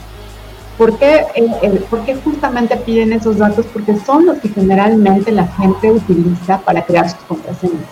¿por, 0.78 0.98
qué, 0.98 1.26
eh, 1.34 1.80
¿por 1.88 2.01
qué 2.05 2.14
justamente 2.16 2.76
piden 2.76 3.12
esos 3.12 3.38
datos? 3.38 3.66
Porque 3.72 3.96
son 3.98 4.26
los 4.26 4.38
que 4.38 4.48
generalmente 4.48 5.32
la 5.32 5.46
gente 5.46 5.90
utiliza 5.90 6.59
para 6.61 6.84
crear 6.84 7.09
sus 7.11 7.20
contraseñas. 7.20 7.86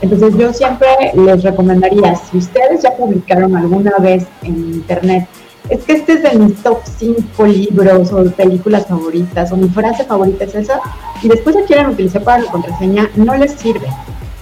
Entonces 0.00 0.36
yo 0.36 0.52
siempre 0.52 0.88
les 1.14 1.42
recomendaría, 1.42 2.14
si 2.14 2.38
ustedes 2.38 2.82
ya 2.82 2.96
publicaron 2.96 3.56
alguna 3.56 3.92
vez 3.98 4.26
en 4.42 4.56
internet 4.74 5.26
es 5.68 5.84
que 5.84 5.92
este 5.92 6.14
es 6.14 6.22
de 6.22 6.38
mis 6.38 6.62
top 6.62 6.78
5 6.98 7.46
libros 7.46 8.12
o 8.12 8.24
películas 8.30 8.86
favoritas 8.86 9.52
o 9.52 9.56
mi 9.56 9.68
frase 9.68 10.04
favorita 10.04 10.44
es 10.44 10.54
esa, 10.54 10.80
y 11.22 11.28
después 11.28 11.56
la 11.56 11.62
quieren 11.62 11.88
utilizar 11.88 12.22
para 12.22 12.42
la 12.42 12.50
contraseña, 12.50 13.10
no 13.16 13.34
les 13.36 13.52
sirve, 13.52 13.88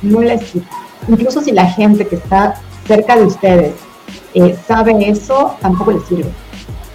no 0.03 0.21
les 0.21 0.43
sirve. 0.43 0.67
Incluso 1.09 1.41
si 1.41 1.53
la 1.53 1.67
gente 1.67 2.07
que 2.07 2.17
está 2.17 2.55
cerca 2.87 3.17
de 3.17 3.27
ustedes 3.27 3.75
eh, 4.35 4.57
sabe 4.67 5.09
eso, 5.09 5.57
tampoco 5.61 5.93
les 5.93 6.05
sirve. 6.05 6.31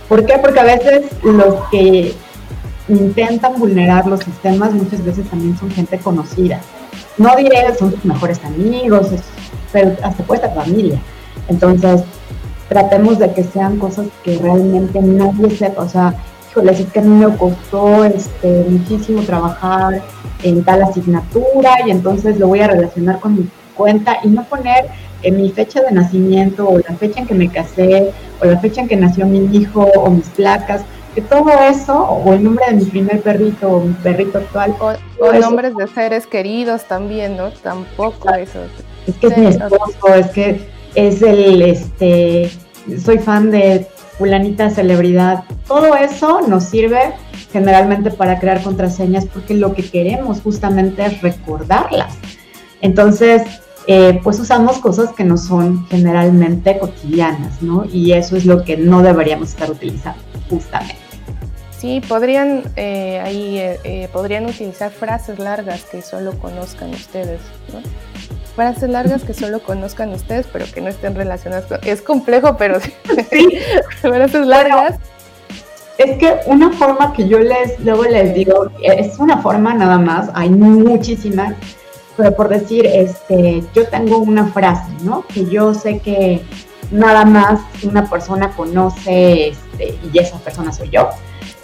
¿Por 0.08 0.26
qué? 0.26 0.38
Porque 0.38 0.60
a 0.60 0.64
veces 0.64 1.06
los 1.24 1.56
que 1.70 2.14
intentan 2.88 3.58
vulnerar 3.58 4.06
los 4.08 4.22
sistemas 4.22 4.74
muchas 4.74 5.04
veces 5.04 5.30
también 5.30 5.58
son 5.58 5.72
gente 5.72 5.98
conocida. 6.00 6.60
No 7.18 7.36
diré 7.36 7.76
son 7.78 7.92
sus 7.92 8.04
mejores 8.06 8.44
amigos, 8.44 9.08
pero 9.72 9.96
hasta 10.04 10.24
puede 10.24 10.42
ser 10.42 10.54
familia. 10.54 11.02
Entonces, 11.48 12.04
tratemos 12.72 13.20
de 13.20 13.34
que 13.34 13.44
sean 13.44 13.78
cosas 13.80 14.08
que 14.24 14.38
realmente 14.38 15.02
nadie 15.02 15.50
sepa, 15.52 15.82
o 15.84 15.90
sea, 15.90 16.16
híjole, 16.50 16.72
es 16.72 16.86
que 16.86 17.00
a 17.00 17.02
mí 17.02 17.26
me 17.26 17.36
costó 17.36 18.06
este, 18.06 18.66
muchísimo 18.70 19.24
trabajar 19.24 20.02
en 20.42 20.64
tal 20.64 20.82
asignatura 20.84 21.86
y 21.86 21.92
entonces 21.92 22.40
lo 22.40 22.48
voy 22.48 22.62
a 22.62 22.68
relacionar 22.68 23.20
con 23.20 23.36
mi 23.36 23.50
cuenta 23.76 24.20
y 24.24 24.30
no 24.30 24.46
poner 24.46 24.86
en 25.22 25.36
mi 25.36 25.50
fecha 25.50 25.82
de 25.82 25.92
nacimiento 25.92 26.66
o 26.66 26.80
la 26.80 26.96
fecha 26.96 27.20
en 27.20 27.28
que 27.28 27.34
me 27.34 27.50
casé 27.50 28.14
o 28.42 28.46
la 28.46 28.58
fecha 28.60 28.80
en 28.80 28.88
que 28.88 28.96
nació 28.96 29.26
mi 29.26 29.54
hijo 29.54 29.82
o 29.98 30.10
mis 30.10 30.30
placas, 30.30 30.84
que 31.14 31.22
todo 31.22 31.50
eso, 31.70 31.94
o 31.94 32.32
el 32.32 32.42
nombre 32.42 32.64
de 32.70 32.76
mi 32.76 32.86
primer 32.86 33.22
perrito 33.22 33.70
o 33.70 33.82
mi 33.82 33.94
perrito 33.96 34.38
actual. 34.38 34.74
O, 35.20 35.34
nombres 35.34 35.76
de 35.76 35.88
seres 35.88 36.26
queridos 36.26 36.86
también, 36.86 37.36
¿no? 37.36 37.52
Tampoco 37.52 38.34
eso. 38.34 38.60
Es 39.08 39.16
que 39.16 39.28
es 39.28 39.38
mi 39.38 39.48
esposo, 39.48 40.16
es 40.16 40.28
que 40.28 40.70
es 40.96 41.22
el, 41.22 41.62
este, 41.62 42.50
soy 43.04 43.20
fan 43.20 43.52
de 43.52 43.88
fulanita 44.18 44.70
celebridad. 44.70 45.44
Todo 45.68 45.96
eso 45.96 46.42
nos 46.48 46.66
sirve 46.66 47.14
generalmente 47.52 48.12
para 48.12 48.40
crear 48.40 48.62
contraseñas 48.62 49.26
porque 49.26 49.54
lo 49.54 49.74
que 49.74 49.84
queremos 49.84 50.42
justamente 50.42 51.06
es 51.06 51.22
recordarlas. 51.22 52.14
Entonces, 52.82 53.44
eh, 53.88 54.20
pues 54.24 54.40
usamos 54.40 54.78
cosas 54.80 55.12
que 55.14 55.24
no 55.24 55.38
son 55.38 55.88
generalmente 55.88 56.78
cotidianas, 56.78 57.62
¿no? 57.62 57.86
Y 57.92 58.14
eso 58.14 58.38
es 58.38 58.46
lo 58.46 58.64
que 58.64 58.78
no 58.78 59.02
deberíamos 59.02 59.50
estar 59.50 59.72
utilizando, 59.72 60.22
justamente. 60.50 60.96
Sí, 61.80 62.00
podrían 62.08 62.64
eh, 62.76 63.20
ahí 63.24 63.58
eh, 63.58 64.08
podrían 64.14 64.46
utilizar 64.46 64.92
frases 64.92 65.40
largas 65.40 65.84
que 65.86 66.04
solo 66.04 66.38
conozcan 66.38 66.92
ustedes, 66.92 67.42
¿no? 67.74 67.82
Frases 68.56 68.90
largas 68.90 69.24
que 69.24 69.34
solo 69.34 69.62
conozcan 69.64 70.14
ustedes, 70.14 70.46
pero 70.52 70.66
que 70.66 70.82
no 70.82 70.90
estén 70.90 71.16
relacionadas 71.16 71.66
con... 71.66 71.80
Es 71.84 72.02
complejo, 72.02 72.58
pero 72.58 72.80
sí. 72.80 72.94
frases 74.02 74.46
largas. 74.46 74.96
es 75.98 76.18
que 76.18 76.36
una 76.48 76.72
forma 76.72 77.14
que 77.14 77.28
yo 77.28 77.40
les, 77.40 77.80
luego 77.80 78.04
les 78.04 78.34
digo, 78.34 78.70
es 78.82 79.18
una 79.20 79.38
forma 79.38 79.74
nada 79.74 79.98
más, 79.98 80.30
hay 80.34 80.50
muchísimas, 80.50 81.54
pero 82.18 82.36
por 82.36 82.50
decir, 82.50 82.86
este, 82.86 83.64
yo 83.74 83.88
tengo 83.88 84.18
una 84.18 84.48
frase, 84.48 84.92
¿no? 85.04 85.26
Que 85.28 85.46
yo 85.46 85.74
sé 85.74 86.00
que 86.00 86.42
nada 86.92 87.24
más 87.26 87.62
una 87.84 88.10
persona 88.10 88.52
conoce 88.52 89.50
este, 89.50 89.98
y 90.12 90.18
esa 90.20 90.38
persona 90.40 90.72
soy 90.72 90.90
yo. 90.90 91.10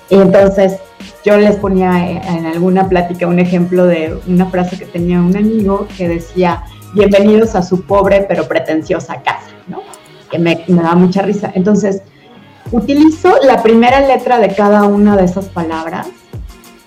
Y 0.09 0.15
entonces 0.15 0.79
yo 1.25 1.37
les 1.37 1.57
ponía 1.57 2.21
en 2.21 2.45
alguna 2.45 2.87
plática 2.87 3.27
un 3.27 3.39
ejemplo 3.39 3.85
de 3.85 4.17
una 4.27 4.45
frase 4.45 4.77
que 4.77 4.85
tenía 4.85 5.19
un 5.19 5.35
amigo 5.35 5.87
que 5.97 6.07
decía, 6.07 6.63
bienvenidos 6.93 7.55
a 7.55 7.63
su 7.63 7.81
pobre 7.81 8.25
pero 8.27 8.47
pretenciosa 8.47 9.21
casa, 9.21 9.49
¿no? 9.67 9.81
Que 10.29 10.39
me, 10.39 10.65
da 10.67 10.95
mucha 10.95 11.21
risa. 11.21 11.51
Entonces, 11.55 12.01
utilizo 12.71 13.37
la 13.43 13.61
primera 13.63 14.05
letra 14.05 14.39
de 14.39 14.53
cada 14.53 14.83
una 14.83 15.15
de 15.15 15.25
esas 15.25 15.45
palabras, 15.45 16.07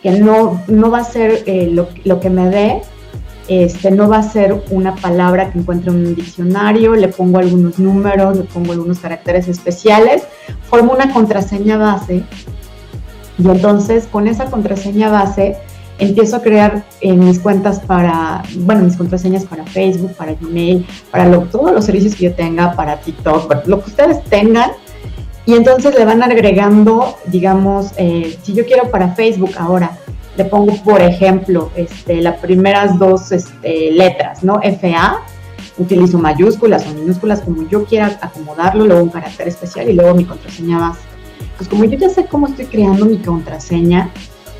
que 0.02 0.12
no, 0.12 0.62
no 0.66 0.90
va 0.90 0.98
a 0.98 1.04
ser 1.04 1.42
eh, 1.46 1.68
lo, 1.70 1.88
lo, 2.04 2.20
que 2.20 2.30
me 2.30 2.48
dé, 2.48 2.82
este, 3.48 3.90
no 3.90 4.08
va 4.08 4.18
a 4.18 4.22
ser 4.22 4.62
una 4.70 4.94
palabra 4.94 5.50
que 5.50 5.58
encuentre 5.58 5.90
en 5.90 6.06
un 6.06 6.14
diccionario, 6.14 6.94
le 6.94 7.08
pongo 7.08 7.38
algunos 7.38 7.78
números, 7.78 8.36
le 8.36 8.44
pongo 8.44 8.72
algunos 8.72 9.00
caracteres 9.00 9.48
especiales, 9.48 10.22
formo 10.68 10.92
una 10.92 11.12
contraseña 11.12 11.76
base 11.76 12.22
y 13.42 13.48
entonces 13.48 14.06
con 14.06 14.28
esa 14.28 14.46
contraseña 14.46 15.10
base 15.10 15.56
empiezo 16.00 16.36
a 16.36 16.42
crear 16.42 16.84
eh, 17.00 17.12
mis 17.12 17.38
cuentas 17.38 17.80
para, 17.80 18.42
bueno, 18.56 18.84
mis 18.84 18.96
contraseñas 18.96 19.44
para 19.44 19.64
Facebook, 19.64 20.14
para 20.14 20.34
Gmail, 20.34 20.86
para 21.10 21.30
todos 21.44 21.72
los 21.72 21.84
servicios 21.84 22.14
que 22.14 22.24
yo 22.24 22.34
tenga, 22.34 22.72
para 22.72 23.00
TikTok, 23.00 23.66
lo 23.66 23.82
que 23.82 23.90
ustedes 23.90 24.24
tengan. 24.24 24.72
Y 25.46 25.54
entonces 25.54 25.94
le 25.94 26.04
van 26.04 26.22
agregando, 26.22 27.16
digamos, 27.26 27.92
eh, 27.96 28.36
si 28.42 28.54
yo 28.54 28.64
quiero 28.66 28.90
para 28.90 29.14
Facebook 29.14 29.52
ahora, 29.58 29.98
le 30.36 30.44
pongo, 30.44 30.74
por 30.84 31.02
ejemplo, 31.02 31.70
este, 31.76 32.20
las 32.20 32.38
primeras 32.38 32.98
dos 32.98 33.32
este, 33.32 33.90
letras, 33.90 34.42
¿no? 34.42 34.60
FA, 34.62 35.22
utilizo 35.78 36.18
mayúsculas 36.18 36.86
o 36.86 36.94
minúsculas 36.94 37.40
como 37.40 37.68
yo 37.68 37.84
quiera 37.84 38.18
acomodarlo, 38.20 38.86
luego 38.86 39.02
un 39.02 39.10
carácter 39.10 39.48
especial 39.48 39.88
y 39.88 39.94
luego 39.94 40.14
mi 40.14 40.24
contraseña 40.24 40.78
base 40.78 41.10
pues 41.60 41.68
como 41.68 41.84
yo 41.84 41.98
ya 41.98 42.08
sé 42.08 42.24
cómo 42.24 42.46
estoy 42.46 42.64
creando 42.64 43.04
mi 43.04 43.18
contraseña, 43.18 44.10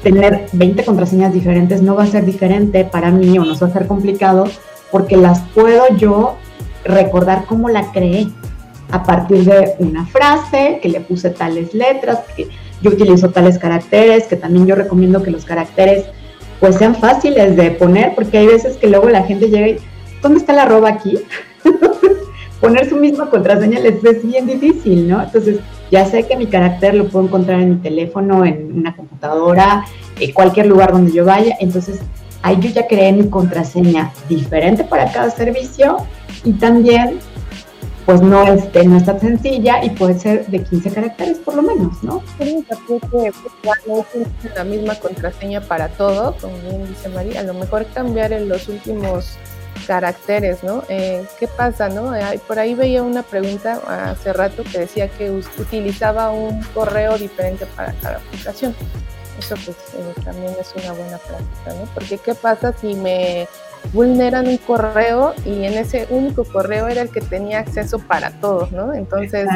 tener 0.03 0.47
20 0.53 0.85
contraseñas 0.85 1.33
diferentes 1.33 1.83
no 1.83 1.95
va 1.95 2.05
a 2.05 2.07
ser 2.07 2.25
diferente 2.25 2.85
para 2.85 3.11
mí 3.11 3.39
o 3.39 3.45
no 3.45 3.59
va 3.59 3.67
a 3.67 3.71
ser 3.71 3.87
complicado 3.87 4.45
porque 4.91 5.17
las 5.17 5.41
puedo 5.55 5.85
yo 5.97 6.37
recordar 6.85 7.45
cómo 7.47 7.69
la 7.69 7.93
creé 7.93 8.29
a 8.91 9.03
partir 9.03 9.45
de 9.45 9.75
una 9.79 10.07
frase 10.07 10.81
que 10.83 10.89
le 10.89 11.01
puse 11.01 11.31
tales 11.31 11.75
letras, 11.75 12.21
que 12.37 12.49
yo 12.83 12.91
utilizo 12.91 13.31
tales 13.31 13.59
caracteres, 13.59 14.25
que 14.25 14.37
también 14.37 14.67
yo 14.67 14.75
recomiendo 14.75 15.23
que 15.23 15.31
los 15.31 15.45
caracteres 15.45 16.07
pues 16.59 16.77
sean 16.77 16.95
fáciles 16.95 17.57
de 17.57 17.71
poner 17.71 18.15
porque 18.15 18.39
hay 18.39 18.47
veces 18.47 18.77
que 18.77 18.89
luego 18.89 19.09
la 19.09 19.23
gente 19.23 19.49
llega 19.49 19.69
y 19.69 19.77
¿dónde 20.23 20.41
está 20.41 20.53
la 20.53 20.63
arroba 20.63 20.91
aquí? 20.91 21.19
Poner 22.61 22.89
su 22.89 22.97
misma 22.97 23.31
contraseña 23.31 23.81
les 23.81 24.05
es 24.05 24.27
bien 24.27 24.47
difícil, 24.47 25.09
¿no? 25.09 25.23
Entonces, 25.23 25.61
ya 25.91 26.05
sé 26.07 26.27
que 26.27 26.37
mi 26.37 26.47
carácter 26.47 26.95
lo 26.95 27.09
puedo 27.09 27.27
encontrar 27.27 27.61
en 27.61 27.71
mi 27.71 27.77
teléfono, 27.77 28.45
en 28.45 28.79
una 28.79 28.95
computadora, 28.95 29.85
en 30.19 30.33
cualquier 30.33 30.67
lugar 30.67 30.93
donde 30.93 31.13
yo 31.13 31.25
vaya. 31.25 31.57
Entonces, 31.61 32.01
ahí 32.43 32.59
yo 32.61 32.71
ya 32.71 32.87
creé 32.87 33.13
mi 33.13 33.29
contraseña 33.29 34.13
diferente 34.29 34.85
para 34.85 35.11
cada 35.11 35.31
servicio 35.31 35.99
y 36.45 36.53
también, 36.53 37.19
pues 38.07 38.23
no, 38.23 38.45
este, 38.53 38.85
no 38.87 38.97
es 38.97 39.05
tan 39.05 39.21
sencilla 39.21 39.85
y 39.85 39.91
puede 39.91 40.19
ser 40.19 40.47
de 40.47 40.63
15 40.63 40.91
caracteres 40.91 41.39
por 41.39 41.55
lo 41.55 41.63
menos, 41.63 42.03
¿no? 42.03 42.23
que 42.39 42.65
no 43.87 44.07
la 44.55 44.65
misma 44.65 44.95
contraseña 44.95 45.61
para 45.61 45.89
todo, 45.89 46.37
como 46.41 46.57
bien 46.59 46.87
dice 46.87 47.09
María, 47.09 47.41
a 47.41 47.45
lo 47.45 47.55
mejor 47.55 47.87
cambiar 47.93 48.33
en 48.33 48.49
los 48.49 48.69
últimos 48.69 49.37
caracteres, 49.91 50.63
¿no? 50.63 50.85
Eh, 50.89 51.27
¿Qué 51.41 51.49
pasa, 51.49 51.89
no? 51.89 52.13
Por 52.47 52.61
ahí 52.61 52.77
veía 52.77 53.03
una 53.03 53.25
pregunta 53.25 53.81
hace 53.89 54.33
rato 54.33 54.63
que 54.63 54.79
decía 54.79 55.09
que 55.09 55.33
utilizaba 55.33 56.31
un 56.31 56.63
correo 56.67 57.19
diferente 57.19 57.67
para 57.75 57.93
cada 57.95 58.19
aplicación. 58.19 58.73
Eso 59.37 59.57
pues 59.65 59.77
eh, 59.97 60.15
también 60.25 60.55
es 60.61 60.73
una 60.77 60.93
buena 60.93 61.19
práctica, 61.19 61.75
¿no? 61.75 61.93
Porque 61.93 62.19
¿qué 62.19 62.37
pasa 62.37 62.73
si 62.73 62.95
me 62.95 63.49
vulneran 63.93 64.47
un 64.47 64.59
correo 64.59 65.35
y 65.45 65.65
en 65.65 65.73
ese 65.73 66.07
único 66.11 66.45
correo 66.45 66.87
era 66.87 67.03
el 67.03 67.11
que 67.11 67.21
tenía 67.21 67.59
acceso 67.59 67.99
para 67.99 68.31
todos, 68.41 68.71
¿no? 68.71 68.95
Entonces 68.95 69.49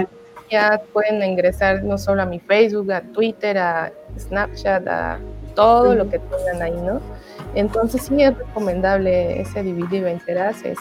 ya 0.51 0.82
pueden 0.93 1.22
ingresar 1.22 1.85
no 1.85 1.97
solo 1.97 2.22
a 2.22 2.26
mi 2.26 2.41
Facebook, 2.41 2.91
a 2.91 3.03
Twitter, 3.03 3.57
a 3.57 3.93
Snapchat, 4.18 4.85
a 4.89 5.20
todo 5.55 5.95
lo 5.95 6.11
que 6.11 6.18
tengan 6.18 6.61
ahí, 6.61 6.72
¿no? 6.72 7.01
Entonces 7.55 8.02
sí 8.02 8.22
es 8.22 8.36
recomendable 8.36 9.40
ese 9.40 9.62
dividir 9.62 10.00
y 10.00 10.00
vencerás, 10.00 10.62
es 10.64 10.78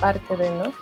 parte, 0.00 0.36
de, 0.36 0.50
¿no? 0.50 0.72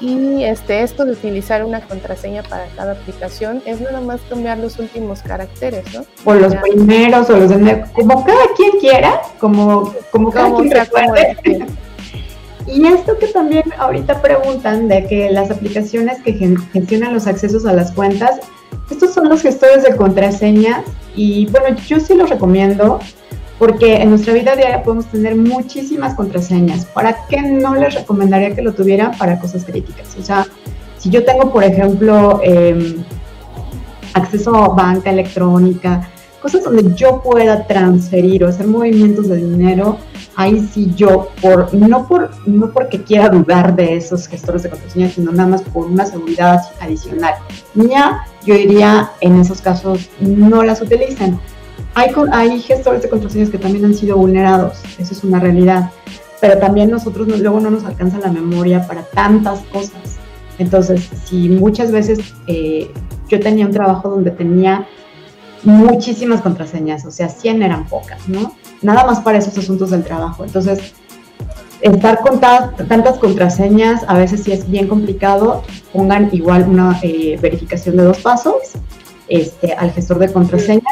Y 0.00 0.42
este, 0.42 0.82
esto 0.82 1.04
de 1.04 1.12
utilizar 1.12 1.64
una 1.64 1.80
contraseña 1.80 2.42
para 2.42 2.66
cada 2.76 2.92
aplicación 2.92 3.62
es 3.66 3.80
nada 3.80 4.00
más 4.00 4.20
cambiar 4.28 4.58
los 4.58 4.78
últimos 4.80 5.22
caracteres, 5.22 5.84
¿no? 5.94 6.04
O 6.24 6.34
los 6.34 6.54
primeros 6.56 7.30
o 7.30 7.36
los 7.36 7.52
como 7.92 8.24
cada 8.24 8.42
quien 8.56 8.80
quiera, 8.80 9.20
como, 9.38 9.94
como 10.10 10.30
cada 10.30 10.54
quien 10.56 10.70
recuerde. 10.72 11.36
Y 12.66 12.86
esto 12.86 13.18
que 13.18 13.26
también 13.26 13.64
ahorita 13.76 14.22
preguntan 14.22 14.86
de 14.86 15.06
que 15.06 15.30
las 15.30 15.50
aplicaciones 15.50 16.22
que 16.22 16.32
gestionan 16.72 17.12
los 17.12 17.26
accesos 17.26 17.66
a 17.66 17.72
las 17.72 17.90
cuentas, 17.90 18.38
estos 18.90 19.14
son 19.14 19.28
los 19.28 19.42
gestores 19.42 19.82
de 19.82 19.96
contraseñas 19.96 20.82
y 21.14 21.46
bueno, 21.46 21.76
yo 21.86 21.98
sí 21.98 22.14
los 22.14 22.30
recomiendo 22.30 23.00
porque 23.62 23.94
en 24.02 24.10
nuestra 24.10 24.34
vida 24.34 24.56
diaria 24.56 24.82
podemos 24.82 25.06
tener 25.06 25.36
muchísimas 25.36 26.14
contraseñas. 26.16 26.84
¿Para 26.84 27.16
qué 27.28 27.40
no 27.40 27.76
les 27.76 27.94
recomendaría 27.94 28.56
que 28.56 28.60
lo 28.60 28.72
tuvieran 28.74 29.16
para 29.16 29.38
cosas 29.38 29.64
críticas? 29.64 30.16
O 30.18 30.24
sea, 30.24 30.44
si 30.98 31.10
yo 31.10 31.24
tengo, 31.24 31.52
por 31.52 31.62
ejemplo, 31.62 32.40
em, 32.42 33.04
acceso 34.14 34.52
a 34.56 34.66
banca 34.70 35.10
electrónica, 35.10 36.10
cosas 36.40 36.64
donde 36.64 36.92
yo 36.96 37.22
pueda 37.22 37.64
transferir 37.68 38.42
o 38.42 38.48
hacer 38.48 38.66
movimientos 38.66 39.28
de 39.28 39.36
dinero, 39.36 39.96
ahí 40.34 40.68
sí 40.74 40.92
yo, 40.96 41.28
por, 41.40 41.72
no, 41.72 42.08
por, 42.08 42.30
no 42.48 42.68
porque 42.72 43.04
quiera 43.04 43.28
dudar 43.28 43.76
de 43.76 43.96
esos 43.96 44.26
gestores 44.26 44.64
de 44.64 44.70
contraseñas, 44.70 45.12
sino 45.12 45.30
nada 45.30 45.50
más 45.50 45.62
por 45.62 45.86
una 45.86 46.04
seguridad 46.04 46.58
adicional 46.80 47.34
mía, 47.74 48.22
yo 48.44 48.56
diría 48.56 49.12
en 49.20 49.40
esos 49.40 49.60
casos 49.60 50.10
no 50.18 50.64
las 50.64 50.82
utilicen. 50.82 51.38
Hay, 51.94 52.10
hay 52.32 52.60
gestores 52.60 53.02
de 53.02 53.08
contraseñas 53.08 53.50
que 53.50 53.58
también 53.58 53.84
han 53.84 53.94
sido 53.94 54.16
vulnerados, 54.16 54.80
eso 54.98 55.12
es 55.12 55.24
una 55.24 55.38
realidad, 55.38 55.90
pero 56.40 56.58
también 56.58 56.90
nosotros 56.90 57.28
luego 57.28 57.60
no 57.60 57.70
nos 57.70 57.84
alcanza 57.84 58.18
la 58.18 58.32
memoria 58.32 58.86
para 58.86 59.02
tantas 59.02 59.60
cosas. 59.72 60.18
Entonces, 60.58 61.08
si 61.24 61.48
muchas 61.48 61.92
veces 61.92 62.18
eh, 62.46 62.90
yo 63.28 63.40
tenía 63.40 63.66
un 63.66 63.72
trabajo 63.72 64.08
donde 64.08 64.30
tenía 64.30 64.86
muchísimas 65.64 66.40
contraseñas, 66.40 67.04
o 67.04 67.10
sea, 67.10 67.28
100 67.28 67.62
eran 67.62 67.86
pocas, 67.86 68.28
¿no? 68.28 68.54
Nada 68.80 69.04
más 69.04 69.20
para 69.20 69.38
esos 69.38 69.56
asuntos 69.56 69.90
del 69.90 70.02
trabajo. 70.02 70.44
Entonces, 70.44 70.94
estar 71.80 72.20
con 72.20 72.40
tantas 72.40 73.18
contraseñas 73.18 74.04
a 74.06 74.16
veces 74.16 74.42
sí 74.44 74.52
es 74.52 74.68
bien 74.68 74.88
complicado. 74.88 75.62
Pongan 75.92 76.30
igual 76.32 76.66
una 76.68 76.98
eh, 77.02 77.38
verificación 77.40 77.96
de 77.96 78.04
dos 78.04 78.18
pasos 78.18 78.72
este, 79.28 79.72
al 79.74 79.92
gestor 79.92 80.18
de 80.18 80.32
contraseñas 80.32 80.82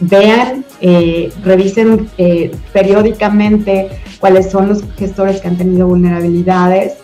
vean, 0.00 0.64
eh, 0.80 1.32
revisen 1.44 2.08
eh, 2.18 2.50
periódicamente 2.72 3.88
cuáles 4.18 4.50
son 4.50 4.68
los 4.68 4.82
gestores 4.96 5.40
que 5.40 5.48
han 5.48 5.56
tenido 5.56 5.86
vulnerabilidades. 5.86 6.94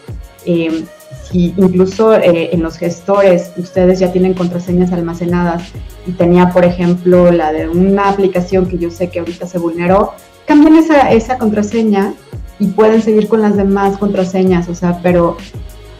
Eh, 0.44 0.84
si 1.30 1.52
incluso 1.56 2.14
en 2.14 2.62
los 2.62 2.78
gestores 2.78 3.50
ustedes 3.56 3.98
ya 3.98 4.12
tienen 4.12 4.32
contraseñas 4.32 4.92
almacenadas 4.92 5.72
y 6.06 6.12
tenía, 6.12 6.50
por 6.50 6.64
ejemplo, 6.64 7.32
la 7.32 7.52
de 7.52 7.68
una 7.68 8.10
aplicación 8.10 8.66
que 8.66 8.78
yo 8.78 8.92
sé 8.92 9.10
que 9.10 9.18
ahorita 9.18 9.44
se 9.48 9.58
vulneró, 9.58 10.12
cambien 10.46 10.76
esa, 10.76 11.10
esa 11.10 11.36
contraseña 11.36 12.14
y 12.60 12.68
pueden 12.68 13.02
seguir 13.02 13.26
con 13.26 13.42
las 13.42 13.56
demás 13.56 13.98
contraseñas, 13.98 14.68
o 14.68 14.74
sea, 14.76 15.00
pero 15.02 15.36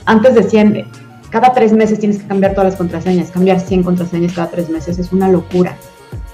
antes 0.04 0.36
decían, 0.36 0.84
cada 1.30 1.52
tres 1.52 1.72
meses 1.72 1.98
tienes 1.98 2.18
que 2.18 2.28
cambiar 2.28 2.52
todas 2.52 2.70
las 2.70 2.76
contraseñas, 2.76 3.32
cambiar 3.32 3.58
100 3.58 3.82
contraseñas 3.82 4.32
cada 4.32 4.48
tres 4.48 4.70
meses 4.70 5.00
es 5.00 5.12
una 5.12 5.28
locura. 5.28 5.76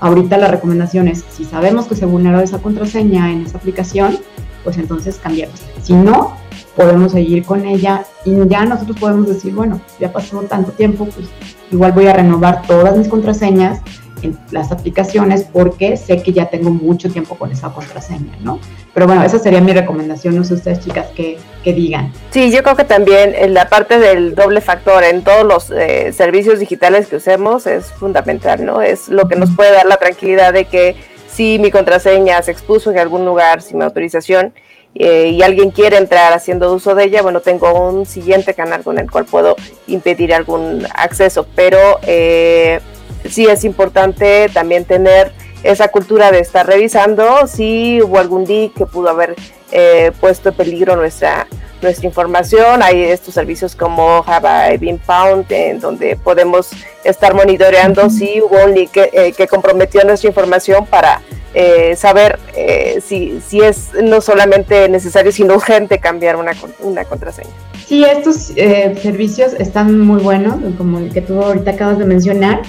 Ahorita 0.02 0.36
la 0.36 0.48
recomendación 0.48 1.06
es, 1.06 1.24
si 1.30 1.44
sabemos 1.44 1.86
que 1.86 1.94
se 1.94 2.06
vulneró 2.06 2.40
esa 2.40 2.58
contraseña 2.58 3.30
en 3.30 3.42
esa 3.42 3.58
aplicación, 3.58 4.18
pues 4.64 4.76
entonces 4.76 5.20
cambiamos. 5.22 5.62
Si 5.80 5.92
no, 5.92 6.36
podemos 6.74 7.12
seguir 7.12 7.44
con 7.44 7.64
ella 7.64 8.04
y 8.24 8.32
ya 8.48 8.64
nosotros 8.64 8.98
podemos 8.98 9.28
decir, 9.28 9.54
bueno, 9.54 9.80
ya 10.00 10.12
pasó 10.12 10.40
tanto 10.40 10.72
tiempo, 10.72 11.04
pues 11.04 11.28
igual 11.70 11.92
voy 11.92 12.08
a 12.08 12.14
renovar 12.14 12.62
todas 12.62 12.98
mis 12.98 13.06
contraseñas 13.06 13.80
en 14.22 14.38
las 14.50 14.72
aplicaciones 14.72 15.44
porque 15.52 15.96
sé 15.96 16.22
que 16.22 16.32
ya 16.32 16.50
tengo 16.50 16.70
mucho 16.70 17.10
tiempo 17.10 17.36
con 17.36 17.50
esa 17.52 17.72
contraseña, 17.72 18.32
¿no? 18.40 18.58
Pero 18.94 19.06
bueno, 19.06 19.24
esa 19.24 19.38
sería 19.38 19.60
mi 19.60 19.72
recomendación, 19.72 20.36
no 20.36 20.44
sé 20.44 20.54
ustedes 20.54 20.80
chicas 20.80 21.08
que, 21.14 21.38
digan. 21.64 22.12
Sí, 22.30 22.50
yo 22.50 22.62
creo 22.62 22.76
que 22.76 22.84
también 22.84 23.34
en 23.34 23.54
la 23.54 23.68
parte 23.68 23.98
del 23.98 24.34
doble 24.34 24.60
factor 24.60 25.04
en 25.04 25.22
todos 25.22 25.44
los 25.44 25.70
eh, 25.70 26.12
servicios 26.12 26.58
digitales 26.58 27.06
que 27.06 27.16
usemos 27.16 27.66
es 27.66 27.86
fundamental, 27.86 28.64
¿no? 28.64 28.82
Es 28.82 29.08
lo 29.08 29.28
que 29.28 29.36
nos 29.36 29.50
puede 29.54 29.72
dar 29.72 29.86
la 29.86 29.96
tranquilidad 29.96 30.52
de 30.52 30.64
que 30.64 30.96
si 31.28 31.58
mi 31.58 31.70
contraseña 31.70 32.42
se 32.42 32.50
expuso 32.50 32.90
en 32.90 32.98
algún 32.98 33.24
lugar 33.24 33.62
sin 33.62 33.78
mi 33.78 33.84
autorización 33.84 34.52
eh, 34.94 35.28
y 35.28 35.42
alguien 35.42 35.70
quiere 35.70 35.96
entrar 35.96 36.34
haciendo 36.34 36.72
uso 36.74 36.94
de 36.94 37.04
ella, 37.04 37.22
bueno, 37.22 37.40
tengo 37.40 37.88
un 37.88 38.04
siguiente 38.04 38.52
canal 38.52 38.82
con 38.82 38.98
el 38.98 39.10
cual 39.10 39.24
puedo 39.24 39.56
impedir 39.86 40.34
algún 40.34 40.86
acceso, 40.94 41.46
pero 41.54 41.78
eh, 42.02 42.80
sí 43.28 43.46
es 43.46 43.64
importante 43.64 44.48
también 44.52 44.84
tener 44.84 45.32
esa 45.62 45.88
cultura 45.88 46.32
de 46.32 46.40
estar 46.40 46.66
revisando 46.66 47.46
si 47.46 48.02
hubo 48.02 48.18
algún 48.18 48.44
día 48.44 48.70
que 48.76 48.86
pudo 48.86 49.10
haber 49.10 49.36
eh, 49.70 50.10
puesto 50.20 50.48
en 50.50 50.54
peligro 50.56 50.96
nuestra 50.96 51.46
nuestra 51.80 52.06
información. 52.06 52.80
Hay 52.80 53.02
estos 53.02 53.34
servicios 53.34 53.74
como 53.74 54.24
Have 54.24 54.74
I 54.74 54.78
Been 54.78 55.00
Found, 55.00 55.50
en 55.50 55.80
donde 55.80 56.14
podemos 56.14 56.70
estar 57.02 57.34
monitoreando 57.34 58.08
si 58.08 58.40
hubo 58.40 58.64
un 58.64 58.72
link 58.72 58.92
que, 58.92 59.34
que 59.36 59.48
comprometió 59.48 60.04
nuestra 60.04 60.28
información 60.28 60.86
para 60.86 61.20
eh, 61.54 61.96
saber 61.96 62.38
eh, 62.56 63.02
si, 63.06 63.40
si 63.46 63.60
es 63.60 63.90
no 64.02 64.22
solamente 64.22 64.88
necesario, 64.88 65.32
sino 65.32 65.54
urgente 65.54 65.98
cambiar 65.98 66.36
una, 66.36 66.52
una 66.80 67.04
contraseña. 67.04 67.50
Sí, 67.86 68.04
estos 68.04 68.52
eh, 68.56 68.94
servicios 69.02 69.52
están 69.58 70.00
muy 70.00 70.22
buenos, 70.22 70.56
como 70.78 70.98
el 70.98 71.12
que 71.12 71.20
tú 71.20 71.42
ahorita 71.42 71.72
acabas 71.72 71.98
de 71.98 72.06
mencionar. 72.06 72.62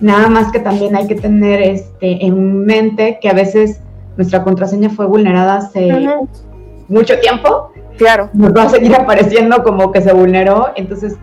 Nada 0.00 0.28
más 0.28 0.52
que 0.52 0.58
también 0.58 0.94
hay 0.94 1.06
que 1.06 1.14
tener 1.14 1.60
este, 1.62 2.24
en 2.24 2.64
mente 2.64 3.18
que 3.20 3.28
a 3.28 3.32
veces 3.32 3.80
nuestra 4.16 4.44
contraseña 4.44 4.90
fue 4.90 5.06
vulnerada 5.06 5.56
hace 5.56 6.08
mucho 6.88 7.18
tiempo. 7.20 7.72
Claro. 7.96 8.28
Nos 8.34 8.54
va 8.54 8.64
a 8.64 8.68
seguir 8.68 8.94
apareciendo 8.94 9.62
como 9.62 9.92
que 9.92 10.02
se 10.02 10.12
vulneró. 10.12 10.72
Entonces, 10.76 11.16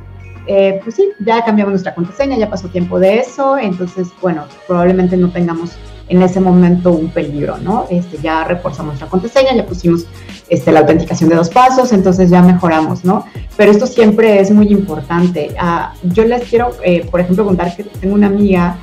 pues 0.45 0.95
sí, 0.95 1.09
ya 1.25 1.43
cambiamos 1.45 1.71
nuestra 1.71 1.93
contraseña, 1.93 2.37
ya 2.37 2.49
pasó 2.49 2.67
tiempo 2.67 2.99
de 2.99 3.19
eso. 3.19 3.57
Entonces, 3.57 4.07
bueno, 4.21 4.45
probablemente 4.67 5.17
no 5.17 5.29
tengamos 5.29 5.77
en 6.09 6.21
ese 6.21 6.39
momento 6.39 6.91
un 6.91 7.09
peligro, 7.09 7.57
¿no? 7.57 7.85
Este, 7.89 8.17
ya 8.21 8.43
reforzamos 8.43 8.99
la 8.99 9.07
contraseña, 9.07 9.55
ya 9.55 9.65
pusimos 9.65 10.05
este, 10.49 10.71
la 10.71 10.81
autenticación 10.81 11.29
de 11.29 11.35
dos 11.35 11.49
pasos, 11.49 11.93
entonces 11.93 12.29
ya 12.29 12.41
mejoramos, 12.41 13.05
¿no? 13.05 13.25
Pero 13.55 13.71
esto 13.71 13.87
siempre 13.87 14.39
es 14.39 14.51
muy 14.51 14.67
importante. 14.67 15.55
Ah, 15.57 15.93
yo 16.03 16.25
les 16.25 16.43
quiero, 16.49 16.71
eh, 16.83 17.05
por 17.09 17.19
ejemplo, 17.19 17.45
contar 17.45 17.75
que 17.75 17.83
tengo 17.83 18.15
una 18.15 18.27
amiga 18.27 18.77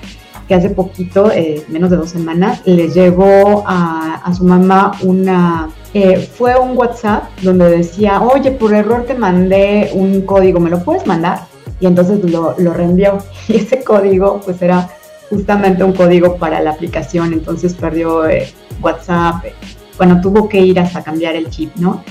que 0.48 0.54
hace 0.54 0.70
poquito, 0.70 1.30
eh, 1.30 1.64
menos 1.68 1.90
de 1.90 1.96
dos 1.96 2.10
semanas, 2.10 2.62
le 2.64 2.88
llegó 2.88 3.62
a, 3.66 4.32
su 4.36 4.44
mamá 4.44 4.92
una, 5.02 5.68
eh, 5.94 6.28
fue 6.36 6.58
un 6.58 6.76
WhatsApp 6.76 7.24
donde 7.42 7.70
decía, 7.70 8.20
oye, 8.20 8.50
por 8.50 8.74
error 8.74 9.04
te 9.06 9.14
mandé 9.14 9.90
un 9.94 10.22
código, 10.22 10.58
¿me 10.58 10.70
lo 10.70 10.82
puedes 10.82 11.06
mandar? 11.06 11.42
Y 11.78 11.86
entonces 11.86 12.24
lo, 12.28 12.56
lo 12.58 12.72
reenvió. 12.74 13.18
Y 13.48 13.58
ese 13.58 13.84
código, 13.84 14.40
pues 14.44 14.60
era 14.60 14.88
justamente 15.30 15.84
un 15.84 15.92
código 15.92 16.36
para 16.36 16.60
la 16.60 16.72
aplicación, 16.72 17.32
entonces 17.32 17.74
perdió 17.74 18.28
eh, 18.28 18.52
WhatsApp, 18.82 19.44
eh, 19.44 19.54
bueno, 19.96 20.20
tuvo 20.20 20.48
que 20.48 20.60
ir 20.60 20.80
hasta 20.80 21.02
cambiar 21.02 21.36
el 21.36 21.48
chip, 21.48 21.74
¿no? 21.76 22.02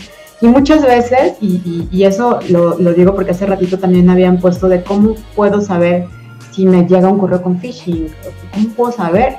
Y 0.41 0.47
muchas 0.47 0.83
veces, 0.83 1.33
y, 1.41 2.03
eso 2.03 2.39
lo, 2.49 2.75
digo 2.93 3.13
porque 3.13 3.31
hace 3.31 3.45
ratito 3.45 3.77
también 3.77 4.09
habían 4.09 4.39
puesto 4.39 4.69
de 4.69 4.83
cómo 4.83 5.15
puedo 5.35 5.59
saber 5.59 6.05
si 6.51 6.65
me 6.65 6.87
llega 6.87 7.09
un 7.09 7.19
correo 7.19 7.41
con 7.41 7.59
phishing, 7.59 8.07
cómo 8.53 8.69
puedo 8.69 8.91
saber. 8.93 9.35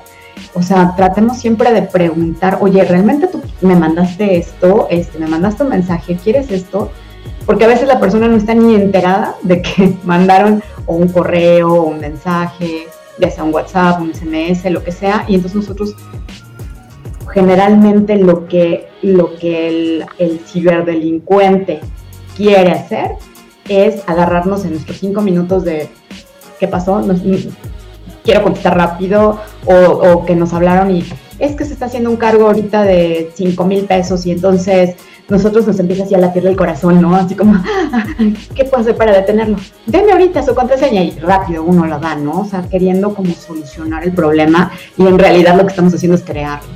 O 0.53 0.63
sea, 0.63 0.95
tratemos 0.97 1.39
siempre 1.39 1.73
de 1.73 1.83
preguntar, 1.83 2.59
oye, 2.61 2.85
¿realmente 2.85 3.29
tú 3.29 3.41
me 3.63 3.77
mandaste 3.77 4.37
esto? 4.37 4.89
Este, 4.91 5.19
¿Me 5.19 5.27
mandaste 5.27 5.63
un 5.63 5.71
mensaje? 5.71 6.19
¿Quieres 6.23 6.51
esto? 6.51 6.91
Porque 7.47 7.65
a 7.65 7.69
veces 7.69 7.89
la 7.89 7.99
persona 7.99 8.29
no 8.29 8.37
está 8.37 8.55
ni 8.55 8.75
enterada 8.75 9.37
de 9.43 9.63
que 9.63 9.97
mandaron 10.05 10.63
o 10.85 10.97
un 10.97 11.09
correo 11.09 11.73
o 11.73 11.83
un 11.85 12.01
mensaje 12.01 12.89
ya 13.21 13.31
sea 13.31 13.45
un 13.45 13.55
WhatsApp, 13.55 14.01
un 14.01 14.15
SMS, 14.15 14.71
lo 14.71 14.83
que 14.83 14.93
sea, 14.93 15.25
y 15.29 15.35
entonces 15.35 15.57
nosotros 15.57 15.95
generalmente 17.33 18.17
lo 18.17 18.47
que, 18.47 18.89
lo 19.03 19.37
que 19.37 19.69
el, 19.69 20.07
el 20.19 20.41
ciberdelincuente 20.41 21.81
quiere 22.37 22.73
hacer 22.73 23.13
es 23.69 24.03
agarrarnos 24.09 24.65
en 24.65 24.73
nuestros 24.73 24.99
cinco 24.99 25.21
minutos 25.21 25.65
de 25.65 25.89
qué 26.59 26.67
pasó, 26.67 27.01
quiero 28.25 28.43
contestar 28.43 28.77
rápido 28.77 29.41
o, 29.65 29.75
o, 29.75 30.27
que 30.27 30.35
nos 30.35 30.53
hablaron 30.53 30.91
y 30.91 31.05
es 31.39 31.57
que 31.57 31.65
se 31.65 31.73
está 31.73 31.87
haciendo 31.87 32.11
un 32.11 32.17
cargo 32.17 32.47
ahorita 32.47 32.83
de 32.83 33.31
cinco 33.35 33.65
mil 33.65 33.85
pesos 33.85 34.27
y 34.27 34.33
entonces 34.33 34.97
nosotros 35.31 35.67
nos 35.67 35.79
empieza 35.79 36.05
así 36.05 36.15
a 36.15 36.19
latir 36.19 36.47
el 36.47 36.57
corazón, 36.57 37.01
¿no? 37.01 37.15
Así 37.15 37.35
como, 37.35 37.63
¿qué 38.55 38.65
puedo 38.65 38.83
hacer 38.83 38.97
para 38.97 39.13
detenerlo? 39.13 39.57
Deme 39.87 40.13
ahorita 40.13 40.43
su 40.43 40.55
contraseña 40.55 41.03
y 41.03 41.19
rápido 41.21 41.63
uno 41.65 41.87
la 41.87 41.99
da, 41.99 42.17
¿no? 42.17 42.41
O 42.41 42.45
sea, 42.45 42.63
queriendo 42.69 43.15
como 43.15 43.33
solucionar 43.33 44.05
el 44.05 44.13
problema 44.13 44.73
y 44.99 45.07
en 45.07 45.19
realidad 45.19 45.57
lo 45.57 45.63
que 45.63 45.71
estamos 45.71 45.95
haciendo 45.95 46.17
es 46.17 46.25
crearlo. 46.25 46.69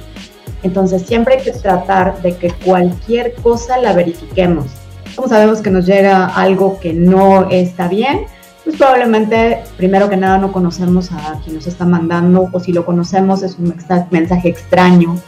Entonces 0.62 1.02
siempre 1.02 1.36
hay 1.36 1.42
que 1.42 1.52
tratar 1.52 2.22
de 2.22 2.36
que 2.36 2.52
cualquier 2.64 3.34
cosa 3.34 3.76
la 3.78 3.92
verifiquemos. 3.92 4.66
Como 5.14 5.28
sabemos 5.28 5.60
que 5.60 5.70
nos 5.70 5.84
llega 5.84 6.26
algo 6.26 6.78
que 6.80 6.94
no 6.94 7.50
está 7.50 7.88
bien, 7.88 8.22
pues 8.64 8.76
probablemente 8.76 9.62
primero 9.76 10.08
que 10.08 10.16
nada 10.16 10.38
no 10.38 10.52
conocemos 10.52 11.12
a 11.12 11.38
quien 11.44 11.56
nos 11.56 11.66
está 11.66 11.84
mandando 11.84 12.48
o 12.50 12.60
si 12.60 12.72
lo 12.72 12.86
conocemos 12.86 13.42
es 13.42 13.58
un 13.58 13.74
mensaje 14.10 14.48
extraño 14.48 15.20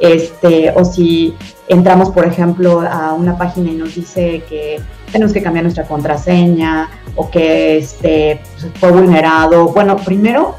este, 0.00 0.72
o 0.74 0.84
si 0.84 1.34
entramos, 1.68 2.10
por 2.10 2.26
ejemplo, 2.26 2.80
a 2.80 3.14
una 3.14 3.36
página 3.36 3.70
y 3.70 3.74
nos 3.74 3.94
dice 3.94 4.42
que 4.48 4.80
tenemos 5.12 5.32
que 5.32 5.42
cambiar 5.42 5.64
nuestra 5.64 5.84
contraseña 5.84 6.88
o 7.16 7.30
que 7.30 7.78
este, 7.78 8.40
pues, 8.60 8.72
fue 8.74 8.90
vulnerado. 8.90 9.68
Bueno, 9.68 9.96
primero, 9.96 10.56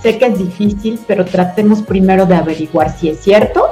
sé 0.00 0.18
que 0.18 0.26
es 0.26 0.38
difícil, 0.38 1.00
pero 1.06 1.24
tratemos 1.24 1.82
primero 1.82 2.26
de 2.26 2.36
averiguar 2.36 2.96
si 2.96 3.10
es 3.10 3.20
cierto. 3.20 3.68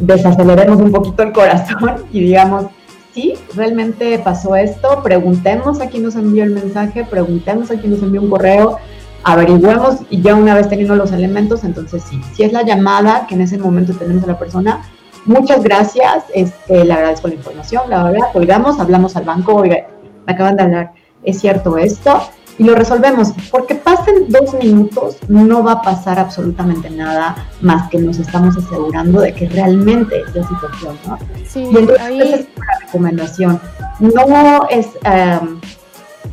Desaceleremos 0.00 0.78
un 0.80 0.92
poquito 0.92 1.22
el 1.22 1.32
corazón 1.32 2.04
y 2.12 2.20
digamos, 2.20 2.66
sí, 3.14 3.34
realmente 3.54 4.18
pasó 4.18 4.54
esto. 4.54 5.02
Preguntemos 5.02 5.80
a 5.80 5.88
quién 5.88 6.02
nos 6.02 6.16
envió 6.16 6.44
el 6.44 6.50
mensaje, 6.50 7.04
preguntemos 7.04 7.70
a 7.70 7.78
quién 7.78 7.92
nos 7.92 8.02
envió 8.02 8.20
un 8.20 8.30
correo 8.30 8.78
averigüemos 9.26 9.96
y 10.08 10.22
ya 10.22 10.36
una 10.36 10.54
vez 10.54 10.68
teniendo 10.68 10.94
los 10.94 11.10
elementos, 11.10 11.64
entonces 11.64 12.00
sí, 12.08 12.20
si 12.32 12.44
es 12.44 12.52
la 12.52 12.62
llamada 12.62 13.26
que 13.26 13.34
en 13.34 13.40
ese 13.40 13.58
momento 13.58 13.92
tenemos 13.92 14.22
a 14.22 14.28
la 14.28 14.38
persona, 14.38 14.82
muchas 15.24 15.64
gracias, 15.64 16.24
este, 16.32 16.84
le 16.84 16.92
agradezco 16.92 17.26
la 17.26 17.34
información, 17.34 17.82
la 17.90 18.04
verdad, 18.04 18.28
colgamos, 18.32 18.78
hablamos 18.78 19.16
al 19.16 19.24
banco, 19.24 19.56
oiga, 19.56 19.88
me 20.26 20.32
acaban 20.32 20.56
de 20.56 20.62
hablar, 20.62 20.92
es 21.24 21.40
cierto 21.40 21.76
esto, 21.76 22.20
y 22.56 22.62
lo 22.62 22.76
resolvemos, 22.76 23.32
porque 23.50 23.74
pasen 23.74 24.28
dos 24.28 24.54
minutos, 24.54 25.16
no 25.26 25.64
va 25.64 25.72
a 25.72 25.82
pasar 25.82 26.20
absolutamente 26.20 26.88
nada 26.88 27.48
más 27.62 27.90
que 27.90 27.98
nos 27.98 28.20
estamos 28.20 28.56
asegurando 28.56 29.20
de 29.20 29.34
que 29.34 29.48
realmente 29.48 30.20
es 30.20 30.36
la 30.36 30.46
situación, 30.46 30.96
¿no? 31.04 31.18
Sí, 31.44 31.64
y 31.64 31.76
entonces 31.76 32.00
ahí... 32.00 32.20
esa 32.20 32.36
es 32.36 32.46
una 32.56 32.78
recomendación, 32.80 33.60
no 33.98 34.68
es... 34.70 34.86
Um, 35.04 35.60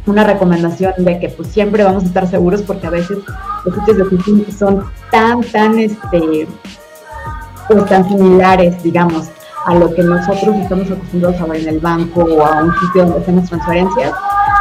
una 0.06 0.24
recomendación 0.24 0.94
de 0.98 1.20
que 1.20 1.30
pues 1.30 1.50
siempre 1.50 1.84
vamos 1.84 2.04
a 2.04 2.08
estar 2.08 2.28
seguros 2.28 2.62
porque 2.62 2.88
a 2.88 2.90
veces 2.90 3.20
los 3.66 3.76
sitios 3.76 3.98
de 3.98 4.06
phishing 4.06 4.52
son 4.52 4.86
tan, 5.12 5.42
tan, 5.44 5.80
este, 5.80 6.48
pues 7.68 7.86
tan 7.86 8.08
similares, 8.08 8.82
digamos, 8.84 9.30
a 9.66 9.76
lo 9.76 9.94
que 9.94 10.04
nosotros 10.04 10.56
estamos 10.58 10.92
acostumbrados 10.92 11.40
a 11.40 11.46
ver 11.46 11.62
en 11.62 11.70
el 11.70 11.80
banco 11.80 12.24
o 12.24 12.46
a 12.46 12.64
un 12.64 12.74
sitio 12.80 13.04
donde 13.04 13.20
hacemos 13.20 13.50
transferencias, 13.50 14.14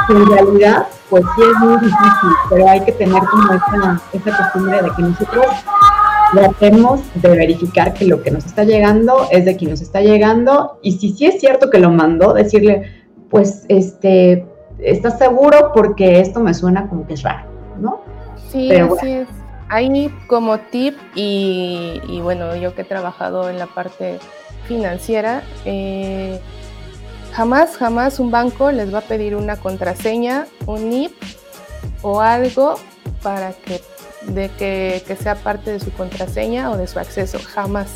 que 0.06 0.12
en 0.12 0.26
realidad 0.26 0.86
pues 1.10 1.24
sí 1.36 1.42
es 1.42 1.58
muy 1.58 1.74
difícil, 1.74 2.30
pero 2.48 2.68
hay 2.68 2.80
que 2.80 2.92
tener 2.92 3.22
como 3.24 3.52
esa, 3.52 4.00
esa 4.12 4.36
costumbre 4.36 4.82
de 4.82 4.90
que 4.96 5.02
nosotros 5.02 5.46
tratemos 6.32 7.00
de 7.14 7.28
verificar 7.28 7.92
que 7.92 8.06
lo 8.06 8.22
que 8.22 8.30
nos 8.30 8.46
está 8.46 8.64
llegando 8.64 9.28
es 9.30 9.44
de 9.44 9.56
quien 9.56 9.70
nos 9.70 9.82
está 9.82 10.00
llegando. 10.00 10.78
Y 10.82 10.92
si 10.92 11.12
sí 11.12 11.26
es 11.26 11.40
cierto 11.40 11.68
que 11.68 11.78
lo 11.78 11.90
mandó, 11.90 12.32
decirle, 12.32 13.04
pues 13.28 13.64
este, 13.68 14.46
¿estás 14.82 15.18
seguro? 15.18 15.72
Porque 15.74 16.20
esto 16.20 16.40
me 16.40 16.54
suena 16.54 16.88
como 16.88 17.06
que 17.06 17.14
es 17.14 17.22
raro, 17.22 17.48
¿no? 17.78 18.00
Sí, 18.50 18.70
así 18.72 19.10
es. 19.10 19.28
Ahí 19.68 20.14
como 20.26 20.58
tip 20.58 20.96
y, 21.14 22.20
bueno, 22.22 22.54
yo 22.56 22.74
que 22.74 22.82
he 22.82 22.84
trabajado 22.84 23.48
en 23.48 23.58
la 23.58 23.66
parte 23.66 24.18
financiera, 24.66 25.42
eh, 25.64 26.38
Jamás, 27.32 27.78
jamás 27.78 28.20
un 28.20 28.30
banco 28.30 28.70
les 28.72 28.92
va 28.92 28.98
a 28.98 29.02
pedir 29.02 29.36
una 29.36 29.56
contraseña, 29.56 30.46
un 30.66 30.90
NIP 30.90 31.12
o 32.02 32.20
algo 32.20 32.74
para 33.22 33.52
que, 33.52 33.80
de 34.26 34.50
que, 34.50 35.02
que 35.06 35.16
sea 35.16 35.34
parte 35.36 35.72
de 35.72 35.80
su 35.80 35.90
contraseña 35.92 36.70
o 36.70 36.76
de 36.76 36.86
su 36.86 36.98
acceso. 36.98 37.38
Jamás. 37.38 37.88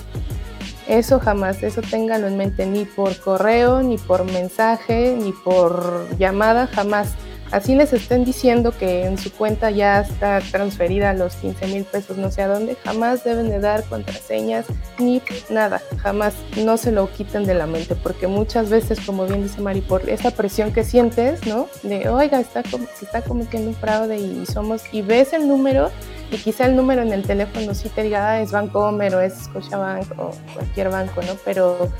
Eso 0.89 1.18
jamás, 1.18 1.62
eso 1.62 1.82
ténganlo 1.82 2.28
en 2.28 2.37
mente, 2.37 2.64
ni 2.64 2.84
por 2.84 3.18
correo, 3.18 3.82
ni 3.82 3.99
por 3.99 4.24
mensaje, 4.24 5.16
ni 5.20 5.32
por 5.32 6.07
llamada, 6.16 6.68
jamás. 6.68 7.14
Así 7.53 7.74
les 7.74 7.92
estén 7.92 8.24
diciendo 8.24 8.72
que 8.76 9.05
en 9.05 9.18
su 9.18 9.32
cuenta 9.32 9.70
ya 9.70 10.01
está 10.01 10.40
transferida 10.40 11.12
los 11.12 11.34
15 11.36 11.66
mil 11.68 11.84
pesos 11.84 12.16
no 12.16 12.30
sé 12.30 12.42
a 12.42 12.49
dónde, 12.49 12.76
jamás 12.84 13.22
deben 13.24 13.49
de 13.49 13.61
dar 13.61 13.84
contraseñas 13.84 14.66
ni 14.99 15.22
nada, 15.49 15.80
jamás 15.99 16.34
no 16.64 16.76
se 16.76 16.90
lo 16.92 17.11
quiten 17.12 17.44
de 17.44 17.55
la 17.55 17.66
mente, 17.66 17.94
porque 17.94 18.26
muchas 18.26 18.68
veces, 18.68 18.99
como 19.01 19.26
bien 19.26 19.42
dice 19.42 19.61
Mari, 19.61 19.80
por 19.80 20.09
esa 20.09 20.30
presión 20.32 20.72
que 20.72 20.84
sientes, 20.84 21.47
¿no? 21.47 21.68
De, 21.82 22.09
oiga, 22.09 22.42
se 22.42 23.05
está 23.05 23.22
cometiendo 23.22 23.70
un 23.70 23.76
fraude 23.76 24.18
y 24.18 24.44
somos, 24.47 24.82
y 24.92 25.03
ves 25.03 25.32
el 25.32 25.47
número 25.47 25.90
y 26.30 26.38
quizá 26.38 26.66
el 26.66 26.74
número 26.74 27.03
en 27.03 27.12
el 27.12 27.22
teléfono 27.22 27.74
sí 27.74 27.88
te 27.88 28.03
diga, 28.03 28.30
ah, 28.30 28.40
es 28.40 28.51
Bancomer 28.51 29.14
o 29.14 29.20
es 29.20 29.34
Scotiabank 29.44 30.18
o 30.18 30.32
cualquier 30.55 30.90
banco, 30.90 31.22
¿no? 31.22 31.34
Pero 31.44 31.90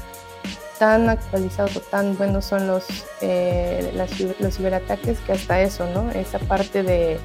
tan 0.79 1.09
actualizados 1.09 1.77
o 1.77 1.81
tan 1.81 2.17
buenos 2.17 2.45
son 2.45 2.67
los, 2.67 2.85
eh, 3.21 3.93
los 4.39 4.57
ciberataques 4.57 5.19
que 5.21 5.33
hasta 5.33 5.61
eso, 5.61 5.87
¿no? 5.95 6.11
Esa 6.11 6.39
parte 6.39 6.83
de, 6.83 7.19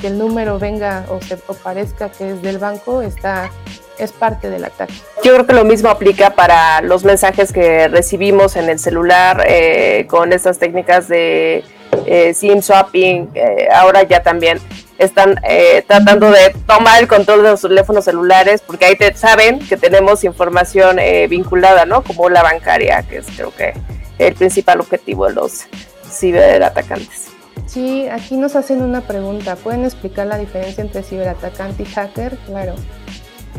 que 0.00 0.06
el 0.08 0.18
número 0.18 0.58
venga 0.58 1.04
o, 1.08 1.20
se, 1.20 1.38
o 1.46 1.54
parezca 1.54 2.10
que 2.10 2.32
es 2.32 2.42
del 2.42 2.58
banco 2.58 3.02
está 3.02 3.50
es 3.98 4.12
parte 4.12 4.50
del 4.50 4.64
ataque. 4.64 4.94
Yo 5.24 5.32
creo 5.32 5.46
que 5.46 5.54
lo 5.54 5.64
mismo 5.64 5.88
aplica 5.88 6.30
para 6.30 6.80
los 6.82 7.04
mensajes 7.04 7.52
que 7.52 7.88
recibimos 7.88 8.56
en 8.56 8.68
el 8.68 8.78
celular 8.78 9.44
eh, 9.48 10.06
con 10.08 10.32
estas 10.32 10.58
técnicas 10.58 11.08
de 11.08 11.64
eh, 12.06 12.34
SIM 12.34 12.62
swapping, 12.62 13.30
eh, 13.34 13.68
ahora 13.72 14.02
ya 14.02 14.22
también 14.22 14.58
están 14.98 15.40
eh, 15.48 15.84
tratando 15.86 16.30
de 16.30 16.54
tomar 16.66 17.02
el 17.02 17.08
control 17.08 17.42
de 17.42 17.50
los 17.50 17.60
teléfonos 17.60 18.04
celulares 18.04 18.62
porque 18.66 18.86
ahí 18.86 18.96
te, 18.96 19.14
saben 19.14 19.58
que 19.58 19.76
tenemos 19.76 20.24
información 20.24 20.98
eh, 20.98 21.26
vinculada, 21.28 21.84
¿no? 21.84 22.02
Como 22.02 22.28
la 22.30 22.42
bancaria, 22.42 23.02
que 23.02 23.18
es 23.18 23.26
creo 23.34 23.54
que 23.54 23.74
el 24.18 24.34
principal 24.34 24.80
objetivo 24.80 25.26
de 25.26 25.34
los 25.34 25.66
ciberatacantes. 26.10 27.28
Sí, 27.66 28.06
aquí 28.08 28.36
nos 28.36 28.56
hacen 28.56 28.82
una 28.82 29.02
pregunta. 29.02 29.56
¿Pueden 29.56 29.84
explicar 29.84 30.26
la 30.26 30.38
diferencia 30.38 30.82
entre 30.82 31.02
ciberatacante 31.02 31.82
y 31.82 31.86
hacker? 31.86 32.36
Claro. 32.46 32.74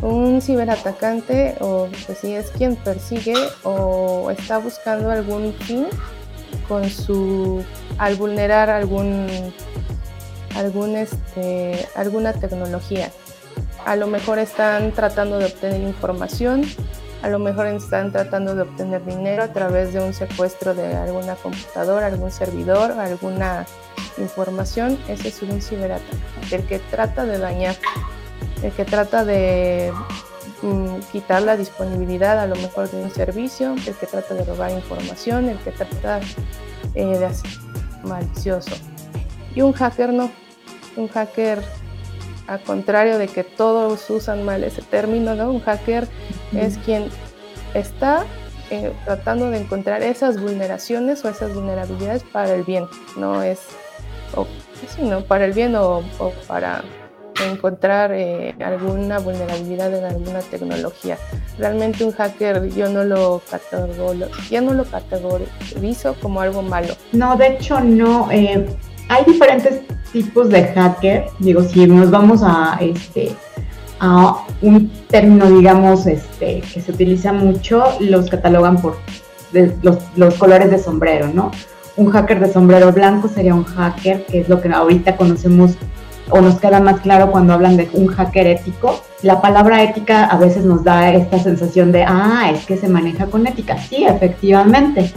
Un 0.01 0.41
ciberatacante 0.41 1.55
o 1.59 1.87
pues 2.05 2.19
sí 2.19 2.33
es 2.33 2.51
quien 2.51 2.75
persigue 2.75 3.35
o 3.63 4.29
está 4.31 4.59
buscando 4.59 5.09
algún 5.09 5.53
fin 5.53 5.87
con 6.67 6.87
su 6.89 7.63
al 7.97 8.15
vulnerar 8.15 8.69
algún 8.69 9.27
algún, 10.55 10.95
este, 10.95 11.87
alguna 11.95 12.33
tecnología. 12.33 13.11
A 13.85 13.95
lo 13.95 14.07
mejor 14.07 14.39
están 14.39 14.91
tratando 14.91 15.39
de 15.39 15.45
obtener 15.45 15.81
información, 15.81 16.63
a 17.21 17.29
lo 17.29 17.39
mejor 17.39 17.67
están 17.67 18.11
tratando 18.11 18.55
de 18.55 18.61
obtener 18.61 19.03
dinero 19.05 19.43
a 19.43 19.53
través 19.53 19.93
de 19.93 19.99
un 19.99 20.13
secuestro 20.13 20.75
de 20.75 20.95
alguna 20.95 21.35
computadora, 21.35 22.07
algún 22.07 22.31
servidor, 22.31 22.91
alguna 22.91 23.65
información. 24.17 24.97
Ese 25.07 25.29
es 25.29 25.41
un 25.41 25.61
ciberataque. 25.61 26.17
El 26.51 26.65
que 26.67 26.79
trata 26.79 27.25
de 27.25 27.39
dañar, 27.39 27.75
el 28.61 28.71
que 28.71 28.85
trata 28.85 29.25
de 29.25 29.91
mm, 30.61 30.99
quitar 31.11 31.41
la 31.41 31.57
disponibilidad 31.57 32.39
a 32.39 32.45
lo 32.45 32.55
mejor 32.55 32.89
de 32.89 33.01
un 33.01 33.11
servicio, 33.11 33.73
el 33.73 33.95
que 33.95 34.05
trata 34.05 34.33
de 34.33 34.45
robar 34.45 34.71
información, 34.71 35.49
el 35.49 35.57
que 35.59 35.71
trata 35.71 36.19
eh, 36.93 37.05
de 37.05 37.25
hacer 37.25 37.49
malicioso. 38.03 38.75
Y 39.57 39.61
un 39.63 39.73
hacker 39.73 40.13
no, 40.13 40.29
un 40.97 41.07
hacker, 41.07 41.63
a 42.45 42.59
contrario 42.59 43.17
de 43.17 43.27
que 43.27 43.43
todos 43.43 44.07
usan 44.11 44.45
mal 44.45 44.63
ese 44.63 44.83
término, 44.83 45.33
¿no? 45.33 45.51
Un 45.51 45.61
hacker 45.61 46.07
es 46.53 46.77
quien 46.77 47.07
está 47.73 48.23
eh, 48.69 48.93
tratando 49.03 49.49
de 49.49 49.57
encontrar 49.57 50.03
esas 50.03 50.39
vulneraciones 50.39 51.25
o 51.25 51.29
esas 51.29 51.55
vulnerabilidades 51.55 52.21
para 52.21 52.53
el 52.53 52.65
bien, 52.65 52.85
no 53.17 53.41
es, 53.41 53.61
o, 54.35 54.45
no, 55.01 55.21
para 55.21 55.45
el 55.45 55.53
bien 55.53 55.75
o, 55.75 56.03
para 56.47 56.83
encontrar 57.51 58.11
eh, 58.13 58.55
alguna 58.63 59.17
vulnerabilidad 59.17 59.91
en 59.91 60.05
alguna 60.05 60.41
tecnología. 60.41 61.17
Realmente 61.57 62.03
un 62.03 62.11
hacker 62.11 62.69
yo 62.75 62.89
no 62.89 63.03
lo 63.03 63.41
ya 64.51 64.61
no 64.61 64.73
lo 64.75 64.85
categorizo 64.85 66.13
como 66.21 66.41
algo 66.41 66.61
malo. 66.61 66.93
No, 67.11 67.35
de 67.35 67.47
hecho 67.47 67.79
no. 67.79 68.31
Eh, 68.31 68.67
hay 69.09 69.23
diferentes 69.25 69.81
tipos 70.11 70.49
de 70.49 70.65
hacker. 70.67 71.25
Digo, 71.39 71.61
si 71.63 71.85
nos 71.85 72.11
vamos 72.11 72.41
a 72.43 72.77
este 72.81 73.35
a 73.99 74.45
un 74.61 74.91
término, 75.07 75.49
digamos, 75.49 76.05
este, 76.05 76.61
que 76.61 76.81
se 76.81 76.91
utiliza 76.91 77.33
mucho, 77.33 77.83
los 77.99 78.29
catalogan 78.29 78.79
por 78.79 78.97
los, 79.81 79.97
los, 80.15 80.35
colores 80.35 80.69
de 80.69 80.77
sombrero, 80.77 81.29
¿no? 81.33 81.49
Un 81.95 82.11
hacker 82.11 82.39
de 82.39 82.53
sombrero 82.53 82.91
blanco 82.91 83.27
sería 83.27 83.55
un 83.55 83.63
hacker, 83.63 84.25
que 84.27 84.41
es 84.41 84.49
lo 84.49 84.61
que 84.61 84.69
ahorita 84.69 85.15
conocemos 85.17 85.71
o 86.29 86.41
nos 86.41 86.59
queda 86.59 86.79
más 86.79 86.99
claro 86.99 87.31
cuando 87.31 87.53
hablan 87.53 87.77
de 87.77 87.89
un 87.93 88.07
hacker 88.07 88.45
ético. 88.45 89.01
La 89.23 89.41
palabra 89.41 89.81
ética 89.81 90.25
a 90.25 90.37
veces 90.37 90.63
nos 90.63 90.83
da 90.83 91.11
esta 91.11 91.39
sensación 91.39 91.91
de, 91.91 92.03
ah, 92.03 92.51
es 92.53 92.65
que 92.65 92.77
se 92.77 92.87
maneja 92.87 93.25
con 93.25 93.47
ética. 93.47 93.77
Sí, 93.77 94.05
efectivamente 94.05 95.11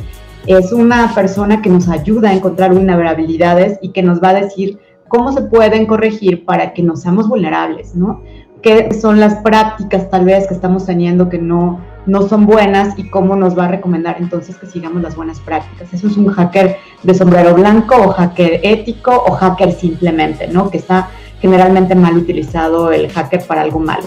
es 0.47 0.73
una 0.73 1.15
persona 1.15 1.63
que 1.63 1.71
nos 1.71 1.89
ayuda 1.89 2.31
a 2.31 2.35
encontrar 2.35 2.73
vulnerabilidades 2.73 3.79
y 3.83 3.91
que 3.91 4.03
nos 4.03 4.23
va 4.23 4.31
a 4.31 4.35
decir 4.35 4.79
cómo 5.09 5.33
se 5.33 5.43
pueden 5.43 5.87
corregir 5.87 6.45
para 6.45 6.73
que 6.73 6.83
no 6.83 6.97
seamos 6.97 7.29
vulnerables, 7.29 7.95
¿no? 7.95 8.23
¿Qué 8.63 8.93
son 8.95 9.21
las 9.21 9.37
prácticas 9.37 10.11
tal 10.11 10.27
vez 10.27 10.47
que 10.47 10.55
estamos 10.55 10.85
teniendo 10.85 11.29
que 11.29 11.39
no, 11.39 11.81
no 12.07 12.29
son 12.29 12.47
buenas 12.47 12.99
y 12.99 13.09
cómo 13.09 13.35
nos 13.35 13.59
va 13.59 13.65
a 13.65 13.69
recomendar 13.69 14.17
entonces 14.21 14.57
que 14.57 14.67
sigamos 14.67 15.03
las 15.03 15.17
buenas 15.17 15.41
prácticas? 15.41 15.93
Eso 15.93 16.09
es 16.09 16.17
un 16.17 16.29
hacker 16.29 16.77
de 17.03 17.15
sombrero 17.15 17.55
blanco 17.55 17.97
o 17.97 18.13
hacker 18.13 18.61
ético 18.63 19.13
o 19.27 19.33
hacker 19.33 19.73
simplemente, 19.73 20.47
¿no? 20.49 20.71
Que 20.71 20.77
está 20.77 21.09
generalmente 21.41 21.95
mal 21.95 22.17
utilizado 22.17 22.93
el 22.93 23.11
hacker 23.11 23.43
para 23.47 23.63
algo 23.63 23.81
malo. 23.81 24.05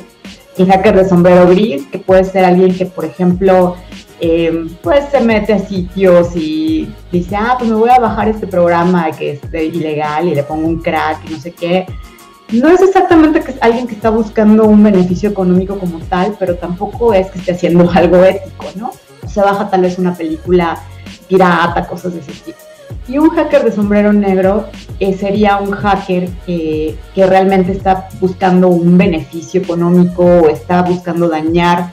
El 0.56 0.68
hacker 0.68 0.96
de 0.96 1.10
sombrero 1.10 1.48
gris, 1.48 1.88
que 1.88 1.98
puede 1.98 2.24
ser 2.24 2.46
alguien 2.46 2.76
que, 2.76 2.86
por 2.86 3.06
ejemplo, 3.06 3.76
Em, 4.26 4.70
pues 4.82 5.04
se 5.12 5.20
mete 5.20 5.52
a 5.52 5.60
sitios 5.60 6.34
y 6.34 6.90
dice, 7.12 7.36
ah, 7.36 7.56
pues 7.60 7.70
me 7.70 7.76
voy 7.76 7.90
a 7.90 8.00
bajar 8.00 8.30
este 8.30 8.48
programa 8.48 9.12
que 9.12 9.32
es 9.32 9.42
ilegal 9.54 10.30
y 10.30 10.34
le 10.34 10.44
pongo 10.44 10.66
un 10.66 10.80
crack 10.80 11.30
y 11.30 11.34
no 11.34 11.40
sé 11.42 11.52
qué. 11.52 11.86
No 12.50 12.70
es 12.70 12.82
exactamente 12.82 13.42
que 13.42 13.52
es 13.52 13.58
alguien 13.60 13.86
que 13.86 13.96
está 13.96 14.12
buscando 14.12 14.64
un 14.64 14.82
beneficio 14.82 15.30
económico 15.30 15.78
como 15.78 16.00
tal, 16.06 16.38
pero 16.40 16.56
tampoco 16.56 17.14
es 17.14 17.30
que 17.32 17.40
esté 17.40 17.52
haciendo 17.52 17.92
algo 17.94 18.24
ético, 18.24 18.68
¿no? 18.76 18.92
Se 19.28 19.42
baja 19.42 19.70
tal 19.70 19.82
vez 19.82 20.00
una 20.00 20.16
película 20.16 20.78
pirata, 21.28 21.86
cosas 21.86 22.14
de 22.14 22.22
ese 22.22 22.32
tipo. 22.32 22.58
Y 23.10 23.18
un 23.18 23.30
hacker 23.30 23.66
de 23.66 23.74
sombrero 23.74 24.14
negro 24.14 24.68
eh, 25.02 25.18
sería 25.18 25.58
un 25.58 25.72
hacker 25.72 26.30
que 26.46 26.98
realmente 27.18 27.74
está 27.74 28.08
buscando 28.22 28.70
un 28.70 28.98
beneficio 28.98 29.60
económico 29.60 30.24
o 30.24 30.48
está 30.48 30.82
buscando 30.82 31.28
dañar 31.28 31.92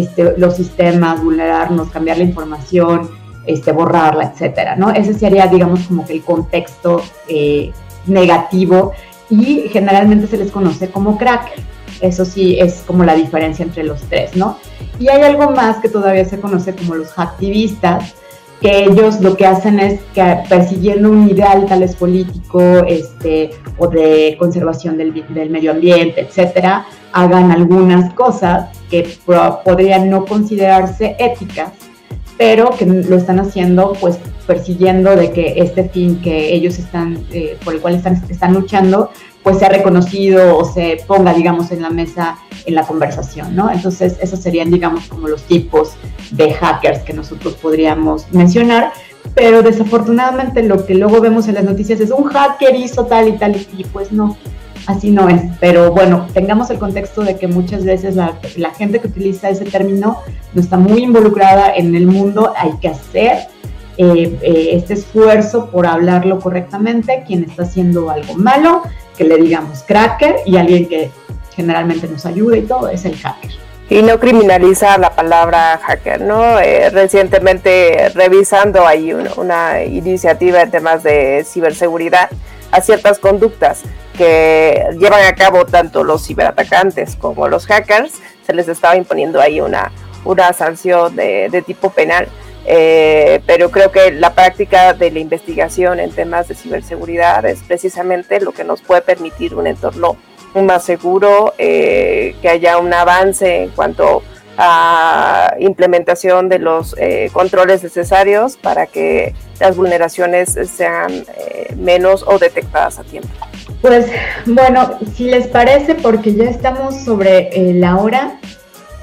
este, 0.00 0.36
los 0.36 0.56
sistemas, 0.56 1.22
vulnerarnos, 1.22 1.90
cambiar 1.90 2.18
la 2.18 2.24
información, 2.24 3.10
este, 3.46 3.72
borrarla, 3.72 4.32
etcétera, 4.32 4.76
¿no? 4.76 4.90
Ese 4.90 5.14
sería, 5.14 5.46
digamos, 5.46 5.80
como 5.88 6.06
que 6.06 6.12
el 6.12 6.22
contexto 6.22 7.02
eh, 7.28 7.72
negativo 8.06 8.92
y 9.30 9.68
generalmente 9.70 10.26
se 10.26 10.36
les 10.36 10.50
conoce 10.50 10.90
como 10.90 11.16
cracker. 11.16 11.58
Eso 12.00 12.24
sí 12.24 12.58
es 12.60 12.82
como 12.86 13.04
la 13.04 13.14
diferencia 13.14 13.64
entre 13.64 13.84
los 13.84 14.02
tres, 14.02 14.36
¿no? 14.36 14.58
Y 14.98 15.08
hay 15.08 15.22
algo 15.22 15.50
más 15.50 15.78
que 15.78 15.88
todavía 15.88 16.24
se 16.24 16.40
conoce 16.40 16.74
como 16.74 16.94
los 16.94 17.08
hacktivistas, 17.12 18.14
que 18.60 18.84
ellos 18.84 19.20
lo 19.20 19.36
que 19.36 19.46
hacen 19.46 19.78
es 19.78 20.00
que 20.14 20.38
persiguiendo 20.48 21.10
un 21.10 21.28
ideal 21.28 21.66
tal 21.66 21.80
vez 21.80 21.94
político 21.94 22.60
este, 22.86 23.50
o 23.76 23.86
de 23.86 24.36
conservación 24.38 24.98
del, 24.98 25.24
del 25.28 25.50
medio 25.50 25.70
ambiente, 25.70 26.20
etcétera, 26.22 26.86
hagan 27.12 27.52
algunas 27.52 28.12
cosas 28.14 28.68
que 28.90 29.08
podrían 29.64 30.10
no 30.10 30.24
considerarse 30.24 31.16
éticas, 31.18 31.72
pero 32.36 32.70
que 32.70 32.86
lo 32.86 33.16
están 33.16 33.38
haciendo 33.38 33.92
pues 34.00 34.18
persiguiendo 34.46 35.14
de 35.14 35.30
que 35.30 35.54
este 35.56 35.88
fin 35.88 36.20
que 36.20 36.52
ellos 36.54 36.78
están, 36.78 37.26
eh, 37.30 37.56
por 37.64 37.74
el 37.74 37.80
cual 37.80 37.94
están, 37.94 38.22
están 38.28 38.54
luchando, 38.54 39.10
pues 39.42 39.58
sea 39.58 39.68
reconocido 39.68 40.56
o 40.56 40.64
se 40.64 40.98
ponga, 41.06 41.32
digamos, 41.34 41.70
en 41.70 41.82
la 41.82 41.90
mesa 41.90 42.38
en 42.66 42.74
la 42.74 42.86
conversación, 42.86 43.54
¿no? 43.54 43.70
Entonces, 43.70 44.16
esos 44.20 44.40
serían, 44.40 44.70
digamos, 44.70 45.06
como 45.08 45.28
los 45.28 45.42
tipos 45.42 45.92
de 46.30 46.52
hackers 46.54 47.00
que 47.00 47.12
nosotros 47.12 47.54
podríamos 47.54 48.26
mencionar, 48.32 48.92
pero 49.34 49.62
desafortunadamente 49.62 50.62
lo 50.62 50.84
que 50.86 50.94
luego 50.94 51.20
vemos 51.20 51.48
en 51.48 51.54
las 51.54 51.64
noticias 51.64 52.00
es 52.00 52.10
un 52.10 52.24
hacker 52.24 52.74
hizo 52.74 53.06
tal 53.06 53.28
y 53.28 53.32
tal 53.32 53.56
y 53.76 53.84
pues 53.84 54.10
no, 54.10 54.36
así 54.88 55.10
no 55.10 55.28
es. 55.28 55.42
Pero 55.60 55.92
bueno, 55.92 56.26
tengamos 56.32 56.70
el 56.70 56.78
contexto 56.78 57.22
de 57.22 57.36
que 57.36 57.46
muchas 57.46 57.84
veces 57.84 58.16
la, 58.16 58.34
gente 58.76 59.00
que 59.00 59.06
utiliza 59.06 59.50
ese 59.50 59.64
término 59.64 60.18
no 60.54 60.60
está 60.60 60.76
muy 60.76 61.04
involucrada 61.04 61.74
en 61.74 61.94
el 61.94 62.06
mundo, 62.06 62.52
hay 62.56 62.72
que 62.80 62.88
hacer 62.88 63.48
eh, 63.98 64.38
eh, 64.42 64.70
este 64.72 64.94
esfuerzo 64.94 65.70
por 65.70 65.86
hablarlo 65.86 66.40
correctamente, 66.40 67.22
quien 67.26 67.44
está 67.44 67.62
haciendo 67.62 68.10
algo 68.10 68.34
malo, 68.34 68.82
que 69.16 69.24
le 69.24 69.36
digamos 69.36 69.82
cracker 69.82 70.36
y 70.46 70.56
alguien 70.56 70.88
que 70.88 71.10
generalmente 71.58 72.06
nos 72.06 72.24
ayuda 72.24 72.56
y 72.56 72.62
todo 72.62 72.88
es 72.88 73.04
el 73.04 73.16
hacker. 73.16 73.50
Y 73.90 74.02
no 74.02 74.20
criminaliza 74.20 74.96
la 74.96 75.10
palabra 75.10 75.80
hacker, 75.82 76.20
¿no? 76.20 76.60
Eh, 76.60 76.88
recientemente 76.90 78.10
revisando 78.14 78.86
ahí 78.86 79.12
una, 79.12 79.82
iniciativa 79.82 80.62
en 80.62 80.70
temas 80.70 81.02
de 81.02 81.44
ciberseguridad 81.44 82.30
a 82.70 82.80
ciertas 82.80 83.18
conductas 83.18 83.82
que 84.16 84.84
llevan 85.00 85.24
a 85.24 85.34
cabo 85.34 85.66
tanto 85.66 86.04
los 86.04 86.24
ciberatacantes 86.24 87.16
como 87.16 87.48
los 87.48 87.66
hackers, 87.66 88.12
se 88.46 88.54
les 88.54 88.68
estaba 88.68 88.94
imponiendo 88.94 89.40
ahí 89.40 89.60
una, 89.60 89.90
una 90.24 90.52
sanción 90.52 91.16
de, 91.16 91.48
de 91.50 91.62
tipo 91.62 91.90
penal 91.90 92.28
eh, 92.70 93.40
pero 93.46 93.70
creo 93.70 93.90
que 93.90 94.10
la 94.12 94.34
práctica 94.34 94.92
de 94.92 95.10
la 95.10 95.20
investigación 95.20 96.00
en 96.00 96.10
temas 96.10 96.48
de 96.48 96.54
ciberseguridad 96.54 97.42
es 97.46 97.60
precisamente 97.60 98.42
lo 98.42 98.52
que 98.52 98.62
nos 98.62 98.82
puede 98.82 99.00
permitir 99.00 99.54
un 99.54 99.66
entorno 99.66 100.18
más 100.54 100.84
seguro, 100.84 101.54
eh, 101.58 102.34
que 102.42 102.48
haya 102.48 102.78
un 102.78 102.92
avance 102.92 103.64
en 103.64 103.70
cuanto 103.70 104.22
a 104.56 105.54
implementación 105.60 106.48
de 106.48 106.58
los 106.58 106.96
eh, 106.98 107.30
controles 107.32 107.82
necesarios 107.82 108.56
para 108.56 108.86
que 108.86 109.34
las 109.60 109.76
vulneraciones 109.76 110.58
sean 110.68 111.24
menos 111.76 112.24
o 112.26 112.38
detectadas 112.38 112.98
a 112.98 113.04
tiempo. 113.04 113.28
Pues 113.80 114.06
bueno, 114.46 114.98
si 115.14 115.24
les 115.24 115.46
parece, 115.46 115.94
porque 115.94 116.34
ya 116.34 116.44
estamos 116.50 117.04
sobre 117.04 117.50
la 117.74 117.96
hora, 117.96 118.40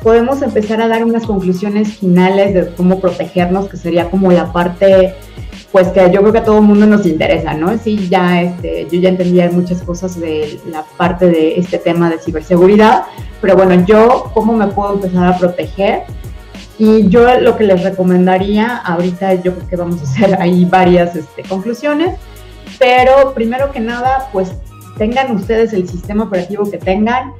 podemos 0.05 0.43
empezar 0.43 0.81
a 0.81 0.87
dar 0.87 1.03
unas 1.03 1.25
conclusiones 1.25 1.97
finales 1.97 2.53
de 2.53 2.67
cómo 2.75 2.99
protegernos, 2.99 3.67
que 3.69 3.75
sería 3.75 4.11
como 4.11 4.31
la 4.31 4.53
parte, 4.53 5.15
pues 5.75 5.89
que 5.89 6.09
yo 6.09 6.21
creo 6.21 6.31
que 6.31 6.37
a 6.37 6.43
todo 6.45 6.59
el 6.59 6.63
mundo 6.63 6.85
nos 6.85 7.05
interesa, 7.05 7.53
¿no? 7.53 7.77
Sí, 7.77 8.07
ya 8.07 8.41
este, 8.41 8.87
yo 8.89 8.97
ya 8.97 9.09
entendía 9.09 9.51
muchas 9.51 9.81
cosas 9.81 10.17
de 10.17 10.57
la 10.71 10.85
parte 10.95 11.25
de 11.25 11.59
este 11.59 11.77
tema 11.79 12.09
de 12.09 12.17
ciberseguridad, 12.17 13.03
pero 13.41 13.57
bueno, 13.57 13.85
yo, 13.85 14.31
¿cómo 14.33 14.53
me 14.53 14.67
puedo 14.67 14.93
empezar 14.93 15.33
a 15.33 15.37
proteger? 15.37 16.03
Y 16.79 17.09
yo 17.09 17.27
lo 17.41 17.57
que 17.57 17.65
les 17.65 17.83
recomendaría, 17.83 18.77
ahorita 18.77 19.33
yo 19.33 19.53
creo 19.53 19.67
que 19.67 19.75
vamos 19.75 19.99
a 19.99 20.03
hacer 20.03 20.37
ahí 20.41 20.63
varias 20.63 21.13
este, 21.13 21.43
conclusiones, 21.43 22.15
pero 22.79 23.33
primero 23.33 23.73
que 23.73 23.81
nada, 23.81 24.29
pues 24.31 24.53
tengan 24.97 25.35
ustedes 25.35 25.73
el 25.73 25.89
sistema 25.89 26.23
operativo 26.23 26.71
que 26.71 26.77
tengan, 26.77 27.33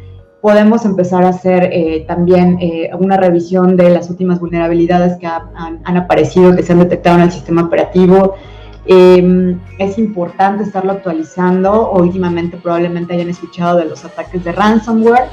podemos 0.46 0.86
empezar 0.86 1.24
a 1.24 1.30
hacer 1.30 1.72
eh, 1.74 2.06
también 2.08 2.60
eh, 2.62 2.92
una 3.00 3.18
revisión 3.18 3.76
de 3.76 3.90
las 3.90 4.12
últimas 4.12 4.40
vulnerabilidades 4.40 5.18
que 5.18 5.26
han, 5.26 5.98
aparecido, 5.98 6.56
que 6.56 6.62
se 6.62 6.72
han 6.72 6.78
detectado 6.78 7.16
en 7.16 7.24
el 7.24 7.32
sistema 7.32 7.64
operativo. 7.64 8.36
Em, 8.86 9.60
es 9.80 9.98
importante 9.98 10.62
estarlo 10.62 10.92
actualizando. 10.92 11.90
Últimamente 11.94 12.58
probablemente 12.58 13.16
hayan 13.16 13.30
escuchado 13.30 13.80
de 13.80 13.86
los 13.86 14.06
ataques 14.06 14.44
de 14.44 14.52
ransomware. 14.52 15.30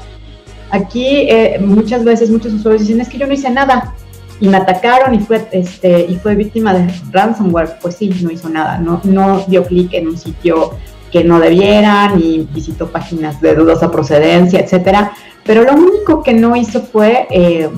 Aquí 0.71 1.05
eh, 1.05 1.59
muchas 1.63 2.03
veces 2.03 2.31
muchos 2.31 2.51
usuarios 2.51 2.81
dicen 2.81 2.99
es 2.99 3.07
que 3.07 3.19
yo 3.19 3.27
no 3.27 3.33
hice 3.33 3.51
nada 3.51 3.93
y 4.39 4.47
me 4.47 4.57
atacaron 4.57 5.13
y 5.13 5.19
fue, 5.19 5.47
este, 5.51 6.07
y 6.09 6.15
fue 6.15 6.33
víctima 6.33 6.73
de 6.73 6.91
ransomware. 7.11 7.77
Pues 7.79 7.97
sí, 7.97 8.09
no 8.23 8.31
hizo 8.31 8.49
nada, 8.49 8.79
no, 8.79 8.99
no 9.03 9.43
dio 9.47 9.63
clic 9.63 9.93
en 9.93 10.07
un 10.07 10.17
sitio 10.17 10.71
que 11.13 11.23
no 11.23 11.39
debieran 11.39 12.19
y 12.19 12.47
visitó 12.51 12.89
páginas 12.89 13.39
de 13.39 13.53
dudosa 13.53 13.91
procedencia, 13.91 14.59
etcétera. 14.59 15.13
Pero 15.45 15.61
lo 15.61 15.73
único 15.73 16.23
que 16.23 16.33
no 16.33 16.55
hizo 16.55 16.81
fue 16.81 17.27
eh, 17.29 17.69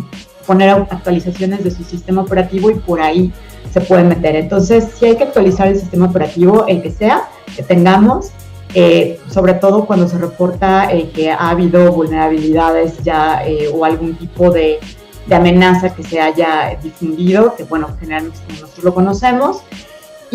poner 0.48 0.70
actualizaciones 0.70 1.62
de 1.62 1.70
su 1.70 1.84
sistema 1.84 2.22
operativo 2.22 2.72
y 2.72 2.76
por 2.76 3.02
ahí 3.02 3.34
se 3.74 3.82
puede 3.82 4.06
meter. 4.06 4.38
Entonces, 4.38 4.88
si 4.98 5.08
hay 5.08 5.18
que 5.18 5.26
actualizar 5.26 5.68
el 5.68 5.78
sistema 5.78 6.06
operativo, 6.06 6.66
el 6.66 6.82
que 6.82 6.92
sea, 6.92 7.28
que 7.54 7.62
tengamos, 7.62 8.30
eh, 8.74 9.20
sobre 9.30 9.56
todo 9.56 9.86
cuando 9.86 10.08
se 10.08 10.18
reporta 10.18 10.90
eh, 10.94 11.10
que 11.14 11.30
ha 11.30 11.50
habido 11.50 11.92
vulnerabilidades 11.92 13.04
ya 13.04 13.44
o 13.74 13.84
algún 13.84 14.16
tipo 14.16 14.50
de, 14.50 14.80
de, 15.28 15.36
amenaza 15.36 15.94
que 15.94 16.04
se 16.04 16.22
haya 16.22 16.78
difundido, 16.82 17.54
que 17.58 17.66
bueno, 17.66 17.90
generalmente 18.00 18.40
nosotros 18.48 18.86
lo 18.86 18.94
conocemos, 18.94 19.62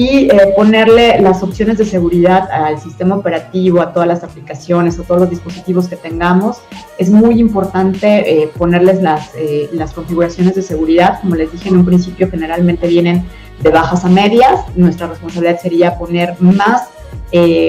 y 0.01 0.31
eh, 0.31 0.55
ponerle 0.57 1.21
las 1.21 1.43
opciones 1.43 1.77
de 1.77 1.85
seguridad 1.85 2.51
al 2.51 2.81
sistema 2.81 3.17
operativo, 3.17 3.83
a 3.83 3.93
todas 3.93 4.09
las 4.09 4.25
aplicaciones, 4.25 4.99
a 4.99 5.03
todos 5.03 5.21
los 5.21 5.29
dispositivos 5.29 5.89
que 5.89 5.97
tengamos. 5.97 6.63
Es 6.97 7.11
muy 7.11 7.39
importante 7.39 8.07
eh, 8.45 8.51
ponerles 8.57 9.03
las, 9.03 9.31
eh, 9.35 9.69
las 9.75 9.93
configuraciones 9.93 10.55
de 10.55 10.63
seguridad. 10.63 11.21
Como 11.21 11.35
les 11.35 11.53
dije 11.53 11.69
en 11.69 11.77
un 11.77 11.85
principio, 11.85 12.31
generalmente 12.31 12.89
vienen 12.89 13.27
de 13.63 13.69
bajas 13.69 14.07
a 14.07 14.09
medias. 14.09 14.65
Nuestra 14.75 15.07
responsabilidad 15.07 15.61
sería 15.61 15.99
poner 15.99 16.35
más, 16.41 16.89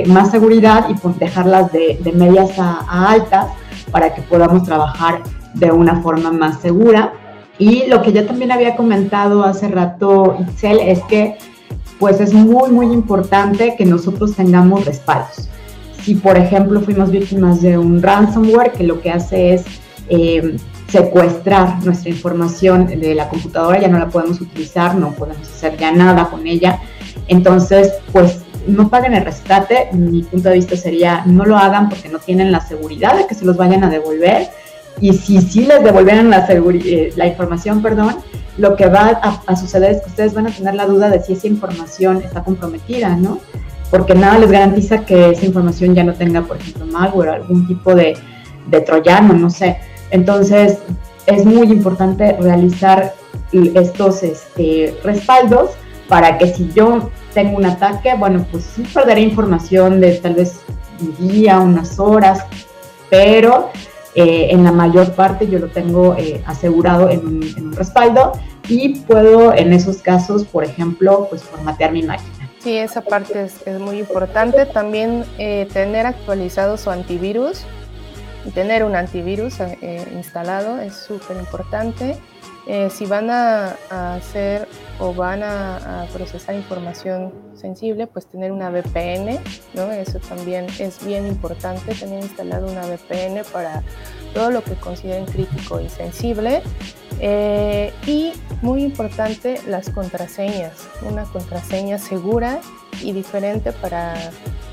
más 0.08 0.32
seguridad 0.32 0.88
y 0.88 0.96
dejarlas 1.20 1.70
de, 1.74 2.00
de 2.02 2.14
medias 2.14 2.58
a, 2.58 2.80
a 2.88 3.12
altas 3.12 3.48
para 3.92 4.16
que 4.16 4.22
podamos 4.22 4.64
trabajar 4.64 5.22
de 5.54 5.70
una 5.70 6.02
forma 6.02 6.32
más 6.32 6.62
segura. 6.62 7.12
Y 7.60 7.88
lo 7.88 8.02
que 8.02 8.14
ya 8.14 8.26
también 8.26 8.54
había 8.54 8.78
comentado 8.78 9.44
hace 9.44 9.68
rato, 9.68 10.38
Itzel, 10.40 10.80
es 10.80 11.02
que 11.10 11.38
pues 12.02 12.20
es 12.20 12.34
muy, 12.34 12.72
muy 12.72 12.88
importante 12.88 13.76
que 13.78 13.86
nosotros 13.86 14.36
tengamos 14.36 14.86
respaldos. 14.86 15.48
Si, 16.02 16.16
por 16.16 16.36
ejemplo, 16.36 16.82
fuimos 16.82 17.12
víctimas 17.12 17.62
de 17.62 17.78
un 17.78 18.02
ransomware 18.02 18.72
que 18.72 18.84
lo 18.84 19.00
que 19.00 19.12
hace 19.12 19.54
es 19.54 19.66
eh, 20.10 20.58
secuestrar 20.88 21.86
nuestra 21.86 22.10
información 22.10 22.88
de 22.88 23.14
la 23.14 23.30
computadora, 23.30 23.80
ya 23.80 23.88
no 23.88 24.00
la 24.00 24.10
podemos 24.10 24.42
utilizar, 24.42 24.96
no 24.96 25.12
podemos 25.12 25.48
hacer 25.48 25.78
ya 25.78 25.92
nada 25.92 26.28
con 26.32 26.48
ella. 26.48 26.80
Entonces, 27.28 27.94
pues 28.12 28.40
no 28.66 28.90
paguen 28.90 29.14
el 29.14 29.24
rescate. 29.24 29.90
Mi 29.94 30.24
punto 30.24 30.50
de 30.50 30.56
vista 30.56 30.76
sería 30.76 31.22
no 31.28 31.46
lo 31.46 31.56
hagan 31.56 31.88
porque 31.88 32.10
no 32.10 32.18
tienen 32.18 32.52
la 32.52 32.62
seguridad 32.62 33.16
de 33.16 33.28
que 33.28 33.36
se 33.36 33.46
los 33.46 33.58
vayan 33.58 33.84
a 33.84 33.92
devolver. 33.92 34.50
Y 35.00 35.14
si 35.14 35.40
sí 35.40 35.66
les 35.66 35.84
devolvieran 35.84 36.32
la, 36.32 36.48
eh, 36.50 37.14
la 37.16 37.28
información, 37.28 37.84
perdón, 37.84 38.16
lo 38.58 38.76
que 38.76 38.88
va 38.88 39.20
a, 39.46 39.56
suceder 39.56 39.92
es 39.92 40.02
que 40.02 40.10
ustedes 40.10 40.34
van 40.34 40.48
a 40.48 40.52
tener 40.52 40.76
la 40.76 40.86
duda 40.86 41.10
de 41.10 41.22
si 41.22 41.34
esa 41.34 41.48
información 41.48 42.18
está 42.18 42.44
comprometida, 42.44 43.16
¿no? 43.16 43.40
Porque 43.90 44.14
nada 44.14 44.40
les 44.40 44.52
garantiza 44.52 45.06
que 45.06 45.32
esa 45.32 45.46
información 45.46 45.96
ya 45.96 46.04
no 46.04 46.14
tenga, 46.14 46.42
por 46.42 46.58
ejemplo, 46.58 46.86
malware 46.86 47.30
o 47.30 47.34
algún 47.34 47.68
tipo 47.68 47.96
de, 47.96 48.18
de 48.68 48.82
troyano, 48.82 49.34
no 49.34 49.50
sé. 49.50 49.78
Entonces, 50.12 50.80
es 51.26 51.46
muy 51.46 51.72
importante 51.72 52.38
realizar 52.40 53.14
estos 53.52 54.24
este, 54.24 54.98
respaldos 55.04 55.72
para 56.08 56.38
que 56.38 56.48
si 56.48 56.72
yo 56.74 57.10
tengo 57.34 57.58
un 57.58 57.66
ataque, 57.66 58.14
bueno, 58.18 58.46
pues 58.52 58.64
sí 58.64 58.84
perderé 58.94 59.22
información 59.22 60.02
de 60.02 60.16
tal 60.16 60.36
vez 60.36 60.60
un 61.00 61.30
día, 61.30 61.60
unas 61.60 62.00
horas, 62.00 62.46
pero 63.10 63.72
eh, 64.16 64.48
en 64.52 64.64
la 64.64 64.72
mayor 64.72 65.14
parte 65.14 65.48
yo 65.48 65.60
lo 65.60 65.68
tengo 65.68 66.16
eh, 66.18 66.44
asegurado 66.46 67.10
en 67.10 67.26
un, 67.26 67.74
respaldo 67.74 68.34
y 68.68 69.00
puedo 69.00 69.54
en 69.54 69.74
esos 69.74 69.98
casos, 69.98 70.44
por 70.46 70.64
ejemplo, 70.64 71.28
pues 71.30 71.44
formatear 71.44 71.92
mi 71.92 72.04
máquina. 72.04 72.50
Sí, 72.60 72.78
esa 72.78 73.02
parte 73.02 73.44
es, 73.44 73.80
muy 73.80 74.00
importante. 74.00 74.66
También 74.66 75.26
eh, 75.38 75.68
tener 75.74 76.06
actualizado 76.06 76.78
su 76.78 76.90
antivirus 76.90 77.66
tener 78.56 78.84
un 78.84 78.96
antivirus 78.96 79.58
instalado 80.16 80.80
es 80.80 80.96
súper 80.96 81.38
importante. 81.38 82.18
Eh, 82.68 82.90
si 82.92 83.06
van 83.06 83.30
a, 83.30 83.76
hacer 83.90 84.68
o 85.00 85.14
van 85.14 85.42
a, 85.44 86.06
procesar 86.14 86.56
información 86.56 87.34
sensible, 87.56 88.08
pues 88.08 88.28
tener 88.28 88.52
una 88.52 88.70
VPN. 88.70 89.40
Eso 90.00 90.20
también 90.20 90.68
es 90.80 91.04
bien 91.04 91.28
importante, 91.28 91.94
tener 91.96 92.24
instalado 92.24 92.68
una 92.68 92.82
VPN 92.82 93.44
para 93.52 93.84
todo 94.34 94.52
lo 94.52 94.64
que 94.64 94.76
consideren 94.76 95.26
crítico 95.26 95.80
y 95.80 95.90
sensible. 95.90 96.62
Eh, 97.20 97.94
y 98.08 98.34
muy 98.62 98.84
importante, 98.84 99.60
las 99.68 99.90
contraseñas, 99.90 100.88
una 101.02 101.24
contraseña 101.24 101.98
segura 101.98 102.60
y 103.02 103.12
diferente 103.12 103.72
para 103.72 104.16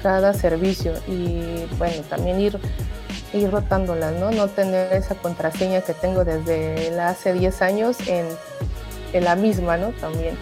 cada 0.02 0.34
servicio. 0.34 0.94
Y 1.06 1.66
bueno, 1.78 2.02
también 2.08 2.40
ir 2.40 2.58
ir 3.32 3.50
rotándolas, 3.50 4.14
¿no? 4.14 4.30
No 4.30 4.48
tener 4.48 4.92
esa 4.92 5.14
contraseña 5.14 5.80
que 5.82 5.94
tengo 5.94 6.24
desde 6.24 6.98
hace 7.00 7.32
10 7.32 7.62
años 7.62 7.98
en, 8.06 8.26
la 9.22 9.36
misma, 9.36 9.76
¿no? 9.76 9.90
También. 9.92 10.36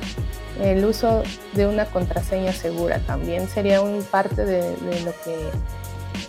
El 0.61 0.85
uso 0.85 1.23
de 1.53 1.67
una 1.67 1.85
contraseña 1.85 2.53
segura 2.53 2.99
también 3.01 3.49
sería 3.49 3.83
un 3.83 4.03
parte 4.03 4.45
de, 4.45 4.71
lo 5.05 5.13
que 5.23 5.37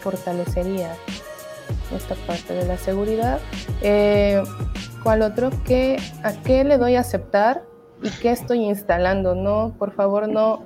fortalecería 0.01 0.93
esta 1.95 2.15
parte 2.27 2.53
de 2.53 2.65
la 2.65 2.77
seguridad. 2.77 3.39
Eh, 3.81 4.43
¿Cuál 5.01 5.21
otro? 5.21 5.49
¿Qué, 5.65 5.97
¿A 6.23 6.33
qué 6.33 6.63
le 6.63 6.77
doy 6.77 6.95
a 6.95 7.01
aceptar 7.01 7.63
y 8.03 8.09
qué 8.09 8.31
estoy 8.31 8.65
instalando? 8.65 9.33
No, 9.33 9.73
por 9.79 9.93
favor, 9.93 10.27
no 10.27 10.63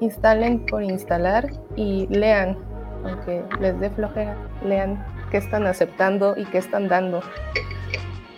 instalen 0.00 0.64
por 0.64 0.82
instalar 0.82 1.50
y 1.76 2.06
lean, 2.08 2.56
aunque 3.04 3.44
les 3.60 3.78
dé 3.80 3.90
flojera, 3.90 4.36
lean 4.64 5.04
qué 5.34 5.38
están 5.38 5.66
aceptando 5.66 6.34
y 6.36 6.44
qué 6.44 6.58
están 6.58 6.86
dando, 6.86 7.20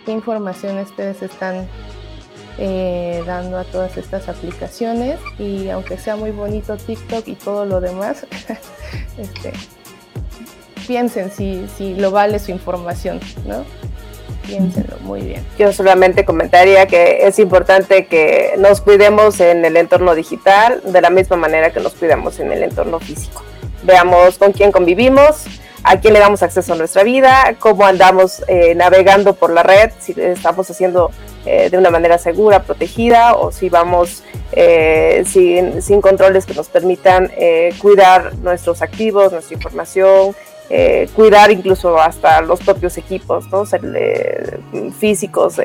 qué 0.03 0.11
información 0.11 0.79
ustedes 0.79 1.21
están 1.21 1.67
eh, 2.57 3.21
dando 3.23 3.59
a 3.59 3.65
todas 3.65 3.97
estas 3.97 4.27
aplicaciones 4.27 5.19
y 5.37 5.69
aunque 5.69 5.99
sea 5.99 6.15
muy 6.15 6.31
bonito 6.31 6.75
TikTok 6.75 7.27
y 7.27 7.35
todo 7.35 7.65
lo 7.65 7.81
demás, 7.81 8.25
este, 9.19 9.53
piensen 10.87 11.29
si, 11.29 11.67
si 11.77 11.93
lo 11.93 12.09
vale 12.09 12.39
su 12.39 12.49
información, 12.49 13.19
¿no? 13.45 13.63
Piénsenlo 14.47 14.97
muy 15.01 15.21
bien. 15.21 15.45
Yo 15.59 15.71
solamente 15.73 16.25
comentaría 16.25 16.87
que 16.87 17.27
es 17.27 17.37
importante 17.37 18.07
que 18.07 18.55
nos 18.57 18.81
cuidemos 18.81 19.39
en 19.39 19.63
el 19.65 19.77
entorno 19.77 20.15
digital 20.15 20.81
de 20.83 20.99
la 20.99 21.11
misma 21.11 21.37
manera 21.37 21.69
que 21.69 21.79
nos 21.79 21.93
cuidamos 21.93 22.39
en 22.39 22.51
el 22.51 22.63
entorno 22.63 22.99
físico. 22.99 23.43
Veamos 23.83 24.39
con 24.39 24.51
quién 24.51 24.71
convivimos, 24.71 25.45
a 25.83 25.99
quién 25.99 26.13
le 26.13 26.19
damos 26.19 26.43
acceso 26.43 26.73
a 26.73 26.75
nuestra 26.75 27.03
vida, 27.03 27.55
cómo 27.59 27.85
andamos 27.85 28.43
eh, 28.47 28.75
navegando 28.75 29.33
por 29.33 29.51
la 29.51 29.63
red, 29.63 29.91
si 29.99 30.13
estamos 30.17 30.69
haciendo 30.69 31.11
eh, 31.45 31.69
de 31.69 31.77
una 31.77 31.89
manera 31.89 32.17
segura, 32.17 32.63
protegida, 32.63 33.35
o 33.35 33.51
si 33.51 33.69
vamos 33.69 34.23
eh, 34.51 35.23
sin, 35.25 35.81
sin, 35.81 36.01
controles 36.01 36.45
que 36.45 36.53
nos 36.53 36.67
permitan 36.67 37.31
cuidar 37.79 38.35
nuestros 38.35 38.81
activos, 38.81 39.31
nuestra 39.31 39.55
información, 39.55 40.35
cuidar 41.15 41.51
incluso 41.51 41.97
hasta 41.97 42.41
los 42.41 42.59
propios 42.59 42.97
equipos 42.97 43.45
¿no? 43.49 43.63
físicos. 44.99 45.59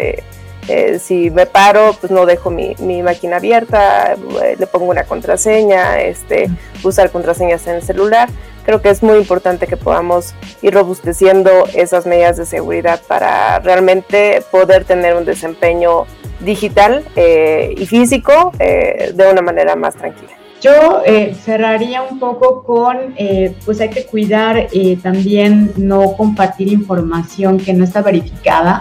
si 1.00 1.30
me 1.30 1.46
paro, 1.46 1.96
pues 2.00 2.12
no 2.12 2.26
dejo 2.26 2.50
mi, 2.50 2.76
mi 2.78 3.02
máquina 3.02 3.36
abierta, 3.36 4.14
le 4.58 4.66
pongo 4.66 4.86
una 4.86 5.04
contraseña, 5.04 6.00
este, 6.00 6.48
usar 6.84 7.10
contraseñas 7.10 7.66
en 7.66 7.76
el 7.76 7.82
celular 7.82 8.28
creo 8.64 8.80
que 8.82 8.90
es 8.90 9.02
muy 9.02 9.18
importante 9.18 9.66
que 9.66 9.76
podamos 9.76 10.34
ir 10.62 10.74
robusteciendo 10.74 11.50
esas 11.74 12.06
medidas 12.06 12.36
de 12.36 12.46
seguridad 12.46 13.00
para 13.06 13.58
realmente 13.60 14.42
poder 14.50 14.84
tener 14.84 15.16
un 15.16 15.24
desempeño 15.24 16.06
digital 16.40 17.04
eh, 17.16 17.74
y 17.76 17.86
físico 17.86 18.52
eh, 18.58 19.12
de 19.14 19.30
una 19.30 19.42
manera 19.42 19.76
más 19.76 19.94
tranquila. 19.94 20.30
Yo 20.60 21.02
eh, 21.04 21.34
cerraría 21.34 22.02
un 22.02 22.20
poco 22.20 22.62
con, 22.62 23.16
pues 23.64 23.80
hay 23.80 23.90
que 23.90 24.06
cuidar 24.06 24.68
también 25.02 25.72
no 25.76 26.12
compartir 26.12 26.68
información 26.68 27.58
que 27.58 27.72
no 27.74 27.82
está 27.82 28.00
verificada. 28.00 28.80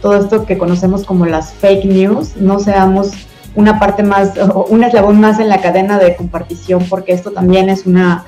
Todo 0.00 0.20
esto 0.20 0.46
que 0.46 0.56
conocemos 0.56 1.04
como 1.04 1.26
las 1.26 1.52
fake 1.54 1.84
news, 1.84 2.36
no 2.36 2.60
seamos 2.60 3.10
una 3.56 3.80
parte 3.80 4.04
más, 4.04 4.34
un 4.68 4.84
eslabón 4.84 5.18
más 5.18 5.40
en 5.40 5.48
la 5.48 5.60
cadena 5.60 5.98
de 5.98 6.14
compartición, 6.14 6.84
porque 6.88 7.12
esto 7.12 7.32
también 7.32 7.70
es 7.70 7.86
una 7.86 8.24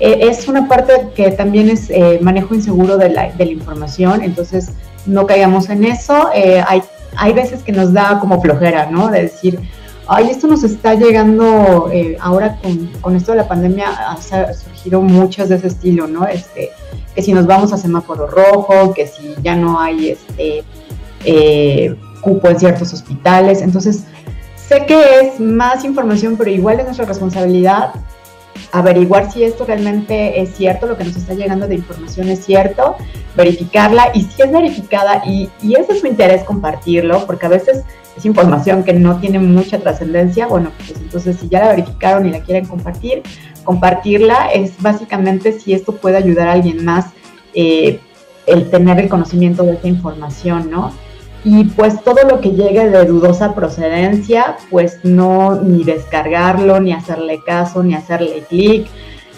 eh, 0.00 0.20
es 0.22 0.48
una 0.48 0.66
parte 0.66 1.08
que 1.14 1.30
también 1.30 1.68
es 1.68 1.90
eh, 1.90 2.18
manejo 2.22 2.54
inseguro 2.54 2.96
de 2.96 3.10
la, 3.10 3.30
de 3.32 3.44
la, 3.44 3.52
información, 3.52 4.22
entonces 4.22 4.70
no 5.04 5.26
caigamos 5.26 5.68
en 5.68 5.84
eso. 5.84 6.30
Eh, 6.34 6.64
hay, 6.66 6.82
hay 7.16 7.34
veces 7.34 7.62
que 7.62 7.70
nos 7.70 7.92
da 7.92 8.18
como 8.18 8.40
flojera, 8.40 8.90
¿no? 8.90 9.08
De 9.08 9.22
decir, 9.22 9.60
ay, 10.08 10.30
esto 10.30 10.46
nos 10.46 10.64
está 10.64 10.94
llegando 10.94 11.90
ahora 12.20 12.56
con, 12.62 12.86
con, 13.02 13.14
esto 13.14 13.32
de 13.32 13.38
la 13.38 13.48
pandemia, 13.48 13.88
ha 13.88 14.16
surgido 14.54 15.02
muchas 15.02 15.50
de 15.50 15.56
ese 15.56 15.66
estilo, 15.66 16.06
¿no? 16.06 16.26
Este, 16.26 16.70
que 17.14 17.20
si 17.20 17.34
nos 17.34 17.46
vamos 17.46 17.72
a 17.74 17.76
semáforo 17.76 18.26
rojo, 18.26 18.94
que 18.94 19.06
si 19.06 19.34
ya 19.42 19.54
no 19.54 19.78
hay 19.78 20.10
este 20.10 20.64
cupo 22.22 22.48
en 22.48 22.58
ciertos 22.58 22.94
hospitales, 22.94 23.60
entonces 23.60 24.04
sé 24.56 24.86
que 24.86 25.02
es 25.20 25.40
más 25.40 25.84
información, 25.84 26.36
pero 26.38 26.50
igual 26.50 26.78
es 26.78 26.86
nuestra 26.86 27.04
responsabilidad 27.04 27.92
averiguar 28.72 29.30
si 29.32 29.44
esto 29.44 29.64
realmente 29.64 30.40
es 30.40 30.54
cierto, 30.54 30.86
lo 30.86 30.96
que 30.96 31.04
nos 31.04 31.16
está 31.16 31.34
llegando 31.34 31.66
de 31.66 31.74
información 31.74 32.28
es 32.28 32.44
cierto, 32.44 32.96
verificarla 33.36 34.10
y 34.14 34.22
si 34.22 34.42
es 34.42 34.52
verificada 34.52 35.22
y, 35.26 35.48
y 35.62 35.74
ese 35.74 35.92
es 35.92 36.00
su 36.00 36.06
interés 36.06 36.44
compartirlo, 36.44 37.26
porque 37.26 37.46
a 37.46 37.50
veces 37.50 37.84
es 38.16 38.24
información 38.24 38.84
que 38.84 38.92
no 38.92 39.18
tiene 39.18 39.38
mucha 39.38 39.78
trascendencia, 39.78 40.46
bueno, 40.46 40.70
pues 40.76 41.00
entonces 41.00 41.36
si 41.36 41.48
ya 41.48 41.60
la 41.60 41.68
verificaron 41.68 42.26
y 42.26 42.30
la 42.30 42.40
quieren 42.40 42.66
compartir, 42.66 43.22
compartirla 43.64 44.50
es 44.52 44.80
básicamente 44.80 45.52
si 45.52 45.72
esto 45.72 45.96
puede 45.96 46.16
ayudar 46.16 46.48
a 46.48 46.52
alguien 46.52 46.84
más 46.84 47.06
eh, 47.54 48.00
el 48.46 48.70
tener 48.70 48.98
el 48.98 49.08
conocimiento 49.08 49.62
de 49.62 49.72
esta 49.72 49.88
información, 49.88 50.70
¿no? 50.70 50.92
Y 51.44 51.64
pues 51.64 52.02
todo 52.02 52.28
lo 52.28 52.40
que 52.40 52.50
llegue 52.50 52.88
de 52.90 53.04
dudosa 53.06 53.54
procedencia, 53.54 54.56
pues 54.70 54.98
no 55.04 55.56
ni 55.60 55.84
descargarlo, 55.84 56.80
ni 56.80 56.92
hacerle 56.92 57.40
caso, 57.44 57.82
ni 57.82 57.94
hacerle 57.94 58.44
clic, 58.48 58.86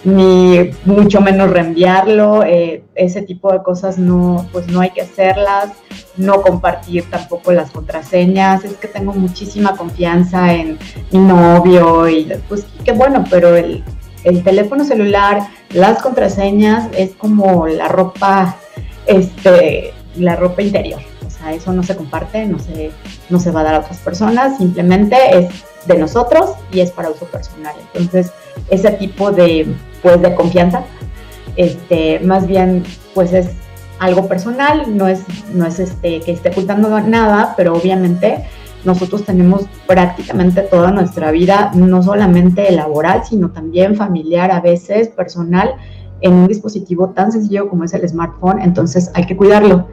ni 0.04 0.70
mucho 0.84 1.20
menos 1.20 1.50
reenviarlo, 1.50 2.42
eh, 2.42 2.82
ese 2.96 3.22
tipo 3.22 3.52
de 3.52 3.62
cosas 3.62 3.98
no, 3.98 4.48
pues 4.52 4.66
no 4.66 4.80
hay 4.80 4.90
que 4.90 5.02
hacerlas, 5.02 5.70
no 6.16 6.42
compartir 6.42 7.08
tampoco 7.08 7.52
las 7.52 7.70
contraseñas, 7.70 8.64
es 8.64 8.74
que 8.74 8.88
tengo 8.88 9.12
muchísima 9.12 9.76
confianza 9.76 10.52
en 10.54 10.78
mi 11.12 11.20
novio 11.20 12.08
y 12.08 12.32
pues 12.48 12.66
qué 12.84 12.90
bueno, 12.90 13.24
pero 13.30 13.54
el, 13.54 13.84
el 14.24 14.42
teléfono 14.42 14.84
celular, 14.84 15.46
las 15.70 16.02
contraseñas 16.02 16.88
es 16.98 17.12
como 17.12 17.68
la 17.68 17.86
ropa, 17.86 18.56
este, 19.06 19.94
la 20.16 20.34
ropa 20.34 20.62
interior 20.62 21.11
eso 21.50 21.72
no 21.72 21.82
se 21.82 21.96
comparte, 21.96 22.46
no 22.46 22.58
se, 22.58 22.92
no 23.30 23.38
se 23.40 23.50
va 23.50 23.60
a 23.60 23.64
dar 23.64 23.74
a 23.74 23.78
otras 23.80 23.98
personas, 23.98 24.58
simplemente 24.58 25.16
es 25.32 25.64
de 25.86 25.98
nosotros 25.98 26.50
y 26.72 26.80
es 26.80 26.90
para 26.90 27.10
uso 27.10 27.26
personal. 27.26 27.74
Entonces, 27.94 28.32
ese 28.70 28.90
tipo 28.92 29.32
de, 29.32 29.74
pues, 30.02 30.20
de 30.20 30.34
confianza, 30.34 30.84
este, 31.56 32.20
más 32.20 32.46
bien, 32.46 32.84
pues 33.14 33.32
es 33.32 33.50
algo 33.98 34.28
personal, 34.28 34.96
no 34.96 35.08
es, 35.08 35.22
no 35.54 35.66
es 35.66 35.78
este, 35.78 36.20
que 36.20 36.32
esté 36.32 36.50
ocultando 36.50 37.00
nada, 37.00 37.54
pero 37.56 37.74
obviamente 37.74 38.44
nosotros 38.84 39.24
tenemos 39.24 39.66
prácticamente 39.86 40.62
toda 40.62 40.90
nuestra 40.90 41.30
vida, 41.30 41.70
no 41.74 42.02
solamente 42.02 42.70
laboral, 42.72 43.24
sino 43.24 43.50
también 43.50 43.94
familiar, 43.94 44.50
a 44.50 44.60
veces 44.60 45.08
personal, 45.08 45.74
en 46.20 46.34
un 46.34 46.48
dispositivo 46.48 47.10
tan 47.10 47.30
sencillo 47.32 47.68
como 47.68 47.84
es 47.84 47.94
el 47.94 48.08
smartphone, 48.08 48.60
entonces 48.60 49.10
hay 49.14 49.24
que 49.24 49.36
cuidarlo. 49.36 49.86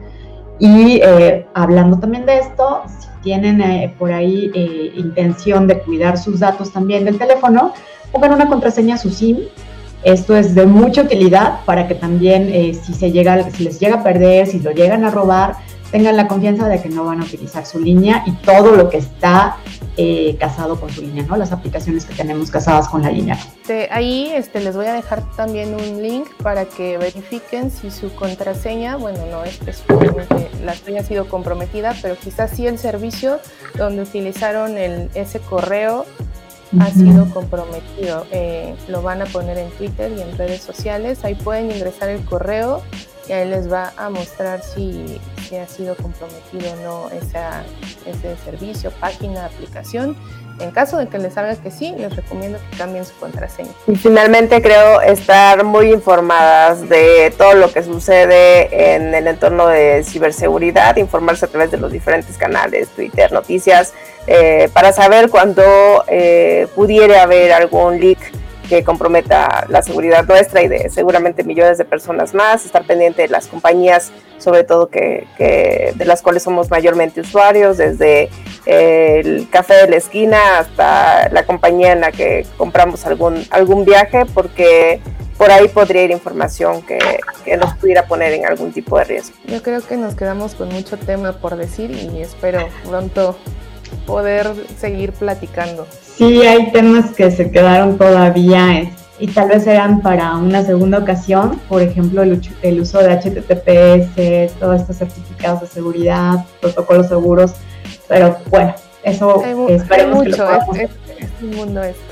Y 0.60 1.00
eh, 1.02 1.46
hablando 1.54 1.98
también 1.98 2.26
de 2.26 2.38
esto, 2.38 2.82
si 2.86 3.08
tienen 3.22 3.62
eh, 3.62 3.94
por 3.98 4.12
ahí 4.12 4.50
eh, 4.54 4.92
intención 4.94 5.66
de 5.66 5.78
cuidar 5.78 6.18
sus 6.18 6.38
datos 6.38 6.70
también 6.70 7.06
del 7.06 7.18
teléfono, 7.18 7.72
pongan 8.12 8.34
una 8.34 8.46
contraseña 8.46 8.96
a 8.96 8.98
su 8.98 9.08
SIM. 9.08 9.38
Esto 10.02 10.36
es 10.36 10.54
de 10.54 10.66
mucha 10.66 11.02
utilidad 11.02 11.60
para 11.64 11.88
que 11.88 11.94
también 11.94 12.74
si, 12.74 12.94
se 12.94 13.10
llega, 13.10 13.50
si 13.50 13.64
les 13.64 13.78
llega 13.80 13.96
a 13.96 14.02
perder, 14.02 14.46
si 14.46 14.58
lo 14.60 14.70
llegan 14.70 15.04
a 15.04 15.10
robar, 15.10 15.56
tengan 15.90 16.16
la 16.16 16.28
confianza 16.28 16.68
de 16.68 16.80
que 16.80 16.88
no 16.88 17.04
van 17.04 17.20
a 17.20 17.24
utilizar 17.24 17.66
su 17.66 17.78
línea 17.78 18.22
y 18.26 18.32
todo 18.32 18.76
lo 18.76 18.88
que 18.88 18.98
está 18.98 19.56
eh, 19.96 20.36
casado 20.38 20.80
con 20.80 20.90
su 20.90 21.02
línea, 21.02 21.24
¿no? 21.24 21.36
Las 21.36 21.52
aplicaciones 21.52 22.04
que 22.04 22.14
tenemos 22.14 22.50
casadas 22.50 22.88
con 22.88 23.02
la 23.02 23.10
línea. 23.10 23.38
ahí 23.90 24.30
este, 24.34 24.60
les 24.60 24.76
voy 24.76 24.86
a 24.86 24.94
dejar 24.94 25.22
también 25.36 25.74
un 25.74 26.02
link 26.02 26.26
para 26.42 26.64
que 26.64 26.96
verifiquen 26.96 27.70
si 27.70 27.90
su 27.90 28.12
contraseña, 28.14 28.96
bueno, 28.96 29.18
no 29.30 29.44
específicamente 29.44 30.48
la 30.64 30.74
suya 30.74 31.00
ha 31.00 31.04
sido 31.04 31.28
comprometida, 31.28 31.94
pero 32.00 32.16
quizás 32.16 32.50
sí 32.52 32.66
el 32.66 32.78
servicio 32.78 33.40
donde 33.76 34.02
utilizaron 34.02 34.78
el, 34.78 35.10
ese 35.14 35.40
correo 35.40 36.06
ha 36.78 36.90
sido 36.90 37.28
comprometido. 37.30 38.26
Eh, 38.30 38.74
lo 38.88 39.02
van 39.02 39.22
a 39.22 39.26
poner 39.26 39.58
en 39.58 39.70
Twitter 39.70 40.12
y 40.16 40.22
en 40.22 40.38
redes 40.38 40.62
sociales. 40.62 41.24
Ahí 41.24 41.34
pueden 41.34 41.70
ingresar 41.70 42.10
el 42.10 42.24
correo 42.24 42.82
y 43.28 43.32
ahí 43.32 43.48
les 43.48 43.70
va 43.70 43.92
a 43.96 44.08
mostrar 44.08 44.62
si, 44.62 45.20
si 45.50 45.56
ha 45.56 45.66
sido 45.66 45.96
comprometido 45.96 46.76
no 46.84 47.10
esa, 47.10 47.64
ese 48.06 48.36
servicio, 48.44 48.92
página, 49.00 49.46
aplicación. 49.46 50.16
En 50.60 50.70
caso 50.70 50.98
de 50.98 51.08
que 51.08 51.18
les 51.18 51.34
salga 51.34 51.56
que 51.56 51.70
sí, 51.70 51.92
les 51.96 52.14
recomiendo 52.14 52.58
que 52.70 52.76
cambien 52.76 53.04
su 53.04 53.14
contraseña. 53.16 53.70
Y 53.86 53.96
finalmente 53.96 54.62
creo 54.62 55.00
estar 55.00 55.64
muy 55.64 55.90
informadas 55.90 56.88
de 56.88 57.32
todo 57.36 57.54
lo 57.54 57.72
que 57.72 57.82
sucede 57.82 58.94
en 58.94 59.12
el 59.14 59.26
entorno 59.26 59.66
de 59.66 60.04
ciberseguridad, 60.04 60.96
informarse 60.98 61.46
a 61.46 61.48
través 61.48 61.70
de 61.72 61.78
los 61.78 61.90
diferentes 61.90 62.36
canales, 62.36 62.88
Twitter, 62.90 63.32
noticias, 63.32 63.92
eh, 64.26 64.68
para 64.72 64.92
saber 64.92 65.30
cuando 65.30 65.64
eh, 66.06 66.68
pudiera 66.76 67.22
haber 67.22 67.52
algún 67.52 67.98
leak 67.98 68.18
que 68.68 68.84
comprometa 68.84 69.66
la 69.68 69.82
seguridad 69.82 70.24
nuestra 70.28 70.62
y 70.62 70.68
de 70.68 70.90
seguramente 70.90 71.42
millones 71.42 71.78
de 71.78 71.84
personas 71.84 72.34
más, 72.34 72.64
estar 72.64 72.84
pendiente 72.84 73.22
de 73.22 73.28
las 73.28 73.48
compañías, 73.48 74.12
sobre 74.40 74.64
todo 74.64 74.88
que, 74.88 75.26
de 75.94 76.04
las 76.04 76.22
cuales 76.22 76.42
somos 76.42 76.70
mayormente 76.70 77.20
usuarios, 77.20 77.76
desde 77.76 78.30
el 78.66 79.48
café 79.50 79.74
de 79.74 79.88
la 79.88 79.96
esquina 79.96 80.58
hasta 80.58 81.28
la 81.30 81.44
compañía 81.44 81.92
en 81.92 82.00
la 82.00 82.12
que 82.12 82.46
compramos 82.56 83.06
algún, 83.06 83.44
algún 83.50 83.84
viaje, 83.84 84.26
porque 84.34 85.00
por 85.36 85.50
ahí 85.50 85.68
podría 85.68 86.04
ir 86.04 86.10
información 86.10 86.82
que, 86.82 86.98
que, 87.44 87.56
nos 87.56 87.74
pudiera 87.76 88.06
poner 88.06 88.34
en 88.34 88.44
algún 88.44 88.72
tipo 88.72 88.98
de 88.98 89.04
riesgo. 89.04 89.34
Yo 89.46 89.62
creo 89.62 89.80
que 89.80 89.96
nos 89.96 90.14
quedamos 90.14 90.54
con 90.54 90.68
mucho 90.68 90.98
tema 90.98 91.32
por 91.32 91.56
decir 91.56 91.90
y 91.90 92.20
espero 92.20 92.68
pronto 92.86 93.36
poder 94.06 94.52
seguir 94.78 95.12
platicando. 95.12 95.86
Sí, 96.16 96.42
hay 96.42 96.70
temas 96.72 97.12
que 97.12 97.30
se 97.30 97.50
quedaron 97.50 97.96
todavía 97.96 98.90
y 99.20 99.26
tal 99.28 99.50
vez 99.50 99.66
eran 99.66 100.00
para 100.00 100.36
una 100.36 100.64
segunda 100.64 100.98
ocasión, 100.98 101.60
por 101.68 101.82
ejemplo, 101.82 102.22
el, 102.22 102.80
uso 102.80 102.98
de 103.00 103.12
HTTPS, 103.12 104.58
todos 104.58 104.80
estos 104.80 104.96
certificados 104.96 105.60
de 105.60 105.66
seguridad, 105.66 106.46
protocolos 106.60 107.08
seguros, 107.08 107.52
pero 108.08 108.38
bueno, 108.48 108.74
Eso 109.02 109.42
esperemos 109.68 110.22
que 110.22 110.30
lo 110.30 110.50
es, 110.74 110.90
un 111.42 111.50
mundo 111.50 111.82
esto. 111.82 112.02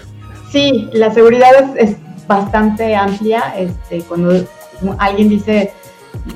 Sí, 0.52 0.88
la 0.92 1.12
seguridad 1.12 1.50
es, 1.76 1.96
bastante 2.26 2.94
amplia. 2.94 3.54
Este, 3.56 4.02
cuando 4.02 4.44
alguien 4.98 5.30
dice 5.30 5.72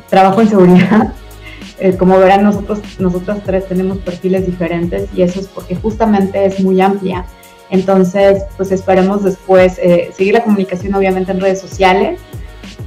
trabajo 0.09 0.41
en 0.41 0.49
seguridad, 0.49 1.13
eh, 1.79 1.95
como 1.99 2.19
verán 2.19 2.45
nosotros, 2.45 2.81
nosotras 2.99 3.41
tres 3.45 3.69
tenemos 3.69 3.99
perfiles 3.99 4.47
diferentes 4.47 5.07
y 5.15 5.21
eso 5.21 5.41
es 5.41 5.49
porque 5.49 5.75
justamente 5.77 6.47
es 6.47 6.61
muy 6.61 6.81
amplia. 6.81 7.27
Entonces, 7.73 8.45
pues 8.59 8.71
esperemos 8.71 9.25
después 9.25 9.79
eh, 9.79 10.11
seguir 10.15 10.35
la 10.35 10.45
comunicación 10.45 10.95
obviamente 10.95 11.33
en 11.33 11.41
redes 11.41 11.59
sociales 11.59 12.21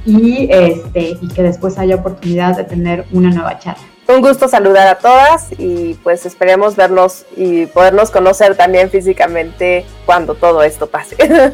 y, 0.06 0.48
este, 0.48 1.18
y 1.20 1.28
que 1.28 1.42
después 1.42 1.76
haya 1.76 1.96
oportunidad 1.96 2.56
de 2.56 2.62
tener 2.62 3.04
una 3.12 3.30
nueva 3.30 3.58
charla. 3.58 3.82
Un 4.08 4.20
gusto 4.20 4.46
saludar 4.46 4.86
a 4.86 4.98
todas 4.98 5.48
y 5.58 5.94
pues 6.04 6.24
esperemos 6.24 6.76
vernos 6.76 7.26
y 7.36 7.66
podernos 7.66 8.12
conocer 8.12 8.56
también 8.56 8.88
físicamente 8.88 9.84
cuando 10.06 10.36
todo 10.36 10.62
esto 10.62 10.86
pase. 10.86 11.16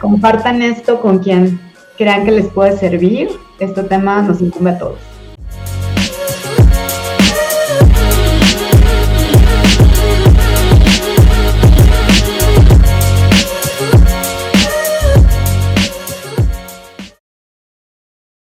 Compartan 0.00 0.62
esto 0.62 1.00
con 1.00 1.18
quien 1.18 1.60
crean 1.98 2.24
que 2.24 2.30
les 2.30 2.46
puede 2.46 2.78
servir. 2.78 3.28
Este 3.58 3.82
tema 3.82 4.22
nos 4.22 4.40
incumbe 4.40 4.70
a 4.70 4.78
todos. 4.78 5.13